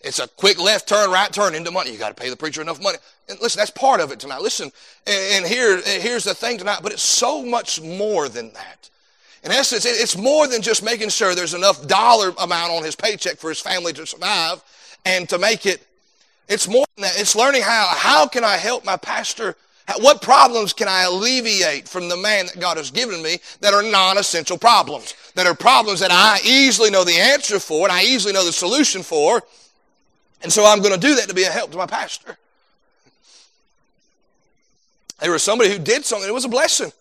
it's 0.00 0.20
a 0.20 0.28
quick 0.28 0.60
left 0.60 0.88
turn, 0.88 1.10
right 1.10 1.32
turn 1.32 1.54
into 1.54 1.70
money. 1.70 1.90
You 1.90 1.98
got 1.98 2.16
to 2.16 2.20
pay 2.22 2.30
the 2.30 2.36
preacher 2.36 2.60
enough 2.60 2.80
money. 2.80 2.98
And 3.28 3.38
listen, 3.40 3.58
that's 3.58 3.70
part 3.70 4.00
of 4.00 4.12
it 4.12 4.20
tonight. 4.20 4.42
Listen, 4.42 4.70
and 5.06 5.44
here, 5.44 5.80
here's 5.82 6.24
the 6.24 6.34
thing 6.34 6.58
tonight, 6.58 6.80
but 6.82 6.92
it's 6.92 7.02
so 7.02 7.44
much 7.44 7.80
more 7.80 8.28
than 8.28 8.52
that. 8.52 8.90
In 9.44 9.52
essence, 9.52 9.86
it's 9.86 10.16
more 10.16 10.46
than 10.46 10.62
just 10.62 10.82
making 10.82 11.08
sure 11.08 11.34
there's 11.34 11.54
enough 11.54 11.86
dollar 11.86 12.32
amount 12.38 12.72
on 12.72 12.84
his 12.84 12.96
paycheck 12.96 13.38
for 13.38 13.48
his 13.48 13.60
family 13.60 13.92
to 13.94 14.06
survive 14.06 14.62
and 15.04 15.28
to 15.28 15.38
make 15.38 15.64
it. 15.64 15.86
It's 16.48 16.68
more 16.68 16.86
than 16.96 17.02
that. 17.02 17.20
It's 17.20 17.36
learning 17.36 17.62
how, 17.62 17.88
how 17.90 18.26
can 18.26 18.44
I 18.44 18.56
help 18.56 18.84
my 18.84 18.96
pastor 18.96 19.56
what 19.96 20.20
problems 20.20 20.72
can 20.72 20.86
I 20.86 21.02
alleviate 21.02 21.88
from 21.88 22.08
the 22.08 22.16
man 22.16 22.46
that 22.46 22.60
God 22.60 22.76
has 22.76 22.90
given 22.90 23.22
me 23.22 23.38
that 23.60 23.72
are 23.72 23.82
non-essential 23.82 24.58
problems? 24.58 25.14
That 25.34 25.46
are 25.46 25.54
problems 25.54 26.00
that 26.00 26.10
I 26.10 26.40
easily 26.44 26.90
know 26.90 27.04
the 27.04 27.18
answer 27.18 27.58
for 27.58 27.86
and 27.86 27.92
I 27.92 28.02
easily 28.02 28.34
know 28.34 28.44
the 28.44 28.52
solution 28.52 29.02
for. 29.02 29.42
And 30.42 30.52
so 30.52 30.64
I'm 30.66 30.80
going 30.80 30.94
to 30.94 31.00
do 31.00 31.14
that 31.16 31.28
to 31.28 31.34
be 31.34 31.44
a 31.44 31.50
help 31.50 31.70
to 31.72 31.78
my 31.78 31.86
pastor. 31.86 32.36
There 35.20 35.32
was 35.32 35.42
somebody 35.42 35.70
who 35.70 35.78
did 35.78 36.04
something, 36.04 36.28
it 36.28 36.32
was 36.32 36.44
a 36.44 36.48
blessing, 36.48 36.92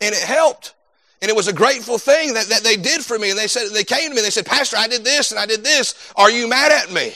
and 0.00 0.14
it 0.14 0.22
helped. 0.22 0.74
And 1.22 1.30
it 1.30 1.34
was 1.34 1.48
a 1.48 1.52
grateful 1.52 1.96
thing 1.96 2.34
that, 2.34 2.46
that 2.48 2.62
they 2.62 2.76
did 2.76 3.02
for 3.02 3.18
me. 3.18 3.30
And 3.30 3.38
they 3.38 3.46
said, 3.46 3.70
they 3.72 3.84
came 3.84 4.10
to 4.10 4.14
me 4.14 4.18
and 4.18 4.26
they 4.26 4.30
said, 4.30 4.44
Pastor, 4.44 4.76
I 4.76 4.86
did 4.86 5.02
this 5.02 5.30
and 5.30 5.40
I 5.40 5.46
did 5.46 5.64
this. 5.64 6.12
Are 6.16 6.30
you 6.30 6.46
mad 6.46 6.70
at 6.70 6.92
me? 6.92 7.14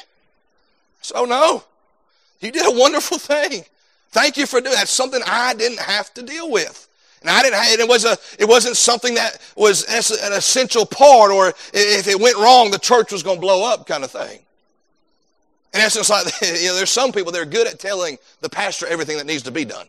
So 1.03 1.17
oh, 1.17 1.25
no. 1.27 1.65
You 2.41 2.51
did 2.51 2.67
a 2.67 2.79
wonderful 2.79 3.19
thing. 3.19 3.65
Thank 4.11 4.37
you 4.37 4.47
for 4.47 4.61
doing 4.61 4.73
that. 4.73 4.81
That's 4.81 4.91
something 4.91 5.21
I 5.27 5.55
didn't 5.55 5.81
have 5.81 6.13
to 6.15 6.23
deal 6.23 6.51
with. 6.51 6.87
And 7.21 7.31
I 7.31 7.43
didn't 7.43 7.57
have, 7.57 7.81
it 7.81 7.89
was 7.89 8.05
a, 8.05 8.17
it 8.39 8.49
wasn't 8.49 8.77
something 8.77 9.15
that 9.15 9.39
was 9.57 9.85
an 9.85 10.33
essential 10.33 10.87
part 10.87 11.33
or 11.33 11.49
if 11.73 12.07
it 12.07 12.21
went 12.21 12.37
wrong, 12.37 12.71
the 12.71 12.79
church 12.79 13.13
was 13.13 13.23
going 13.23 13.37
to 13.37 13.41
blow 13.41 13.71
up 13.71 13.87
kind 13.87 14.05
of 14.05 14.11
thing. 14.11 14.41
In 15.75 15.81
essence, 15.81 16.11
like, 16.11 16.27
you 16.43 16.69
know, 16.69 16.77
there's 16.77 16.91
some 16.91 17.13
people 17.13 17.33
that 17.33 17.41
are 17.41 17.47
good 17.47 17.67
at 17.67 17.79
telling 17.79 18.19
the 18.41 18.49
pastor 18.49 18.87
everything 18.87 19.17
that 19.19 19.27
needs 19.27 19.43
to 19.43 19.51
be 19.51 19.65
done. 19.65 19.87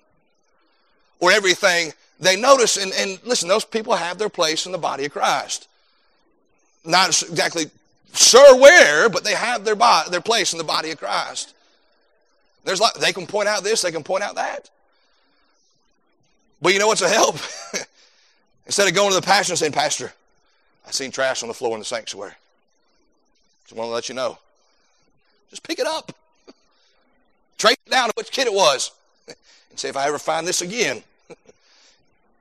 Or 1.19 1.31
everything 1.31 1.93
they 2.19 2.35
notice, 2.35 2.77
and, 2.77 2.91
and 2.93 3.19
listen, 3.25 3.47
those 3.47 3.65
people 3.65 3.93
have 3.93 4.17
their 4.17 4.29
place 4.29 4.65
in 4.65 4.71
the 4.71 4.77
body 4.77 5.05
of 5.05 5.11
Christ. 5.11 5.67
Not 6.83 7.09
exactly 7.09 7.65
sure 8.13 8.59
where, 8.59 9.09
but 9.09 9.23
they 9.23 9.35
have 9.35 9.63
their, 9.63 9.75
body, 9.75 10.09
their 10.09 10.21
place 10.21 10.53
in 10.53 10.57
the 10.57 10.63
body 10.63 10.91
of 10.91 10.97
Christ. 10.97 11.53
There's 12.69 12.79
like, 12.79 12.93
they 12.93 13.13
can 13.13 13.25
point 13.25 13.49
out 13.49 13.63
this, 13.63 13.81
they 13.81 13.91
can 13.91 14.03
point 14.03 14.23
out 14.23 14.35
that. 14.35 14.69
But 16.61 16.71
you 16.71 16.77
know 16.77 16.85
what's 16.85 17.01
a 17.01 17.09
help? 17.09 17.35
Instead 18.67 18.87
of 18.87 18.93
going 18.93 19.09
to 19.09 19.15
the 19.15 19.25
pastor 19.25 19.53
and 19.53 19.57
saying, 19.57 19.71
Pastor, 19.71 20.13
I 20.85 20.91
seen 20.91 21.09
trash 21.09 21.41
on 21.41 21.47
the 21.47 21.55
floor 21.55 21.73
in 21.73 21.79
the 21.79 21.85
sanctuary. 21.85 22.33
Just 23.63 23.75
want 23.75 23.87
to 23.87 23.91
let 23.91 24.07
you 24.07 24.13
know. 24.13 24.37
Just 25.49 25.63
pick 25.63 25.79
it 25.79 25.87
up. 25.87 26.11
Trace 27.57 27.75
it 27.87 27.89
down 27.89 28.09
to 28.09 28.13
which 28.15 28.29
kid 28.29 28.45
it 28.45 28.53
was. 28.53 28.91
And 29.71 29.79
say, 29.79 29.89
if 29.89 29.97
I 29.97 30.07
ever 30.07 30.19
find 30.19 30.45
this 30.45 30.61
again, 30.61 31.01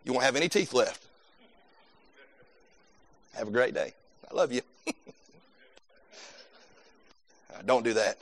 you 0.05 0.13
won't 0.13 0.27
have 0.27 0.37
any 0.37 0.51
teeth 0.51 0.75
left. 0.75 1.03
Have 3.33 3.49
a 3.49 3.51
great 3.51 3.73
day. 3.73 3.95
I 4.31 4.35
love 4.35 4.53
you. 4.53 4.61
Don't 7.65 7.83
do 7.83 7.95
that. 7.95 8.19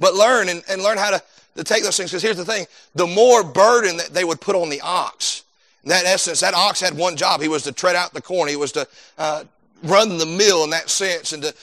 But 0.00 0.14
learn 0.14 0.48
and, 0.48 0.62
and 0.68 0.82
learn 0.82 0.98
how 0.98 1.10
to, 1.10 1.22
to 1.56 1.64
take 1.64 1.82
those 1.82 1.96
things. 1.96 2.10
Because 2.10 2.22
here's 2.22 2.36
the 2.36 2.44
thing 2.44 2.66
the 2.94 3.06
more 3.06 3.42
burden 3.42 3.96
that 3.96 4.14
they 4.14 4.24
would 4.24 4.40
put 4.40 4.56
on 4.56 4.68
the 4.68 4.80
ox, 4.80 5.44
in 5.84 5.90
that 5.90 6.04
essence, 6.04 6.40
that 6.40 6.54
ox 6.54 6.80
had 6.80 6.96
one 6.96 7.16
job. 7.16 7.40
He 7.40 7.48
was 7.48 7.62
to 7.64 7.72
tread 7.72 7.96
out 7.96 8.12
the 8.12 8.22
corn, 8.22 8.48
he 8.48 8.56
was 8.56 8.72
to 8.72 8.86
uh, 9.16 9.44
run 9.82 10.18
the 10.18 10.26
mill 10.26 10.64
in 10.64 10.70
that 10.70 10.90
sense, 10.90 11.32
and 11.32 11.42
to 11.42 11.54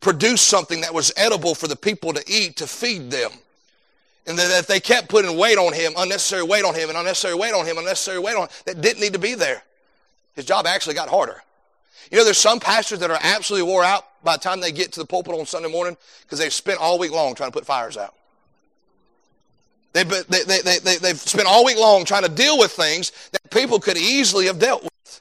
produce 0.00 0.42
something 0.42 0.82
that 0.82 0.92
was 0.92 1.12
edible 1.16 1.54
for 1.54 1.66
the 1.66 1.76
people 1.76 2.12
to 2.12 2.22
eat, 2.26 2.56
to 2.56 2.66
feed 2.66 3.10
them. 3.10 3.30
And 4.26 4.38
that 4.38 4.58
if 4.58 4.66
they 4.66 4.80
kept 4.80 5.08
putting 5.08 5.36
weight 5.36 5.58
on 5.58 5.72
him, 5.72 5.92
unnecessary 5.98 6.42
weight 6.42 6.64
on 6.64 6.74
him, 6.74 6.88
and 6.88 6.96
unnecessary 6.96 7.34
weight 7.34 7.52
on 7.52 7.66
him, 7.66 7.76
unnecessary 7.76 8.18
weight 8.18 8.36
on 8.36 8.42
him 8.42 8.48
that 8.64 8.80
didn't 8.80 9.00
need 9.00 9.12
to 9.12 9.18
be 9.18 9.34
there. 9.34 9.62
His 10.34 10.44
job 10.44 10.66
actually 10.66 10.94
got 10.94 11.08
harder. 11.08 11.42
You 12.10 12.18
know, 12.18 12.24
there's 12.24 12.38
some 12.38 12.60
pastors 12.60 12.98
that 13.00 13.10
are 13.10 13.18
absolutely 13.22 13.68
wore 13.68 13.84
out 13.84 14.06
by 14.24 14.36
the 14.36 14.40
time 14.40 14.60
they 14.60 14.72
get 14.72 14.92
to 14.92 15.00
the 15.00 15.06
pulpit 15.06 15.34
on 15.34 15.46
Sunday 15.46 15.70
morning 15.70 15.96
because 16.22 16.38
they've 16.38 16.52
spent 16.52 16.80
all 16.80 16.98
week 16.98 17.12
long 17.12 17.34
trying 17.34 17.50
to 17.50 17.56
put 17.56 17.66
fires 17.66 17.96
out. 17.96 18.14
They've, 19.92 20.08
they, 20.08 20.42
they, 20.42 20.60
they, 20.60 20.78
they, 20.78 20.96
they've 20.96 21.18
spent 21.18 21.46
all 21.46 21.64
week 21.64 21.78
long 21.78 22.04
trying 22.04 22.24
to 22.24 22.28
deal 22.28 22.58
with 22.58 22.72
things 22.72 23.12
that 23.30 23.50
people 23.50 23.78
could 23.78 23.96
easily 23.96 24.46
have 24.46 24.58
dealt 24.58 24.82
with. 24.82 25.20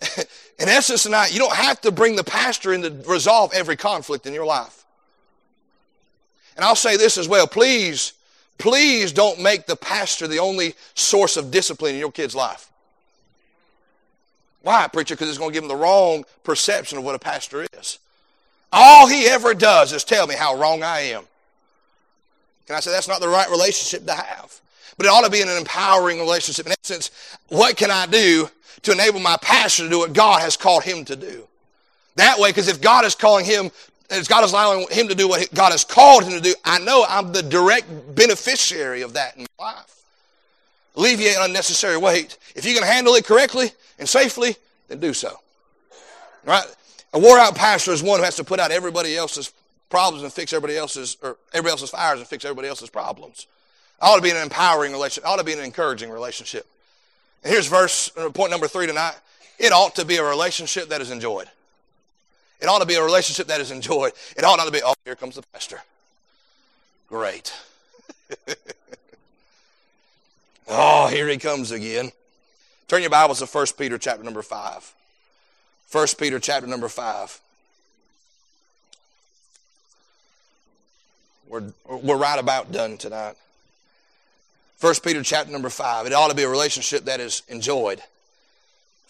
in 0.60 0.68
essence, 0.68 1.02
tonight, 1.02 1.32
you 1.32 1.40
don't 1.40 1.54
have 1.54 1.80
to 1.80 1.90
bring 1.90 2.14
the 2.14 2.22
pastor 2.22 2.72
in 2.72 2.82
to 2.82 2.90
resolve 3.10 3.52
every 3.52 3.76
conflict 3.76 4.26
in 4.26 4.32
your 4.32 4.46
life. 4.46 4.84
And 6.54 6.64
I'll 6.64 6.76
say 6.76 6.96
this 6.96 7.18
as 7.18 7.28
well. 7.28 7.48
Please, 7.48 8.12
please 8.56 9.12
don't 9.12 9.40
make 9.40 9.66
the 9.66 9.76
pastor 9.76 10.28
the 10.28 10.38
only 10.38 10.74
source 10.94 11.36
of 11.36 11.50
discipline 11.50 11.94
in 11.94 12.00
your 12.00 12.12
kid's 12.12 12.36
life. 12.36 12.70
Why, 14.62 14.86
preacher? 14.88 15.14
Because 15.14 15.28
it's 15.28 15.38
going 15.38 15.50
to 15.50 15.54
give 15.54 15.62
them 15.62 15.68
the 15.68 15.82
wrong 15.82 16.24
perception 16.44 16.98
of 16.98 17.04
what 17.04 17.14
a 17.14 17.18
pastor 17.18 17.66
is. 17.72 17.98
All 18.72 19.06
he 19.08 19.26
ever 19.26 19.54
does 19.54 19.92
is 19.92 20.04
tell 20.04 20.26
me 20.26 20.34
how 20.34 20.56
wrong 20.56 20.82
I 20.82 21.00
am. 21.00 21.24
Can 22.66 22.76
I 22.76 22.80
say 22.80 22.90
that's 22.90 23.08
not 23.08 23.20
the 23.20 23.28
right 23.28 23.48
relationship 23.50 24.06
to 24.06 24.12
have? 24.12 24.60
But 24.96 25.06
it 25.06 25.08
ought 25.10 25.24
to 25.24 25.30
be 25.30 25.40
an 25.40 25.48
empowering 25.48 26.18
relationship. 26.18 26.66
In 26.66 26.72
essence, 26.84 27.10
what 27.48 27.76
can 27.76 27.90
I 27.90 28.06
do 28.06 28.50
to 28.82 28.92
enable 28.92 29.20
my 29.20 29.36
pastor 29.40 29.84
to 29.84 29.88
do 29.88 29.98
what 30.00 30.12
God 30.12 30.40
has 30.40 30.56
called 30.56 30.84
him 30.84 31.04
to 31.06 31.16
do? 31.16 31.46
That 32.16 32.38
way, 32.38 32.50
because 32.50 32.68
if 32.68 32.80
God 32.80 33.04
is 33.04 33.14
calling 33.14 33.44
him, 33.44 33.70
if 34.10 34.28
God 34.28 34.44
is 34.44 34.52
allowing 34.52 34.86
him 34.90 35.08
to 35.08 35.14
do 35.14 35.28
what 35.28 35.52
God 35.54 35.72
has 35.72 35.84
called 35.84 36.24
him 36.24 36.32
to 36.32 36.40
do, 36.40 36.54
I 36.64 36.78
know 36.80 37.06
I'm 37.08 37.32
the 37.32 37.42
direct 37.42 37.86
beneficiary 38.14 39.02
of 39.02 39.14
that 39.14 39.36
in 39.36 39.46
my 39.58 39.72
life. 39.72 40.02
Alleviate 40.96 41.36
unnecessary 41.40 41.96
weight. 41.96 42.36
If 42.56 42.66
you 42.66 42.74
can 42.74 42.82
handle 42.82 43.14
it 43.14 43.24
correctly 43.24 43.70
and 43.98 44.08
safely, 44.08 44.56
then 44.88 44.98
do 44.98 45.14
so. 45.14 45.38
Right? 46.44 46.66
A 47.12 47.18
wore 47.18 47.38
out 47.38 47.54
pastor 47.54 47.92
is 47.92 48.02
one 48.02 48.18
who 48.18 48.24
has 48.24 48.36
to 48.36 48.44
put 48.44 48.60
out 48.60 48.70
everybody 48.70 49.16
else's 49.16 49.52
problems 49.88 50.22
and 50.22 50.32
fix 50.32 50.52
everybody 50.52 50.76
else's 50.76 51.16
or 51.22 51.36
everybody 51.52 51.72
else's 51.72 51.90
fires 51.90 52.18
and 52.18 52.28
fix 52.28 52.44
everybody 52.44 52.68
else's 52.68 52.90
problems. 52.90 53.46
It 54.00 54.04
ought 54.04 54.16
to 54.16 54.22
be 54.22 54.30
an 54.30 54.36
empowering 54.36 54.92
relationship. 54.92 55.24
It 55.24 55.26
ought 55.26 55.36
to 55.36 55.44
be 55.44 55.54
an 55.54 55.60
encouraging 55.60 56.10
relationship. 56.10 56.66
And 57.42 57.52
here's 57.52 57.66
verse 57.66 58.10
uh, 58.16 58.30
point 58.30 58.50
number 58.50 58.68
three 58.68 58.86
tonight. 58.86 59.16
It 59.58 59.72
ought 59.72 59.94
to 59.96 60.04
be 60.04 60.16
a 60.16 60.24
relationship 60.24 60.90
that 60.90 61.00
is 61.00 61.10
enjoyed. 61.10 61.48
It 62.60 62.66
ought 62.66 62.80
to 62.80 62.86
be 62.86 62.94
a 62.94 63.02
relationship 63.02 63.46
that 63.48 63.60
is 63.60 63.70
enjoyed. 63.70 64.12
It 64.36 64.44
ought 64.44 64.56
not 64.56 64.66
to 64.66 64.72
be, 64.72 64.82
oh, 64.84 64.94
here 65.04 65.16
comes 65.16 65.36
the 65.36 65.42
pastor. 65.52 65.80
Great. 67.08 67.52
oh, 70.68 71.06
here 71.08 71.28
he 71.28 71.38
comes 71.38 71.70
again. 71.70 72.10
Turn 72.88 73.00
your 73.00 73.10
Bibles 73.10 73.38
to 73.38 73.46
1 73.46 73.66
Peter 73.78 73.96
chapter 73.98 74.22
number 74.22 74.42
5. 74.42 74.94
1 75.90 76.06
Peter 76.18 76.38
chapter 76.38 76.66
number 76.66 76.88
5. 76.88 77.40
We're, 81.48 81.62
we're 81.86 82.16
right 82.16 82.38
about 82.38 82.72
done 82.72 82.98
tonight. 82.98 83.36
1 84.80 84.94
Peter 85.02 85.22
chapter 85.22 85.50
number 85.50 85.70
5. 85.70 86.06
It 86.06 86.12
ought 86.12 86.28
to 86.28 86.36
be 86.36 86.42
a 86.42 86.48
relationship 86.48 87.06
that 87.06 87.20
is 87.20 87.42
enjoyed. 87.48 88.02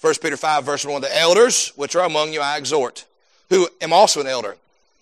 1 0.00 0.14
Peter 0.22 0.36
5, 0.36 0.64
verse 0.64 0.84
1. 0.84 1.00
The 1.02 1.18
elders 1.18 1.72
which 1.74 1.96
are 1.96 2.06
among 2.06 2.32
you, 2.32 2.40
I 2.40 2.56
exhort, 2.56 3.04
who 3.50 3.68
am 3.80 3.92
also 3.92 4.20
an 4.20 4.28
elder. 4.28 4.56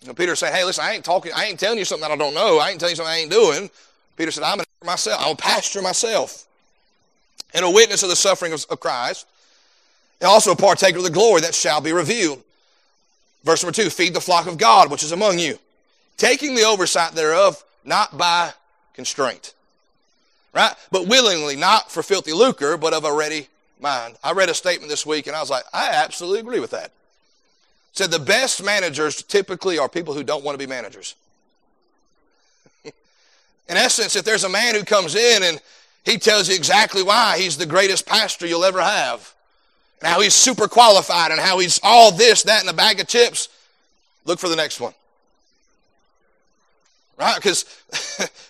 Know, 0.05 0.13
Peter 0.13 0.35
said, 0.35 0.53
Hey, 0.53 0.63
listen, 0.63 0.83
I 0.83 0.93
ain't 0.93 1.05
talking, 1.05 1.31
I 1.35 1.45
ain't 1.45 1.59
telling 1.59 1.77
you 1.77 1.85
something 1.85 2.07
that 2.07 2.13
I 2.13 2.17
don't 2.17 2.33
know. 2.33 2.59
I 2.59 2.69
ain't 2.69 2.79
telling 2.79 2.93
you 2.93 2.95
something 2.95 3.13
I 3.13 3.17
ain't 3.17 3.31
doing. 3.31 3.69
Peter 4.15 4.31
said, 4.31 4.43
I'm 4.43 4.59
an 4.59 4.65
elder 4.81 4.91
myself. 4.91 5.21
I'm 5.23 5.33
a 5.33 5.35
pastor 5.35 5.81
myself. 5.81 6.45
And 7.53 7.63
a 7.63 7.69
witness 7.69 8.03
of 8.03 8.09
the 8.09 8.15
suffering 8.15 8.53
of, 8.53 8.65
of 8.69 8.79
Christ. 8.79 9.27
Also 10.21 10.55
partaker 10.55 10.97
of 10.97 11.03
the 11.03 11.09
glory 11.09 11.41
that 11.41 11.53
shall 11.53 11.81
be 11.81 11.91
revealed. 11.91 12.43
Verse 13.43 13.63
number 13.63 13.75
2 13.75 13.89
Feed 13.89 14.13
the 14.13 14.21
flock 14.21 14.47
of 14.47 14.57
God 14.57 14.89
which 14.89 15.03
is 15.03 15.11
among 15.11 15.39
you 15.39 15.59
taking 16.17 16.55
the 16.55 16.63
oversight 16.63 17.13
thereof, 17.13 17.63
not 17.85 18.17
by 18.17 18.51
constraint. 18.93 19.53
Right? 20.53 20.73
But 20.91 21.07
willingly, 21.07 21.55
not 21.55 21.91
for 21.91 22.01
filthy 22.01 22.33
lucre, 22.33 22.77
but 22.77 22.93
of 22.93 23.05
a 23.05 23.13
ready 23.13 23.47
mind. 23.79 24.17
I 24.23 24.31
read 24.31 24.49
a 24.49 24.55
statement 24.55 24.89
this 24.89 25.05
week 25.05 25.27
and 25.27 25.35
I 25.35 25.39
was 25.39 25.51
like, 25.51 25.63
I 25.71 25.91
absolutely 25.91 26.39
agree 26.39 26.59
with 26.59 26.71
that. 26.71 26.85
It 26.85 26.91
said 27.93 28.11
the 28.11 28.19
best 28.19 28.63
managers 28.63 29.21
typically 29.21 29.77
are 29.77 29.87
people 29.87 30.15
who 30.15 30.23
don't 30.23 30.43
want 30.43 30.59
to 30.59 30.65
be 30.65 30.69
managers. 30.69 31.15
in 32.83 32.91
essence, 33.69 34.15
if 34.15 34.25
there's 34.25 34.43
a 34.43 34.49
man 34.49 34.73
who 34.73 34.83
comes 34.83 35.15
in 35.15 35.43
and 35.43 35.61
he 36.03 36.17
tells 36.17 36.49
you 36.49 36.55
exactly 36.55 37.03
why 37.03 37.37
he's 37.37 37.57
the 37.57 37.65
greatest 37.65 38.07
pastor 38.07 38.47
you'll 38.47 38.63
ever 38.63 38.81
have, 38.81 39.33
and 40.01 40.07
how 40.09 40.21
he's 40.21 40.33
super 40.33 40.67
qualified, 40.67 41.31
and 41.31 41.39
how 41.39 41.59
he's 41.59 41.79
all 41.83 42.11
this, 42.11 42.43
that, 42.43 42.61
and 42.61 42.69
a 42.69 42.73
bag 42.73 42.99
of 42.99 43.07
chips, 43.07 43.49
look 44.25 44.39
for 44.39 44.49
the 44.49 44.55
next 44.55 44.79
one. 44.79 44.93
Right? 47.17 47.35
Because 47.35 47.63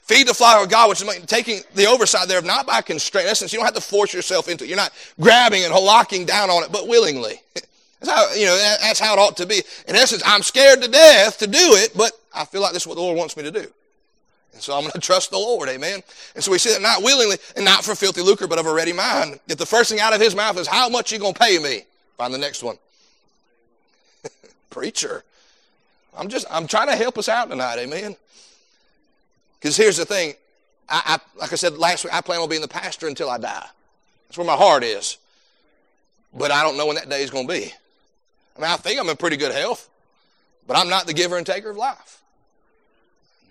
feed 0.03 0.27
the 0.27 0.33
flock 0.33 0.61
of 0.61 0.69
God, 0.69 0.89
which 0.89 1.01
is 1.01 1.25
taking 1.25 1.61
the 1.73 1.85
oversight 1.85 2.27
there, 2.27 2.41
not 2.41 2.67
by 2.67 2.81
constraint. 2.81 3.25
In 3.25 3.31
essence, 3.31 3.53
you 3.53 3.59
don't 3.59 3.65
have 3.65 3.75
to 3.75 3.81
force 3.81 4.13
yourself 4.13 4.49
into 4.49 4.65
it. 4.65 4.67
You're 4.67 4.77
not 4.77 4.91
grabbing 5.19 5.63
and 5.63 5.73
locking 5.73 6.25
down 6.25 6.49
on 6.49 6.63
it, 6.63 6.71
but 6.71 6.87
willingly. 6.87 7.41
That's 7.99 8.11
how, 8.11 8.33
you 8.35 8.45
know, 8.45 8.55
that's 8.79 8.99
how 8.99 9.13
it 9.13 9.17
ought 9.17 9.37
to 9.37 9.47
be. 9.47 9.63
In 9.87 9.95
essence, 9.95 10.21
I'm 10.23 10.43
scared 10.43 10.83
to 10.83 10.87
death 10.87 11.39
to 11.39 11.47
do 11.47 11.57
it, 11.57 11.97
but 11.97 12.11
I 12.31 12.45
feel 12.45 12.61
like 12.61 12.73
this 12.73 12.83
is 12.83 12.87
what 12.87 12.93
the 12.93 13.01
Lord 13.01 13.17
wants 13.17 13.35
me 13.35 13.41
to 13.41 13.49
do. 13.49 13.65
And 14.57 14.63
so 14.63 14.73
I'm 14.73 14.81
going 14.81 14.91
to 14.93 14.99
trust 14.99 15.29
the 15.29 15.37
Lord, 15.37 15.69
amen. 15.69 16.01
And 16.33 16.43
so 16.43 16.51
we 16.51 16.57
see 16.57 16.71
that 16.71 16.81
not 16.81 17.03
willingly 17.03 17.37
and 17.55 17.63
not 17.63 17.83
for 17.83 17.93
filthy 17.93 18.21
lucre, 18.21 18.47
but 18.47 18.57
of 18.57 18.65
a 18.65 18.73
ready 18.73 18.91
mind. 18.91 19.39
If 19.47 19.59
the 19.59 19.67
first 19.67 19.91
thing 19.91 19.99
out 19.99 20.13
of 20.13 20.19
his 20.19 20.35
mouth 20.35 20.57
is, 20.57 20.67
how 20.67 20.89
much 20.89 21.11
you 21.11 21.19
going 21.19 21.35
to 21.35 21.39
pay 21.39 21.59
me? 21.59 21.83
Find 22.17 22.33
the 22.33 22.39
next 22.39 22.63
one. 22.63 22.77
Preacher. 24.71 25.23
I'm 26.17 26.27
just, 26.27 26.47
I'm 26.49 26.65
trying 26.65 26.87
to 26.87 26.95
help 26.95 27.19
us 27.19 27.29
out 27.29 27.51
tonight, 27.51 27.77
amen. 27.77 28.15
Because 29.59 29.77
here's 29.77 29.97
the 29.97 30.05
thing. 30.05 30.33
I, 30.89 31.19
I, 31.19 31.39
like 31.39 31.53
I 31.53 31.55
said 31.55 31.77
last 31.77 32.03
week, 32.03 32.13
I 32.13 32.21
plan 32.21 32.39
on 32.39 32.49
being 32.49 32.61
the 32.61 32.67
pastor 32.67 33.07
until 33.07 33.29
I 33.29 33.37
die. 33.37 33.67
That's 34.27 34.37
where 34.39 34.47
my 34.47 34.55
heart 34.55 34.83
is. 34.83 35.19
But 36.33 36.49
I 36.49 36.63
don't 36.63 36.77
know 36.77 36.87
when 36.87 36.95
that 36.95 37.09
day 37.09 37.21
is 37.21 37.29
going 37.29 37.47
to 37.47 37.53
be. 37.53 37.71
I 38.57 38.59
mean, 38.59 38.71
I 38.71 38.77
think 38.77 38.99
I'm 38.99 39.07
in 39.07 39.17
pretty 39.17 39.37
good 39.37 39.53
health, 39.53 39.87
but 40.65 40.75
I'm 40.75 40.89
not 40.89 41.05
the 41.05 41.13
giver 41.13 41.37
and 41.37 41.45
taker 41.45 41.69
of 41.69 41.77
life. 41.77 42.21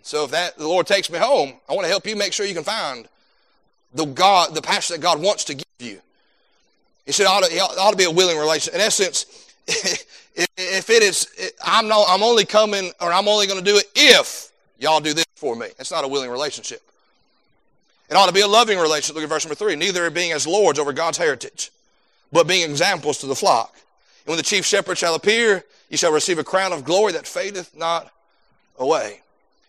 So 0.06 0.24
if 0.24 0.30
that 0.30 0.56
the 0.56 0.68
Lord 0.68 0.86
takes 0.86 1.10
me 1.10 1.18
home, 1.18 1.54
I 1.68 1.74
want 1.74 1.84
to 1.84 1.88
help 1.88 2.06
you 2.06 2.16
make 2.16 2.32
sure 2.32 2.46
you 2.46 2.54
can 2.54 2.64
find 2.64 3.08
the 3.94 4.04
God, 4.04 4.54
the 4.54 4.62
pastor 4.62 4.94
that 4.94 5.00
God 5.00 5.20
wants 5.20 5.44
to 5.44 5.54
give 5.54 5.64
you. 5.80 6.00
He 7.04 7.12
said, 7.12 7.26
ought 7.26 7.44
to, 7.44 7.52
it 7.52 7.60
ought 7.60 7.90
to 7.90 7.96
be 7.96 8.04
a 8.04 8.10
willing 8.10 8.38
relation. 8.38 8.74
In 8.74 8.80
essence, 8.80 9.26
if 9.66 10.90
it 10.90 11.02
is, 11.02 11.28
I'm, 11.64 11.88
not, 11.88 12.06
I'm 12.08 12.22
only 12.22 12.44
coming 12.44 12.92
or 13.00 13.12
I'm 13.12 13.28
only 13.28 13.46
going 13.46 13.58
to 13.58 13.64
do 13.64 13.78
it 13.78 13.86
if 13.94 14.46
Y'all 14.78 15.00
do 15.00 15.14
this 15.14 15.24
for 15.34 15.56
me. 15.56 15.66
It's 15.78 15.90
not 15.90 16.04
a 16.04 16.08
willing 16.08 16.30
relationship. 16.30 16.82
It 18.08 18.14
ought 18.14 18.26
to 18.26 18.32
be 18.32 18.42
a 18.42 18.46
loving 18.46 18.78
relationship. 18.78 19.14
Look 19.14 19.24
at 19.24 19.30
verse 19.30 19.44
number 19.44 19.54
three. 19.54 19.74
Neither 19.74 20.08
being 20.10 20.32
as 20.32 20.46
lords 20.46 20.78
over 20.78 20.92
God's 20.92 21.18
heritage, 21.18 21.70
but 22.32 22.46
being 22.46 22.68
examples 22.68 23.18
to 23.18 23.26
the 23.26 23.34
flock. 23.34 23.74
And 24.24 24.28
when 24.28 24.36
the 24.36 24.42
chief 24.42 24.64
shepherd 24.64 24.98
shall 24.98 25.14
appear, 25.14 25.64
ye 25.88 25.96
shall 25.96 26.12
receive 26.12 26.38
a 26.38 26.44
crown 26.44 26.72
of 26.72 26.84
glory 26.84 27.12
that 27.12 27.26
fadeth 27.26 27.76
not 27.76 28.12
away. 28.78 29.20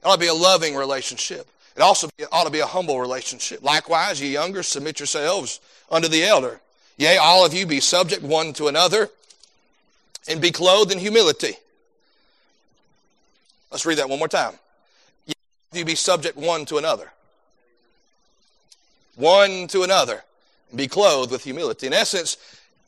It 0.08 0.10
ought 0.10 0.16
to 0.16 0.22
be 0.22 0.28
a 0.28 0.34
loving 0.34 0.74
relationship. 0.74 1.48
It 1.76 1.82
also 1.82 2.08
ought 2.32 2.46
to 2.46 2.50
be 2.50 2.62
a 2.62 2.66
humble 2.66 3.02
relationship. 3.02 3.62
Likewise, 3.62 4.22
ye 4.22 4.32
younger, 4.32 4.64
submit 4.64 5.02
yourselves 5.02 5.60
unto 5.92 6.08
the 6.08 6.24
elder. 6.24 6.62
Yea, 6.96 7.18
all 7.18 7.46
of 7.46 7.54
you 7.54 7.66
be 7.66 7.82
subject 7.82 8.24
one 8.24 8.54
to 8.54 8.70
another, 8.70 9.10
and 10.30 10.42
be 10.42 10.50
clothed 10.50 10.94
in 10.94 10.98
humility. 10.98 11.56
Let's 13.70 13.86
read 13.86 13.98
that 13.98 14.08
one 14.10 14.18
more 14.18 14.30
time 14.30 14.54
you 15.74 15.84
be 15.84 15.96
subject 15.96 16.38
one 16.38 16.66
to 16.66 16.78
another. 16.78 17.12
One 19.16 19.68
to 19.68 19.84
another. 19.84 20.24
And 20.70 20.78
be 20.78 20.88
clothed 20.88 21.32
with 21.32 21.44
humility. 21.44 21.88
In 21.88 21.94
essence, 21.94 22.38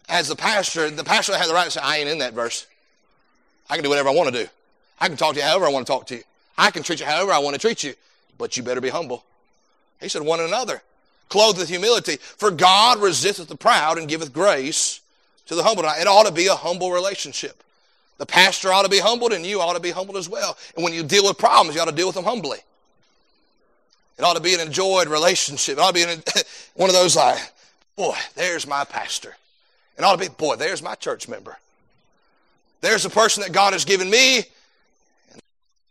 as 0.08 0.30
the 0.30 0.36
pastor, 0.36 0.90
the 0.90 1.04
pastor 1.04 1.38
had 1.38 1.50
the 1.50 1.54
right 1.54 1.66
to 1.66 1.72
say, 1.72 1.82
I 1.84 1.98
ain't 1.98 2.10
in 2.10 2.20
that 2.20 2.34
verse. 2.34 2.66
I 3.70 3.76
can 3.76 3.84
do 3.84 3.90
whatever 3.90 4.08
I 4.08 4.14
want 4.14 4.34
to 4.34 4.44
do. 4.44 4.50
I 5.02 5.10
can 5.10 5.18
talk 5.18 5.34
to 5.34 5.40
you 5.40 5.46
however 5.46 5.66
I 5.66 5.70
want 5.70 5.86
to 5.86 5.92
talk 5.92 6.08
to 6.08 6.16
you. 6.16 6.24
I 6.60 6.72
can 6.72 6.84
treat 6.84 7.00
you 7.00 7.06
however 7.06 7.32
I 7.32 7.40
want 7.40 7.56
to 7.56 7.60
treat 7.60 7.84
you. 7.84 7.96
But 8.38 8.58
you 8.58 8.64
better 8.64 8.82
be 8.82 8.90
humble. 8.90 9.24
He 10.02 10.10
said, 10.10 10.22
one 10.22 10.42
another. 10.42 10.82
Clothed 11.30 11.58
with 11.58 11.70
humility. 11.70 12.18
For 12.18 12.52
God 12.52 13.00
resisteth 13.00 13.48
the 13.48 13.56
proud 13.56 13.98
and 13.98 14.10
giveth 14.10 14.34
grace 14.34 15.00
to 15.48 15.56
the 15.56 15.64
humble. 15.64 15.86
It 15.86 16.08
ought 16.08 16.26
to 16.26 16.34
be 16.34 16.48
a 16.48 16.56
humble 16.56 16.92
relationship. 16.92 17.64
The 18.18 18.26
pastor 18.26 18.74
ought 18.74 18.84
to 18.84 18.90
be 18.90 19.00
humbled 19.00 19.32
and 19.32 19.46
you 19.46 19.62
ought 19.62 19.74
to 19.74 19.80
be 19.80 19.92
humbled 19.92 20.18
as 20.18 20.28
well. 20.28 20.58
And 20.76 20.84
when 20.84 20.94
you 20.94 21.04
deal 21.04 21.26
with 21.26 21.38
problems, 21.38 21.76
you 21.76 21.82
ought 21.82 21.90
to 21.90 21.96
deal 21.96 22.08
with 22.08 22.16
them 22.16 22.26
humbly. 22.26 22.58
It 24.18 24.24
ought 24.24 24.36
to 24.36 24.42
be 24.42 24.54
an 24.54 24.60
enjoyed 24.60 25.08
relationship. 25.08 25.78
It 25.78 25.82
ought 25.82 25.88
to 25.88 25.94
be 25.94 26.04
an, 26.04 26.22
one 26.76 26.90
of 26.90 26.96
those 26.96 27.16
like, 27.16 27.40
boy, 27.96 28.18
there's 28.36 28.68
my 28.68 28.84
pastor. 28.84 29.38
It 29.98 30.04
ought 30.04 30.20
to 30.20 30.30
be, 30.30 30.36
boy, 30.36 30.58
there's 30.58 30.84
my 30.84 30.96
church 30.96 31.30
member. 31.30 31.58
There's 32.82 33.06
a 33.06 33.10
person 33.10 33.44
that 33.44 33.54
God 33.54 33.72
has 33.72 33.86
given 33.86 34.10
me, 34.10 34.44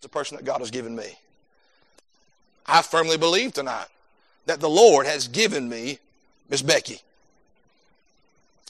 the 0.01 0.09
person 0.09 0.37
that 0.37 0.45
God 0.45 0.61
has 0.61 0.71
given 0.71 0.95
me. 0.95 1.19
I 2.67 2.83
firmly 2.83 3.17
believe 3.17 3.53
tonight 3.53 3.87
that 4.47 4.61
the 4.61 4.69
Lord 4.69 5.07
has 5.07 5.29
given 5.29 5.69
me 5.69 5.99
Miss 6.49 6.63
Becky. 6.63 7.01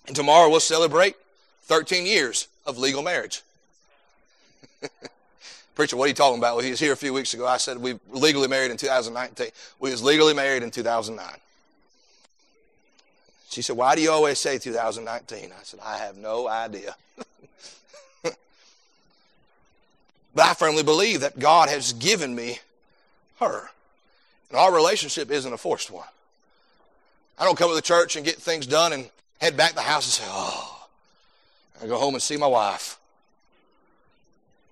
And 0.06 0.16
tomorrow 0.16 0.48
we'll 0.48 0.60
celebrate 0.60 1.16
13 1.62 2.06
years 2.06 2.48
of 2.66 2.78
legal 2.78 3.02
marriage. 3.02 3.42
Preacher, 5.74 5.96
what 5.96 6.06
are 6.06 6.08
you 6.08 6.14
talking 6.14 6.38
about? 6.38 6.56
Well, 6.56 6.64
he 6.64 6.70
was 6.70 6.80
here 6.80 6.92
a 6.92 6.96
few 6.96 7.12
weeks 7.12 7.34
ago. 7.34 7.46
I 7.46 7.58
said 7.58 7.78
we 7.78 7.98
legally 8.10 8.48
married 8.48 8.70
in 8.70 8.76
2019. 8.76 9.48
We 9.78 9.90
was 9.90 10.02
legally 10.02 10.34
married 10.34 10.62
in 10.62 10.70
2009. 10.70 11.26
She 13.50 13.62
said, 13.62 13.76
why 13.76 13.94
do 13.94 14.02
you 14.02 14.10
always 14.10 14.38
say 14.38 14.58
2019? 14.58 15.52
I 15.52 15.62
said, 15.62 15.80
I 15.84 15.98
have 15.98 16.16
no 16.16 16.48
idea. 16.48 16.94
but 20.38 20.46
I 20.46 20.54
firmly 20.54 20.84
believe 20.84 21.22
that 21.22 21.40
God 21.40 21.68
has 21.68 21.94
given 21.94 22.32
me 22.32 22.60
her. 23.40 23.68
And 24.50 24.56
our 24.56 24.72
relationship 24.72 25.32
isn't 25.32 25.52
a 25.52 25.56
forced 25.56 25.90
one. 25.90 26.06
I 27.40 27.44
don't 27.44 27.58
come 27.58 27.70
to 27.70 27.74
the 27.74 27.82
church 27.82 28.14
and 28.14 28.24
get 28.24 28.36
things 28.36 28.64
done 28.64 28.92
and 28.92 29.10
head 29.40 29.56
back 29.56 29.70
to 29.70 29.74
the 29.74 29.80
house 29.80 30.04
and 30.04 30.12
say, 30.12 30.22
oh, 30.28 30.86
I 31.82 31.88
go 31.88 31.98
home 31.98 32.14
and 32.14 32.22
see 32.22 32.36
my 32.36 32.46
wife. 32.46 33.00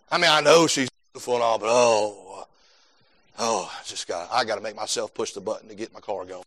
I 0.09 0.19
mean, 0.19 0.31
I 0.31 0.41
know 0.41 0.69
she's 0.69 0.89
beautiful 1.13 1.35
and 1.35 1.43
all, 1.43 1.59
but 1.59 1.69
oh, 1.69 2.47
oh, 3.41 3.77
I 3.77 3.83
just 3.87 4.07
got, 4.07 4.29
I 4.31 4.45
got 4.45 4.55
to 4.55 4.61
make 4.61 4.77
myself 4.77 5.15
push 5.15 5.33
the 5.33 5.41
button 5.41 5.69
to 5.69 5.75
get 5.75 5.93
my 5.93 5.99
car 5.99 6.25
going. 6.25 6.45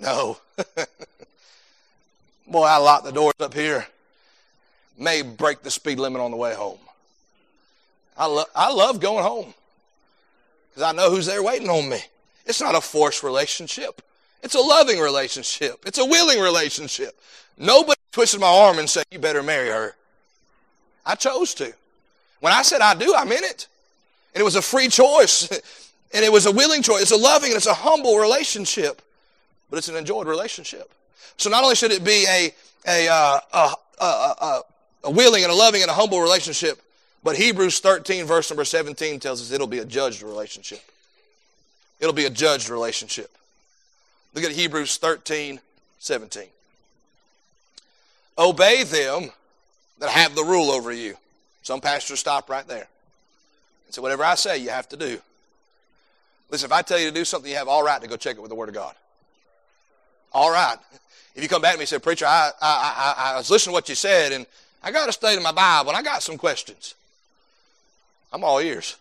no. 0.00 0.38
Boy, 2.48 2.64
I 2.64 2.78
lock 2.78 3.04
the 3.04 3.12
doors 3.12 3.34
up 3.38 3.54
here. 3.54 3.86
May 5.00 5.22
break 5.22 5.62
the 5.62 5.70
speed 5.70 5.98
limit 5.98 6.20
on 6.20 6.30
the 6.30 6.36
way 6.36 6.54
home. 6.54 6.78
I, 8.18 8.26
lo- 8.26 8.44
I 8.54 8.70
love 8.70 9.00
going 9.00 9.24
home 9.24 9.54
because 10.70 10.82
I 10.82 10.92
know 10.92 11.10
who's 11.10 11.24
there 11.24 11.42
waiting 11.42 11.70
on 11.70 11.88
me. 11.88 12.00
It's 12.44 12.60
not 12.60 12.74
a 12.74 12.82
forced 12.82 13.22
relationship. 13.22 14.02
It's 14.42 14.54
a 14.54 14.60
loving 14.60 15.00
relationship. 15.00 15.84
It's 15.86 15.98
a 15.98 16.04
willing 16.04 16.38
relationship. 16.38 17.18
Nobody 17.56 17.98
twisted 18.12 18.40
my 18.40 18.46
arm 18.46 18.78
and 18.78 18.88
said, 18.88 19.04
you 19.10 19.18
better 19.18 19.42
marry 19.42 19.68
her. 19.68 19.94
I 21.06 21.14
chose 21.14 21.54
to. 21.54 21.72
When 22.40 22.52
I 22.52 22.60
said 22.60 22.82
I 22.82 22.94
do, 22.94 23.14
I 23.16 23.24
meant 23.24 23.44
it. 23.44 23.68
And 24.34 24.42
it 24.42 24.44
was 24.44 24.56
a 24.56 24.62
free 24.62 24.88
choice. 24.88 25.48
and 26.12 26.24
it 26.24 26.30
was 26.30 26.44
a 26.44 26.52
willing 26.52 26.82
choice. 26.82 27.02
It's 27.02 27.10
a 27.10 27.16
loving 27.16 27.50
and 27.50 27.56
it's 27.56 27.66
a 27.66 27.72
humble 27.72 28.18
relationship. 28.18 29.00
But 29.70 29.78
it's 29.78 29.88
an 29.88 29.96
enjoyed 29.96 30.26
relationship. 30.26 30.92
So 31.38 31.48
not 31.48 31.62
only 31.62 31.74
should 31.74 31.90
it 31.90 32.04
be 32.04 32.26
a, 32.28 32.52
a, 32.86 33.08
uh, 33.08 33.40
a, 33.54 33.74
a, 34.04 34.04
a 34.04 34.62
willing 35.04 35.42
and 35.42 35.52
a 35.52 35.54
loving 35.54 35.82
and 35.82 35.90
a 35.90 35.94
humble 35.94 36.20
relationship, 36.20 36.80
but 37.22 37.36
Hebrews 37.36 37.80
13, 37.80 38.24
verse 38.24 38.50
number 38.50 38.64
17 38.64 39.20
tells 39.20 39.40
us 39.40 39.52
it'll 39.52 39.66
be 39.66 39.78
a 39.78 39.84
judged 39.84 40.22
relationship. 40.22 40.80
It'll 42.00 42.14
be 42.14 42.24
a 42.24 42.30
judged 42.30 42.70
relationship. 42.70 43.30
Look 44.34 44.44
at 44.44 44.52
Hebrews 44.52 44.96
13, 44.96 45.60
17. 45.98 46.44
Obey 48.38 48.84
them 48.84 49.30
that 49.98 50.10
have 50.10 50.34
the 50.34 50.44
rule 50.44 50.70
over 50.70 50.92
you. 50.92 51.16
Some 51.62 51.80
pastors 51.80 52.20
stop 52.20 52.48
right 52.48 52.66
there 52.66 52.88
and 53.86 53.94
say, 53.94 54.00
whatever 54.00 54.24
I 54.24 54.34
say, 54.34 54.58
you 54.58 54.70
have 54.70 54.88
to 54.90 54.96
do. 54.96 55.20
Listen, 56.50 56.66
if 56.66 56.72
I 56.72 56.82
tell 56.82 56.98
you 56.98 57.08
to 57.08 57.14
do 57.14 57.24
something, 57.24 57.50
you 57.50 57.56
have 57.58 57.68
all 57.68 57.84
right 57.84 58.00
to 58.00 58.08
go 58.08 58.16
check 58.16 58.36
it 58.36 58.40
with 58.40 58.48
the 58.48 58.54
Word 58.54 58.70
of 58.70 58.74
God. 58.74 58.94
All 60.32 60.50
right. 60.50 60.76
If 61.34 61.42
you 61.42 61.48
come 61.48 61.62
back 61.62 61.72
to 61.72 61.78
me 61.78 61.82
and 61.82 61.88
say, 61.88 61.98
Preacher, 61.98 62.26
I, 62.26 62.50
I, 62.60 63.14
I, 63.16 63.32
I 63.32 63.36
was 63.36 63.50
listening 63.50 63.72
to 63.72 63.74
what 63.74 63.88
you 63.88 63.94
said, 63.94 64.32
and 64.32 64.46
I 64.82 64.90
got 64.90 65.06
to 65.06 65.12
study 65.12 65.40
my 65.42 65.52
Bible, 65.52 65.90
and 65.90 65.98
I 65.98 66.02
got 66.02 66.22
some 66.22 66.38
questions. 66.38 66.94
I'm 68.32 68.44
all 68.44 68.60
ears. 68.60 68.96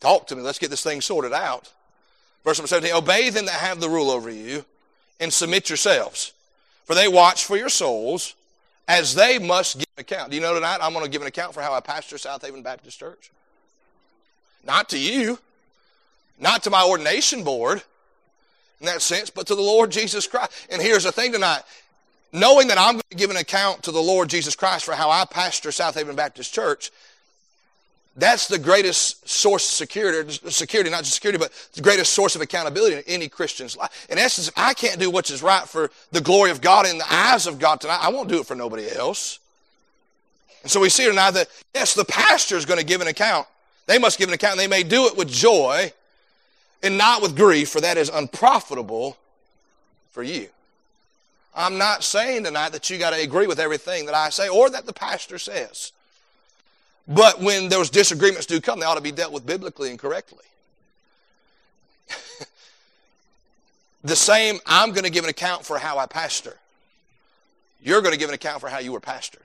Talk 0.00 0.26
to 0.28 0.36
me. 0.36 0.42
Let's 0.42 0.58
get 0.58 0.70
this 0.70 0.82
thing 0.82 1.00
sorted 1.00 1.32
out. 1.32 1.70
Verse 2.44 2.58
number 2.58 2.68
17 2.68 2.94
Obey 2.94 3.30
them 3.30 3.46
that 3.46 3.54
have 3.60 3.80
the 3.80 3.88
rule 3.88 4.10
over 4.10 4.30
you, 4.30 4.64
and 5.20 5.32
submit 5.32 5.68
yourselves, 5.68 6.32
for 6.84 6.94
they 6.94 7.08
watch 7.08 7.44
for 7.44 7.56
your 7.56 7.68
souls 7.68 8.34
as 8.88 9.14
they 9.14 9.38
must 9.38 9.78
give 9.78 9.86
account. 9.98 10.30
Do 10.30 10.36
you 10.36 10.42
know 10.42 10.54
tonight 10.54 10.78
I'm 10.80 10.92
going 10.92 11.04
to 11.04 11.10
give 11.10 11.22
an 11.22 11.28
account 11.28 11.54
for 11.54 11.60
how 11.60 11.74
I 11.74 11.80
pastor 11.80 12.18
South 12.18 12.44
Haven 12.44 12.62
Baptist 12.62 12.98
Church? 12.98 13.30
Not 14.64 14.88
to 14.90 14.98
you, 14.98 15.38
not 16.38 16.62
to 16.64 16.70
my 16.70 16.84
ordination 16.84 17.44
board 17.44 17.82
in 18.80 18.86
that 18.86 19.02
sense, 19.02 19.30
but 19.30 19.46
to 19.46 19.54
the 19.54 19.62
Lord 19.62 19.90
Jesus 19.90 20.26
Christ. 20.26 20.52
And 20.70 20.82
here's 20.82 21.04
the 21.04 21.12
thing 21.12 21.32
tonight 21.32 21.62
knowing 22.38 22.68
that 22.68 22.78
I'm 22.78 22.94
going 22.94 23.02
to 23.10 23.16
give 23.16 23.30
an 23.30 23.36
account 23.36 23.82
to 23.84 23.92
the 23.92 24.02
Lord 24.02 24.28
Jesus 24.28 24.54
Christ 24.54 24.84
for 24.84 24.92
how 24.92 25.10
I 25.10 25.24
pastor 25.24 25.72
South 25.72 25.94
Haven 25.94 26.16
Baptist 26.16 26.52
Church 26.54 26.90
that's 28.18 28.46
the 28.48 28.58
greatest 28.58 29.28
source 29.28 29.68
of 29.68 29.74
security, 29.74 30.32
security, 30.50 30.88
not 30.88 31.00
just 31.00 31.14
security, 31.14 31.38
but 31.38 31.52
the 31.74 31.82
greatest 31.82 32.14
source 32.14 32.34
of 32.34 32.40
accountability 32.40 32.96
in 32.96 33.02
any 33.06 33.28
Christian's 33.28 33.76
life. 33.76 34.06
In 34.08 34.16
essence, 34.16 34.48
if 34.48 34.54
I 34.56 34.72
can't 34.72 34.98
do 34.98 35.10
what 35.10 35.30
is 35.30 35.42
right 35.42 35.64
for 35.64 35.90
the 36.12 36.22
glory 36.22 36.50
of 36.50 36.62
God 36.62 36.86
in 36.86 36.96
the 36.96 37.12
eyes 37.12 37.46
of 37.46 37.58
God 37.58 37.80
tonight, 37.80 38.00
I 38.00 38.08
won't 38.08 38.30
do 38.30 38.40
it 38.40 38.46
for 38.46 38.54
nobody 38.54 38.90
else. 38.90 39.38
And 40.62 40.70
so 40.70 40.80
we 40.80 40.88
see 40.88 41.06
tonight 41.06 41.32
that, 41.32 41.48
yes, 41.74 41.92
the 41.92 42.06
pastor 42.06 42.56
is 42.56 42.64
going 42.64 42.80
to 42.80 42.86
give 42.86 43.02
an 43.02 43.06
account. 43.06 43.46
They 43.84 43.98
must 43.98 44.18
give 44.18 44.28
an 44.28 44.34
account, 44.34 44.56
they 44.56 44.66
may 44.66 44.82
do 44.82 45.06
it 45.06 45.16
with 45.16 45.28
joy 45.28 45.92
and 46.82 46.96
not 46.96 47.20
with 47.20 47.36
grief, 47.36 47.68
for 47.68 47.82
that 47.82 47.98
is 47.98 48.08
unprofitable 48.08 49.18
for 50.10 50.22
you. 50.22 50.48
I'm 51.56 51.78
not 51.78 52.04
saying 52.04 52.44
tonight 52.44 52.72
that 52.72 52.90
you 52.90 52.98
got 52.98 53.10
to 53.10 53.20
agree 53.20 53.46
with 53.46 53.58
everything 53.58 54.04
that 54.06 54.14
I 54.14 54.28
say 54.28 54.46
or 54.48 54.68
that 54.68 54.84
the 54.84 54.92
pastor 54.92 55.38
says. 55.38 55.92
But 57.08 57.40
when 57.40 57.70
those 57.70 57.88
disagreements 57.88 58.44
do 58.44 58.60
come, 58.60 58.78
they 58.78 58.84
ought 58.84 58.96
to 58.96 59.00
be 59.00 59.12
dealt 59.12 59.32
with 59.32 59.46
biblically 59.46 59.88
and 59.88 59.98
correctly. 59.98 60.44
the 64.04 64.16
same, 64.16 64.58
I'm 64.66 64.90
going 64.90 65.04
to 65.04 65.10
give 65.10 65.24
an 65.24 65.30
account 65.30 65.64
for 65.64 65.78
how 65.78 65.96
I 65.98 66.04
pastor. 66.04 66.58
You're 67.82 68.02
going 68.02 68.12
to 68.12 68.18
give 68.18 68.28
an 68.28 68.34
account 68.34 68.60
for 68.60 68.68
how 68.68 68.78
you 68.78 68.92
were 68.92 69.00
pastored. 69.00 69.38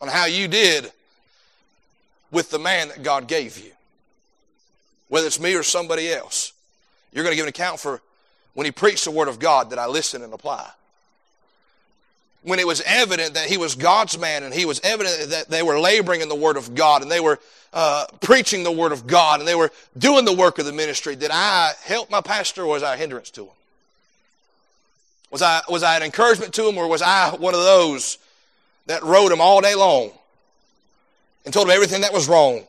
On 0.00 0.08
how 0.08 0.26
you 0.26 0.46
did 0.46 0.92
with 2.30 2.50
the 2.50 2.58
man 2.58 2.88
that 2.88 3.02
God 3.02 3.28
gave 3.28 3.58
you. 3.58 3.70
Whether 5.08 5.28
it's 5.28 5.40
me 5.40 5.54
or 5.54 5.62
somebody 5.62 6.12
else. 6.12 6.52
You're 7.12 7.24
going 7.24 7.32
to 7.32 7.36
give 7.36 7.46
an 7.46 7.48
account 7.48 7.80
for 7.80 8.02
when 8.58 8.64
he 8.64 8.72
preached 8.72 9.04
the 9.04 9.12
word 9.12 9.28
of 9.28 9.38
God 9.38 9.70
that 9.70 9.78
I 9.78 9.86
listen 9.86 10.20
and 10.20 10.34
apply 10.34 10.68
when 12.42 12.58
it 12.58 12.66
was 12.66 12.80
evident 12.86 13.34
that 13.34 13.48
he 13.48 13.56
was 13.56 13.76
God's 13.76 14.18
man 14.18 14.42
and 14.42 14.52
he 14.52 14.64
was 14.64 14.80
evident 14.82 15.30
that 15.30 15.48
they 15.48 15.62
were 15.62 15.78
laboring 15.78 16.22
in 16.22 16.28
the 16.28 16.34
Word 16.34 16.56
of 16.56 16.74
God 16.74 17.02
and 17.02 17.10
they 17.10 17.20
were 17.20 17.38
uh, 17.72 18.06
preaching 18.20 18.64
the 18.64 18.72
Word 18.72 18.90
of 18.90 19.06
God 19.06 19.38
and 19.38 19.48
they 19.48 19.54
were 19.54 19.70
doing 19.96 20.24
the 20.24 20.32
work 20.32 20.58
of 20.58 20.66
the 20.66 20.72
ministry, 20.72 21.14
did 21.14 21.30
I 21.32 21.70
help 21.84 22.10
my 22.10 22.20
pastor 22.20 22.62
or 22.62 22.66
was 22.66 22.82
I 22.82 22.94
a 22.94 22.96
hindrance 22.96 23.30
to 23.32 23.42
him? 23.44 23.52
Was 25.30 25.40
I, 25.40 25.60
was 25.68 25.84
I 25.84 25.96
an 25.96 26.02
encouragement 26.02 26.52
to 26.54 26.68
him 26.68 26.78
or 26.78 26.88
was 26.88 27.00
I 27.00 27.30
one 27.36 27.54
of 27.54 27.60
those 27.60 28.18
that 28.86 29.04
rode 29.04 29.30
him 29.30 29.40
all 29.40 29.60
day 29.60 29.76
long 29.76 30.10
and 31.44 31.54
told 31.54 31.68
him 31.68 31.74
everything 31.74 32.00
that 32.00 32.12
was 32.12 32.28
wrong? 32.28 32.62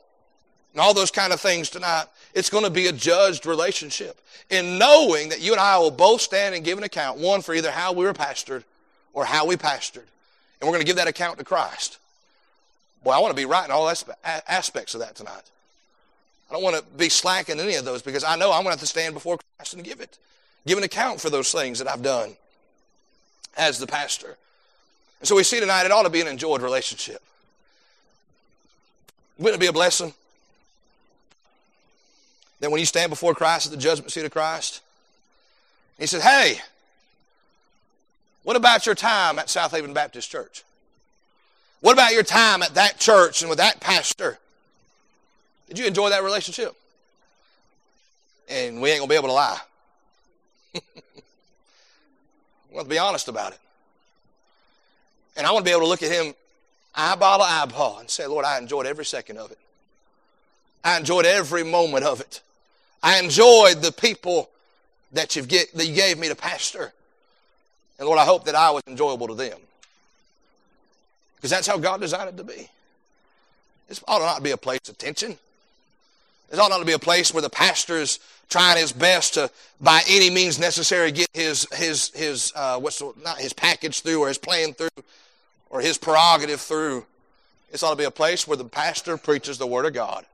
And 0.73 0.81
all 0.81 0.93
those 0.93 1.09
kind 1.09 1.33
of 1.33 1.41
things 1.41 1.71
tonight. 1.71 2.05
It's 2.33 2.49
going 2.49 2.63
to 2.63 2.69
be 2.69 2.87
a 2.87 2.91
judged 2.91 3.45
relationship. 3.45 4.19
In 4.49 4.77
knowing 4.77 5.29
that 5.29 5.41
you 5.41 5.51
and 5.51 5.59
I 5.59 5.77
will 5.77 5.91
both 5.91 6.21
stand 6.21 6.55
and 6.55 6.63
give 6.63 6.77
an 6.77 6.83
account, 6.83 7.19
one 7.19 7.41
for 7.41 7.53
either 7.53 7.71
how 7.71 7.93
we 7.93 8.05
were 8.05 8.13
pastored 8.13 8.63
or 9.13 9.25
how 9.25 9.45
we 9.45 9.55
pastored. 9.55 10.05
And 10.59 10.67
we're 10.67 10.73
going 10.73 10.81
to 10.81 10.85
give 10.85 10.97
that 10.97 11.07
account 11.07 11.37
to 11.39 11.45
Christ. 11.45 11.99
Boy, 13.03 13.11
I 13.11 13.19
want 13.19 13.31
to 13.31 13.35
be 13.35 13.45
right 13.45 13.65
in 13.65 13.71
all 13.71 13.89
aspects 13.89 14.93
of 14.93 15.01
that 15.01 15.15
tonight. 15.15 15.49
I 16.49 16.53
don't 16.53 16.63
want 16.63 16.75
to 16.75 16.83
be 16.97 17.09
slack 17.09 17.49
in 17.49 17.59
any 17.59 17.75
of 17.75 17.85
those 17.85 18.01
because 18.01 18.23
I 18.23 18.35
know 18.35 18.51
I'm 18.51 18.63
going 18.63 18.65
to 18.65 18.71
have 18.71 18.79
to 18.79 18.87
stand 18.87 19.13
before 19.13 19.37
Christ 19.57 19.75
and 19.75 19.83
give 19.83 20.01
it. 20.01 20.17
Give 20.65 20.77
an 20.77 20.83
account 20.83 21.21
for 21.21 21.29
those 21.29 21.51
things 21.51 21.79
that 21.79 21.87
I've 21.87 22.01
done 22.01 22.31
as 23.55 23.79
the 23.79 23.87
pastor. 23.87 24.37
And 25.19 25.27
so 25.27 25.35
we 25.35 25.43
see 25.43 25.59
tonight 25.59 25.85
it 25.85 25.91
ought 25.91 26.03
to 26.03 26.09
be 26.09 26.21
an 26.21 26.27
enjoyed 26.27 26.61
relationship. 26.61 27.21
Wouldn't 29.37 29.61
it 29.61 29.63
be 29.63 29.67
a 29.67 29.73
blessing? 29.73 30.13
That 32.59 32.71
when 32.71 32.79
you 32.79 32.85
stand 32.85 33.09
before 33.09 33.33
Christ 33.33 33.67
at 33.67 33.71
the 33.71 33.77
judgment 33.77 34.11
seat 34.11 34.25
of 34.25 34.31
Christ, 34.31 34.81
He 35.97 36.05
said, 36.05 36.21
Hey, 36.21 36.59
what 38.43 38.55
about 38.55 38.85
your 38.85 38.95
time 38.95 39.39
at 39.39 39.49
South 39.49 39.71
Haven 39.71 39.93
Baptist 39.93 40.29
Church? 40.29 40.63
What 41.81 41.93
about 41.93 42.13
your 42.13 42.23
time 42.23 42.61
at 42.61 42.73
that 42.75 42.99
church 42.99 43.41
and 43.41 43.49
with 43.49 43.59
that 43.59 43.79
pastor? 43.79 44.37
Did 45.67 45.79
you 45.79 45.85
enjoy 45.85 46.09
that 46.09 46.23
relationship? 46.23 46.75
And 48.49 48.81
we 48.81 48.89
ain't 48.89 49.03
to 49.03 49.07
be 49.07 49.15
able 49.15 49.27
to 49.27 49.33
lie. 49.33 49.59
we 50.73 50.81
want 52.71 52.85
to 52.85 52.89
be 52.89 52.97
honest 52.97 53.27
about 53.27 53.53
it. 53.53 53.59
And 55.37 55.45
I 55.45 55.51
want 55.51 55.63
to 55.63 55.69
be 55.69 55.71
able 55.71 55.83
to 55.83 55.87
look 55.87 56.03
at 56.03 56.11
him 56.11 56.33
eyeball 56.95 57.37
to 57.37 57.43
eyeball 57.43 57.99
and 57.99 58.09
say, 58.09 58.25
Lord, 58.25 58.45
I 58.45 58.57
enjoyed 58.57 58.85
every 58.85 59.05
second 59.05 59.37
of 59.37 59.51
it. 59.51 59.59
I 60.83 60.97
enjoyed 60.97 61.25
every 61.25 61.63
moment 61.63 62.03
of 62.03 62.19
it. 62.19 62.41
I 63.01 63.19
enjoyed 63.19 63.81
the 63.81 63.91
people 63.91 64.49
that, 65.13 65.35
you've 65.35 65.47
get, 65.47 65.73
that 65.73 65.85
you 65.87 65.95
gave 65.95 66.17
me 66.17 66.27
to 66.27 66.35
pastor. 66.35 66.93
And 67.97 68.07
Lord, 68.07 68.19
I 68.19 68.25
hope 68.25 68.45
that 68.45 68.55
I 68.55 68.71
was 68.71 68.83
enjoyable 68.87 69.27
to 69.27 69.35
them. 69.35 69.57
Because 71.35 71.49
that's 71.49 71.67
how 71.67 71.77
God 71.77 72.01
designed 72.01 72.29
it 72.29 72.37
to 72.37 72.43
be. 72.43 72.69
This 73.87 74.03
ought 74.07 74.21
not 74.21 74.37
to 74.37 74.41
be 74.41 74.51
a 74.51 74.57
place 74.57 74.87
of 74.89 74.97
tension. 74.97 75.37
This 76.49 76.59
ought 76.59 76.69
not 76.69 76.79
to 76.79 76.85
be 76.85 76.93
a 76.93 76.99
place 76.99 77.33
where 77.33 77.41
the 77.41 77.49
pastor 77.49 77.97
is 77.97 78.19
trying 78.49 78.77
his 78.77 78.91
best 78.91 79.35
to, 79.35 79.49
by 79.79 80.01
any 80.07 80.29
means 80.29 80.59
necessary, 80.59 81.11
get 81.11 81.27
his 81.33 81.67
his 81.73 82.11
his 82.15 82.51
uh, 82.55 82.79
what's 82.79 82.99
the, 82.99 83.13
not 83.23 83.39
his 83.39 83.53
package 83.53 84.01
through 84.01 84.21
or 84.21 84.27
his 84.27 84.37
plan 84.37 84.73
through 84.73 84.89
or 85.69 85.81
his 85.81 85.97
prerogative 85.97 86.59
through. 86.59 87.05
This 87.71 87.83
ought 87.83 87.91
to 87.91 87.95
be 87.95 88.03
a 88.03 88.11
place 88.11 88.47
where 88.47 88.57
the 88.57 88.65
pastor 88.65 89.17
preaches 89.17 89.57
the 89.57 89.67
word 89.67 89.85
of 89.85 89.93
God. 89.93 90.25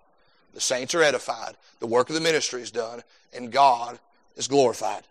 The 0.55 0.61
saints 0.61 0.95
are 0.95 1.03
edified. 1.03 1.55
The 1.79 1.85
work 1.85 2.09
of 2.09 2.15
the 2.15 2.21
ministry 2.21 2.61
is 2.61 2.71
done, 2.71 3.03
and 3.33 3.51
God 3.51 3.99
is 4.37 4.47
glorified. 4.47 5.03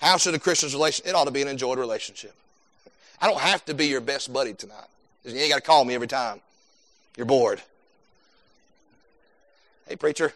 How 0.00 0.16
should 0.16 0.34
a 0.34 0.38
Christian's 0.38 0.74
relation? 0.74 1.06
It 1.06 1.14
ought 1.14 1.24
to 1.24 1.32
be 1.32 1.42
an 1.42 1.48
enjoyed 1.48 1.78
relationship. 1.78 2.34
I 3.20 3.26
don't 3.26 3.40
have 3.40 3.64
to 3.66 3.74
be 3.74 3.88
your 3.88 4.00
best 4.00 4.32
buddy 4.32 4.54
tonight. 4.54 4.86
You 5.24 5.36
ain't 5.36 5.50
got 5.50 5.56
to 5.56 5.62
call 5.62 5.84
me 5.84 5.94
every 5.94 6.06
time 6.06 6.40
you're 7.16 7.26
bored. 7.26 7.60
Hey, 9.88 9.96
preacher, 9.96 10.32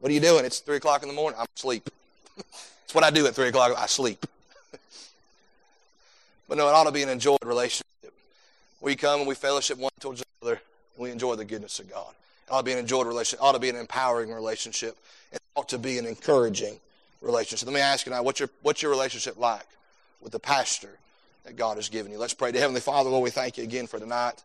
what 0.00 0.10
are 0.10 0.14
you 0.14 0.20
doing? 0.20 0.44
It's 0.44 0.58
3 0.58 0.78
o'clock 0.78 1.02
in 1.02 1.08
the 1.08 1.14
morning. 1.14 1.38
I'm 1.38 1.46
asleep. 1.56 1.88
That's 2.36 2.94
what 2.94 3.04
I 3.04 3.10
do 3.10 3.26
at 3.26 3.34
3 3.34 3.48
o'clock. 3.48 3.72
I 3.76 3.86
sleep. 3.86 4.26
but 6.48 6.58
no, 6.58 6.68
it 6.68 6.72
ought 6.72 6.84
to 6.84 6.92
be 6.92 7.02
an 7.02 7.08
enjoyed 7.08 7.38
relationship. 7.44 7.84
We 8.80 8.96
come 8.96 9.20
and 9.20 9.28
we 9.28 9.36
fellowship 9.36 9.78
one 9.78 9.92
towards 10.00 10.24
another, 10.40 10.60
and 10.96 11.02
we 11.04 11.10
enjoy 11.12 11.36
the 11.36 11.44
goodness 11.44 11.78
of 11.78 11.88
God. 11.90 12.14
It 12.48 12.52
ought 12.54 12.60
to 12.60 12.64
be 12.64 12.72
an 12.72 12.78
enjoyed 12.78 13.06
relationship. 13.06 13.40
It 13.40 13.44
ought 13.44 13.52
to 13.52 13.58
be 13.58 13.68
an 13.68 13.76
empowering 13.76 14.32
relationship. 14.32 14.96
It 15.32 15.38
ought 15.54 15.68
to 15.68 15.78
be 15.78 15.98
an 15.98 16.06
encouraging 16.06 16.80
relationship. 17.20 17.66
Let 17.66 17.74
me 17.74 17.80
ask 17.80 18.06
you 18.06 18.12
now, 18.12 18.22
what's 18.22 18.40
your, 18.40 18.48
what's 18.62 18.80
your 18.80 18.90
relationship 18.90 19.38
like 19.38 19.66
with 20.22 20.32
the 20.32 20.38
pastor 20.38 20.98
that 21.44 21.56
God 21.56 21.76
has 21.76 21.90
given 21.90 22.10
you? 22.10 22.18
Let's 22.18 22.32
pray 22.32 22.50
to 22.50 22.58
Heavenly 22.58 22.80
Father, 22.80 23.10
Lord, 23.10 23.22
we 23.22 23.30
thank 23.30 23.58
you 23.58 23.64
again 23.64 23.86
for 23.86 23.98
tonight. 23.98 24.42